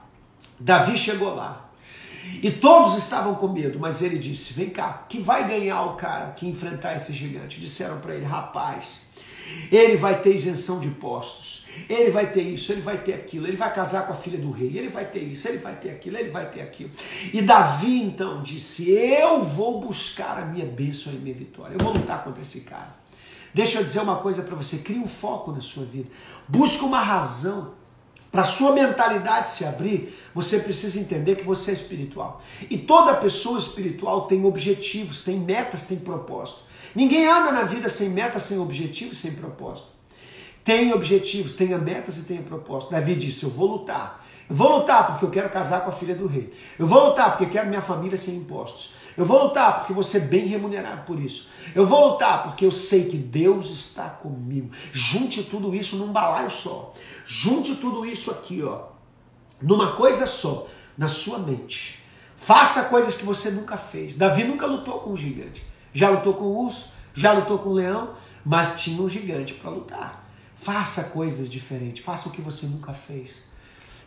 Davi 0.60 0.98
chegou 0.98 1.36
lá. 1.36 1.70
E 2.42 2.50
todos 2.50 2.98
estavam 2.98 3.36
com 3.36 3.50
medo, 3.50 3.78
mas 3.78 4.02
ele 4.02 4.18
disse: 4.18 4.54
Vem 4.54 4.72
cá, 4.72 5.06
que 5.08 5.20
vai 5.20 5.48
ganhar 5.48 5.84
o 5.84 5.96
cara 5.96 6.32
que 6.32 6.48
enfrentar 6.48 6.96
esse 6.96 7.14
gigante? 7.14 7.60
Disseram 7.60 8.00
para 8.00 8.16
ele: 8.16 8.26
Rapaz, 8.26 9.10
ele 9.72 9.96
vai 9.96 10.20
ter 10.20 10.34
isenção 10.34 10.80
de 10.80 10.90
postos. 10.90 11.63
Ele 11.90 12.10
vai 12.10 12.32
ter 12.32 12.42
isso, 12.42 12.72
ele 12.72 12.82
vai 12.82 12.98
ter 12.98 13.14
aquilo, 13.14 13.48
ele 13.48 13.58
vai 13.58 13.74
casar 13.74 14.06
com 14.06 14.14
a 14.14 14.16
filha 14.16 14.38
do 14.38 14.52
rei, 14.52 14.78
ele 14.78 14.90
vai 14.90 15.06
ter 15.06 15.20
isso, 15.20 15.48
ele 15.48 15.58
vai 15.58 15.76
ter 15.76 15.90
aquilo, 15.90 16.18
ele 16.18 16.30
vai 16.30 16.50
ter 16.50 16.62
aquilo. 16.62 16.92
E 17.34 17.42
Davi 17.42 18.02
então 18.02 18.42
disse: 18.42 18.92
Eu 18.92 19.42
vou 19.42 19.80
buscar 19.82 20.38
a 20.38 20.46
minha 20.46 20.66
bênção 20.66 21.14
e 21.14 21.18
a 21.18 21.20
minha 21.20 21.36
vitória, 21.36 21.76
eu 21.76 21.84
vou 21.84 21.94
lutar 21.94 22.24
contra 22.24 22.42
esse 22.42 22.62
cara. 22.62 22.96
Deixa 23.54 23.80
eu 23.80 23.84
dizer 23.84 24.00
uma 24.00 24.18
coisa 24.18 24.42
para 24.42 24.56
você: 24.56 24.80
crie 24.80 25.00
um 25.00 25.08
foco 25.08 25.52
na 25.52 25.62
sua 25.62 25.86
vida, 25.86 26.10
busque 26.48 26.84
uma 26.84 27.00
razão. 27.00 27.74
Para 28.32 28.44
sua 28.44 28.72
mentalidade 28.72 29.52
se 29.52 29.64
abrir, 29.64 30.18
você 30.34 30.60
precisa 30.60 31.00
entender 31.00 31.36
que 31.36 31.44
você 31.44 31.70
é 31.70 31.74
espiritual. 31.76 32.42
E 32.68 32.80
toda 32.80 33.14
pessoa 33.14 33.60
espiritual 33.60 34.26
tem 34.26 34.44
objetivos, 34.44 35.22
tem 35.22 35.40
metas, 35.40 35.84
tem 35.84 36.00
propósito. 36.00 36.64
Ninguém 36.96 37.28
anda 37.28 37.52
na 37.52 37.62
vida 37.62 37.88
sem 37.88 38.10
meta, 38.10 38.40
sem 38.40 38.58
objetivo, 38.58 39.14
sem 39.14 39.34
propósito. 39.34 39.88
Tenha 40.64 40.96
objetivos, 40.96 41.54
tenha 41.54 41.78
metas 41.78 42.18
e 42.18 42.24
tenha 42.24 42.42
propósito. 42.42 42.92
Davi 42.92 43.16
disse: 43.16 43.44
Eu 43.44 43.50
vou 43.50 43.68
lutar. 43.68 44.24
Eu 44.50 44.56
vou 44.56 44.78
lutar 44.78 45.08
porque 45.08 45.26
eu 45.26 45.30
quero 45.30 45.50
casar 45.50 45.82
com 45.82 45.90
a 45.90 45.94
filha 45.94 46.16
do 46.16 46.28
rei. 46.28 46.54
Eu 46.78 46.86
vou 46.86 47.08
lutar 47.08 47.32
porque 47.32 47.46
eu 47.46 47.50
quero 47.50 47.68
minha 47.70 47.82
família 47.82 48.18
sem 48.18 48.36
impostos. 48.36 48.92
Eu 49.16 49.26
vou 49.26 49.44
lutar 49.44 49.80
porque 49.80 49.94
vou 49.94 50.04
ser 50.04 50.22
bem 50.22 50.46
remunerado 50.48 51.04
por 51.04 51.20
isso. 51.20 51.50
Eu 51.76 51.86
vou 51.86 52.12
lutar 52.12 52.44
porque 52.44 52.66
eu 52.66 52.72
sei 52.72 53.06
que 53.06 53.18
Deus 53.18 53.70
está 53.70 54.10
comigo. 54.10 54.70
Junte 54.92 55.44
tudo 55.44 55.74
isso 55.74 55.98
num 55.98 56.12
balaio 56.12 56.50
só. 56.50 56.94
Junte 57.26 57.76
tudo 57.76 58.06
isso 58.06 58.32
aqui, 58.32 58.62
ó, 58.64 58.88
numa 59.62 59.94
coisa 59.94 60.28
só, 60.28 60.68
na 60.98 61.08
sua 61.08 61.40
mente. 61.40 62.04
Faça 62.36 62.86
coisas 62.86 63.16
que 63.16 63.24
você 63.24 63.50
nunca 63.52 63.78
fez. 63.78 64.16
Davi 64.16 64.44
nunca 64.44 64.66
lutou 64.66 65.00
com 65.00 65.12
um 65.12 65.18
gigante. 65.18 65.64
Já 65.94 66.10
lutou 66.10 66.34
com 66.34 66.46
o 66.46 66.66
urso, 66.66 66.90
já 67.14 67.32
lutou 67.32 67.60
com 67.60 67.70
o 67.70 67.74
leão, 67.74 68.16
mas 68.44 68.82
tinha 68.82 69.02
um 69.02 69.08
gigante 69.08 69.54
para 69.54 69.70
lutar. 69.70 70.23
Faça 70.64 71.04
coisas 71.04 71.50
diferentes, 71.50 72.06
faça 72.06 72.30
o 72.30 72.32
que 72.32 72.42
você 72.42 72.66
nunca 72.68 72.94
fez. 72.94 73.44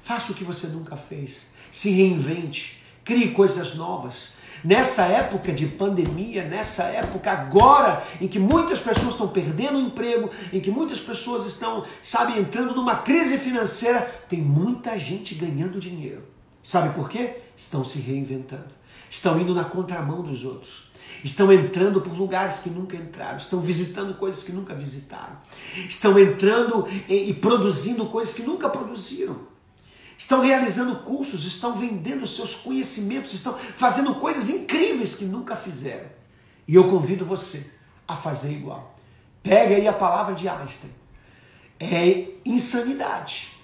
Faça 0.03 0.33
o 0.33 0.35
que 0.35 0.43
você 0.43 0.69
nunca 0.69 0.97
fez. 0.97 1.49
Se 1.71 1.91
reinvente, 1.91 2.83
crie 3.05 3.33
coisas 3.33 3.75
novas. 3.75 4.31
Nessa 4.65 5.03
época 5.05 5.53
de 5.53 5.67
pandemia, 5.67 6.49
nessa 6.49 6.85
época 6.85 7.31
agora 7.31 8.03
em 8.23 8.27
que 8.27 8.39
muitas 8.39 8.81
pessoas 8.81 9.13
estão 9.13 9.29
perdendo 9.29 9.77
o 9.77 9.83
emprego, 9.83 10.31
em 10.51 10.59
que 10.59 10.71
muitas 10.71 10.99
pessoas 10.99 11.45
estão, 11.45 11.85
sabe, 12.03 12.39
entrando 12.41 12.75
numa 12.75 12.97
crise 12.97 13.37
financeira, 13.37 14.01
tem 14.27 14.41
muita 14.41 14.97
gente 14.97 15.35
ganhando 15.35 15.79
dinheiro. 15.79 16.25
Sabe 16.63 16.95
por 16.95 17.11
quê? 17.11 17.37
Estão 17.57 17.85
se 17.85 17.99
reinventando. 18.01 18.75
Estão 19.09 19.41
indo 19.41 19.55
na 19.55 19.65
contramão 19.65 20.23
dos 20.23 20.45
outros 20.45 20.87
estão 21.25 21.53
entrando 21.53 22.01
por 22.01 22.13
lugares 22.13 22.61
que 22.61 22.71
nunca 22.71 22.97
entraram, 22.97 23.37
estão 23.37 23.61
visitando 23.61 24.15
coisas 24.15 24.43
que 24.43 24.53
nunca 24.53 24.75
visitaram, 24.75 25.37
estão 25.89 26.19
entrando 26.19 26.87
e, 27.09 27.33
produzindo 27.35 28.07
coisas 28.07 28.35
que 28.35 28.43
nunca 28.43 28.69
produziram. 28.69 29.39
Estão 30.19 30.41
realizando 30.41 30.97
cursos, 31.01 31.45
estão 31.45 31.77
vendendo 31.77 32.27
seus 32.27 32.55
conhecimentos, 32.55 33.35
estão 33.35 33.59
fazendo 33.77 34.15
coisas 34.15 34.49
incríveis 34.49 35.15
que 35.15 35.27
nunca 35.27 35.55
fizeram. 35.55 36.09
E 36.67 36.75
eu 36.75 36.89
convido 36.89 37.25
você 37.25 37.71
a 38.09 38.17
fazer 38.17 38.53
igual. 38.53 38.99
Pega 39.43 39.75
aí 39.77 39.87
a 39.87 39.93
palavra 39.93 40.35
de 40.35 40.49
Einstein. 40.49 40.91
É 41.79 42.29
insanidade 42.47 43.56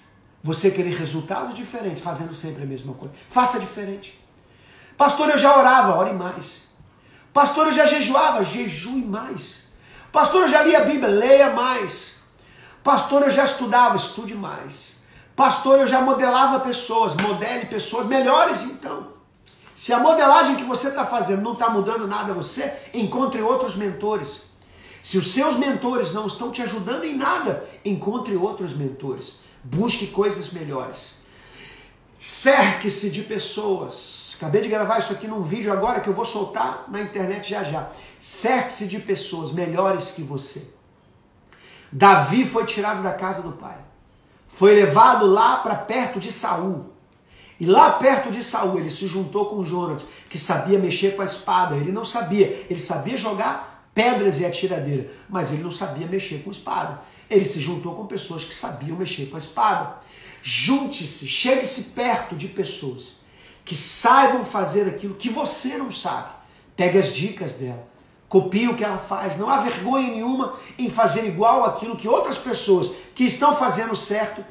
você 0.43 0.69
querer 0.69 0.95
resultados 0.95 1.55
diferentes 1.55 2.03
fazendo 2.03 2.35
sempre 2.35 2.63
a 2.63 2.65
mesma 2.65 2.93
coisa. 2.93 3.15
Faça 3.29 3.59
diferente. 3.59 4.19
Pastor, 4.97 5.29
eu 5.29 5.37
já 5.37 5.57
orava, 5.57 5.95
ore 5.95 6.11
mais. 6.11 6.63
Pastor, 7.31 7.67
eu 7.67 7.71
já 7.71 7.85
jejuava, 7.85 8.43
jejue 8.43 9.03
mais. 9.03 9.63
Pastor, 10.11 10.41
eu 10.41 10.47
já 10.47 10.61
lia 10.61 10.79
a 10.79 10.83
Bíblia, 10.83 11.07
leia 11.07 11.49
mais. 11.51 12.17
Pastor, 12.83 13.23
eu 13.23 13.29
já 13.29 13.45
estudava, 13.45 13.95
estude 13.95 14.35
mais. 14.35 15.01
Pastor, 15.35 15.79
eu 15.79 15.87
já 15.87 16.01
modelava 16.01 16.59
pessoas, 16.59 17.15
modele 17.15 17.65
pessoas 17.65 18.05
melhores 18.05 18.63
então. 18.65 19.13
Se 19.73 19.91
a 19.91 19.99
modelagem 19.99 20.57
que 20.57 20.63
você 20.63 20.89
está 20.89 21.05
fazendo 21.05 21.41
não 21.41 21.53
está 21.53 21.69
mudando 21.69 22.05
nada 22.05 22.31
a 22.31 22.35
você, 22.35 22.71
encontre 22.93 23.41
outros 23.41 23.75
mentores. 23.75 24.51
Se 25.01 25.17
os 25.17 25.33
seus 25.33 25.55
mentores 25.55 26.13
não 26.13 26.27
estão 26.27 26.51
te 26.51 26.61
ajudando 26.61 27.05
em 27.05 27.17
nada, 27.17 27.67
encontre 27.83 28.35
outros 28.35 28.73
mentores. 28.73 29.39
Busque 29.63 30.07
coisas 30.07 30.51
melhores. 30.51 31.21
Cerque-se 32.17 33.09
de 33.09 33.21
pessoas 33.21 34.23
Acabei 34.43 34.59
de 34.59 34.67
gravar 34.67 34.97
isso 34.97 35.13
aqui 35.13 35.25
num 35.25 35.41
vídeo 35.41 35.71
agora 35.71 36.01
que 36.01 36.09
eu 36.09 36.13
vou 36.13 36.25
soltar 36.25 36.83
na 36.89 36.99
internet 36.99 37.49
já 37.49 37.63
já. 37.63 37.89
Cerque-se 38.19 38.89
de 38.89 38.99
pessoas 38.99 39.53
melhores 39.53 40.11
que 40.11 40.21
você. 40.21 40.67
Davi 41.89 42.43
foi 42.43 42.65
tirado 42.65 43.01
da 43.01 43.13
casa 43.13 43.41
do 43.41 43.53
pai. 43.53 43.77
Foi 44.45 44.75
levado 44.75 45.25
lá 45.25 45.57
para 45.57 45.75
perto 45.75 46.19
de 46.19 46.29
Saul. 46.29 46.91
E 47.57 47.65
lá 47.65 47.91
perto 47.91 48.29
de 48.29 48.43
Saul 48.43 48.79
ele 48.79 48.89
se 48.89 49.07
juntou 49.07 49.45
com 49.45 49.63
Jonas, 49.63 50.07
que 50.29 50.37
sabia 50.37 50.77
mexer 50.77 51.15
com 51.15 51.21
a 51.21 51.25
espada. 51.25 51.77
Ele 51.77 51.93
não 51.93 52.03
sabia, 52.03 52.65
ele 52.69 52.79
sabia 52.81 53.15
jogar 53.15 53.72
pedras 53.93 54.39
e 54.39 54.45
atiradeira, 54.45 55.11
mas 55.29 55.51
ele 55.51 55.63
não 55.63 55.71
sabia 55.71 56.07
mexer 56.07 56.43
com 56.43 56.51
espada. 56.51 57.01
Ele 57.29 57.45
se 57.45 57.59
juntou 57.59 57.95
com 57.95 58.05
pessoas 58.05 58.43
que 58.43 58.53
sabiam 58.53 58.97
mexer 58.97 59.27
com 59.27 59.35
a 59.35 59.39
espada. 59.39 59.97
Junte-se, 60.41 61.27
chegue-se 61.27 61.91
perto 61.91 62.35
de 62.35 62.47
pessoas 62.47 63.15
que 63.63 63.75
saibam 63.75 64.43
fazer 64.43 64.87
aquilo 64.87 65.15
que 65.15 65.29
você 65.29 65.77
não 65.77 65.89
sabe. 65.89 66.29
Pegue 66.75 66.97
as 66.97 67.13
dicas 67.13 67.53
dela. 67.53 67.87
Copie 68.27 68.67
o 68.67 68.75
que 68.75 68.83
ela 68.83 68.97
faz. 68.97 69.37
Não 69.37 69.49
há 69.49 69.61
vergonha 69.61 70.09
nenhuma 70.09 70.57
em 70.77 70.89
fazer 70.89 71.27
igual 71.27 71.63
aquilo 71.63 71.95
que 71.95 72.07
outras 72.07 72.37
pessoas 72.37 72.91
que 73.13 73.23
estão 73.23 73.55
fazendo 73.55 73.95
certo, 73.95 74.43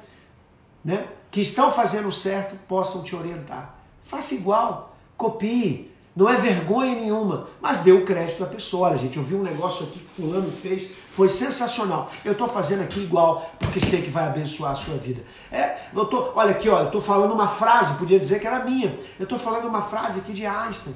né? 0.84 1.09
Que 1.30 1.40
estão 1.40 1.70
fazendo 1.70 2.11
certo 2.12 2.57
possam 2.68 3.03
te 3.03 3.14
orientar. 3.16 3.76
Faça 4.03 4.34
igual. 4.34 4.97
Copie. 5.16 5.91
Não 6.15 6.29
é 6.29 6.37
vergonha 6.37 6.95
nenhuma, 6.95 7.49
mas 7.61 7.79
dê 7.79 7.91
o 7.91 8.05
crédito 8.05 8.45
à 8.45 8.47
pessoa. 8.47 8.89
Olha, 8.89 8.99
gente, 8.99 9.17
eu 9.17 9.23
vi 9.23 9.35
um 9.35 9.43
negócio 9.43 9.87
aqui 9.87 9.99
que 9.99 10.09
fulano 10.09 10.53
fez, 10.53 10.93
foi 11.09 11.29
sensacional. 11.29 12.11
Eu 12.23 12.33
estou 12.33 12.47
fazendo 12.47 12.83
aqui 12.83 13.01
igual, 13.01 13.51
porque 13.59 13.81
sei 13.81 14.03
que 14.03 14.11
vai 14.11 14.27
abençoar 14.27 14.73
a 14.73 14.75
sua 14.75 14.97
vida. 14.97 15.23
É, 15.51 15.87
eu 15.95 16.05
tô, 16.05 16.33
olha 16.35 16.51
aqui, 16.51 16.69
ó, 16.69 16.81
eu 16.81 16.87
estou 16.87 17.01
falando 17.01 17.33
uma 17.33 17.49
frase, 17.49 17.97
podia 17.97 18.19
dizer 18.19 18.41
que 18.41 18.47
era 18.47 18.63
minha. 18.63 18.99
Eu 19.19 19.25
estou 19.25 19.39
falando 19.39 19.67
uma 19.67 19.81
frase 19.81 20.21
aqui 20.21 20.35
de 20.35 20.45
Einstein. 20.45 20.95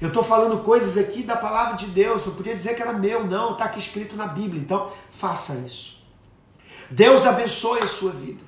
Eu 0.00 0.08
estou 0.08 0.22
falando 0.22 0.62
coisas 0.62 0.96
aqui 0.96 1.24
da 1.24 1.36
palavra 1.36 1.74
de 1.74 1.86
Deus. 1.86 2.24
Eu 2.24 2.32
podia 2.32 2.54
dizer 2.54 2.76
que 2.76 2.82
era 2.82 2.92
meu, 2.92 3.26
não, 3.26 3.52
está 3.52 3.64
aqui 3.64 3.80
escrito 3.80 4.14
na 4.14 4.28
Bíblia. 4.28 4.60
Então, 4.60 4.92
faça 5.10 5.54
isso. 5.66 6.04
Deus 6.88 7.26
abençoe 7.26 7.80
a 7.82 7.88
sua 7.88 8.12
vida. 8.12 8.46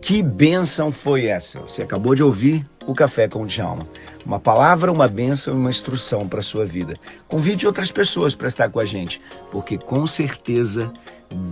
Que 0.00 0.20
bênção 0.22 0.90
foi 0.90 1.26
essa? 1.26 1.60
Você 1.60 1.82
acabou 1.82 2.14
de 2.14 2.24
ouvir 2.24 2.68
o 2.86 2.94
Café 2.94 3.28
com 3.28 3.42
o 3.42 3.46
Djalma. 3.46 3.86
Uma 4.24 4.38
palavra, 4.38 4.92
uma 4.92 5.08
bênção 5.08 5.54
e 5.54 5.56
uma 5.56 5.70
instrução 5.70 6.28
para 6.28 6.40
a 6.40 6.42
sua 6.42 6.64
vida. 6.64 6.94
Convide 7.28 7.66
outras 7.66 7.90
pessoas 7.90 8.34
para 8.34 8.48
estar 8.48 8.68
com 8.68 8.78
a 8.78 8.84
gente, 8.84 9.20
porque 9.50 9.76
com 9.76 10.06
certeza 10.06 10.92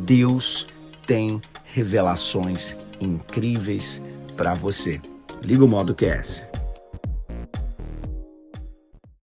Deus 0.05 0.67
tem 1.07 1.41
revelações 1.65 2.77
incríveis 3.01 4.01
para 4.37 4.55
você. 4.55 5.01
Liga 5.43 5.65
o 5.65 5.69
modo 5.69 5.95
QS. 5.95 6.50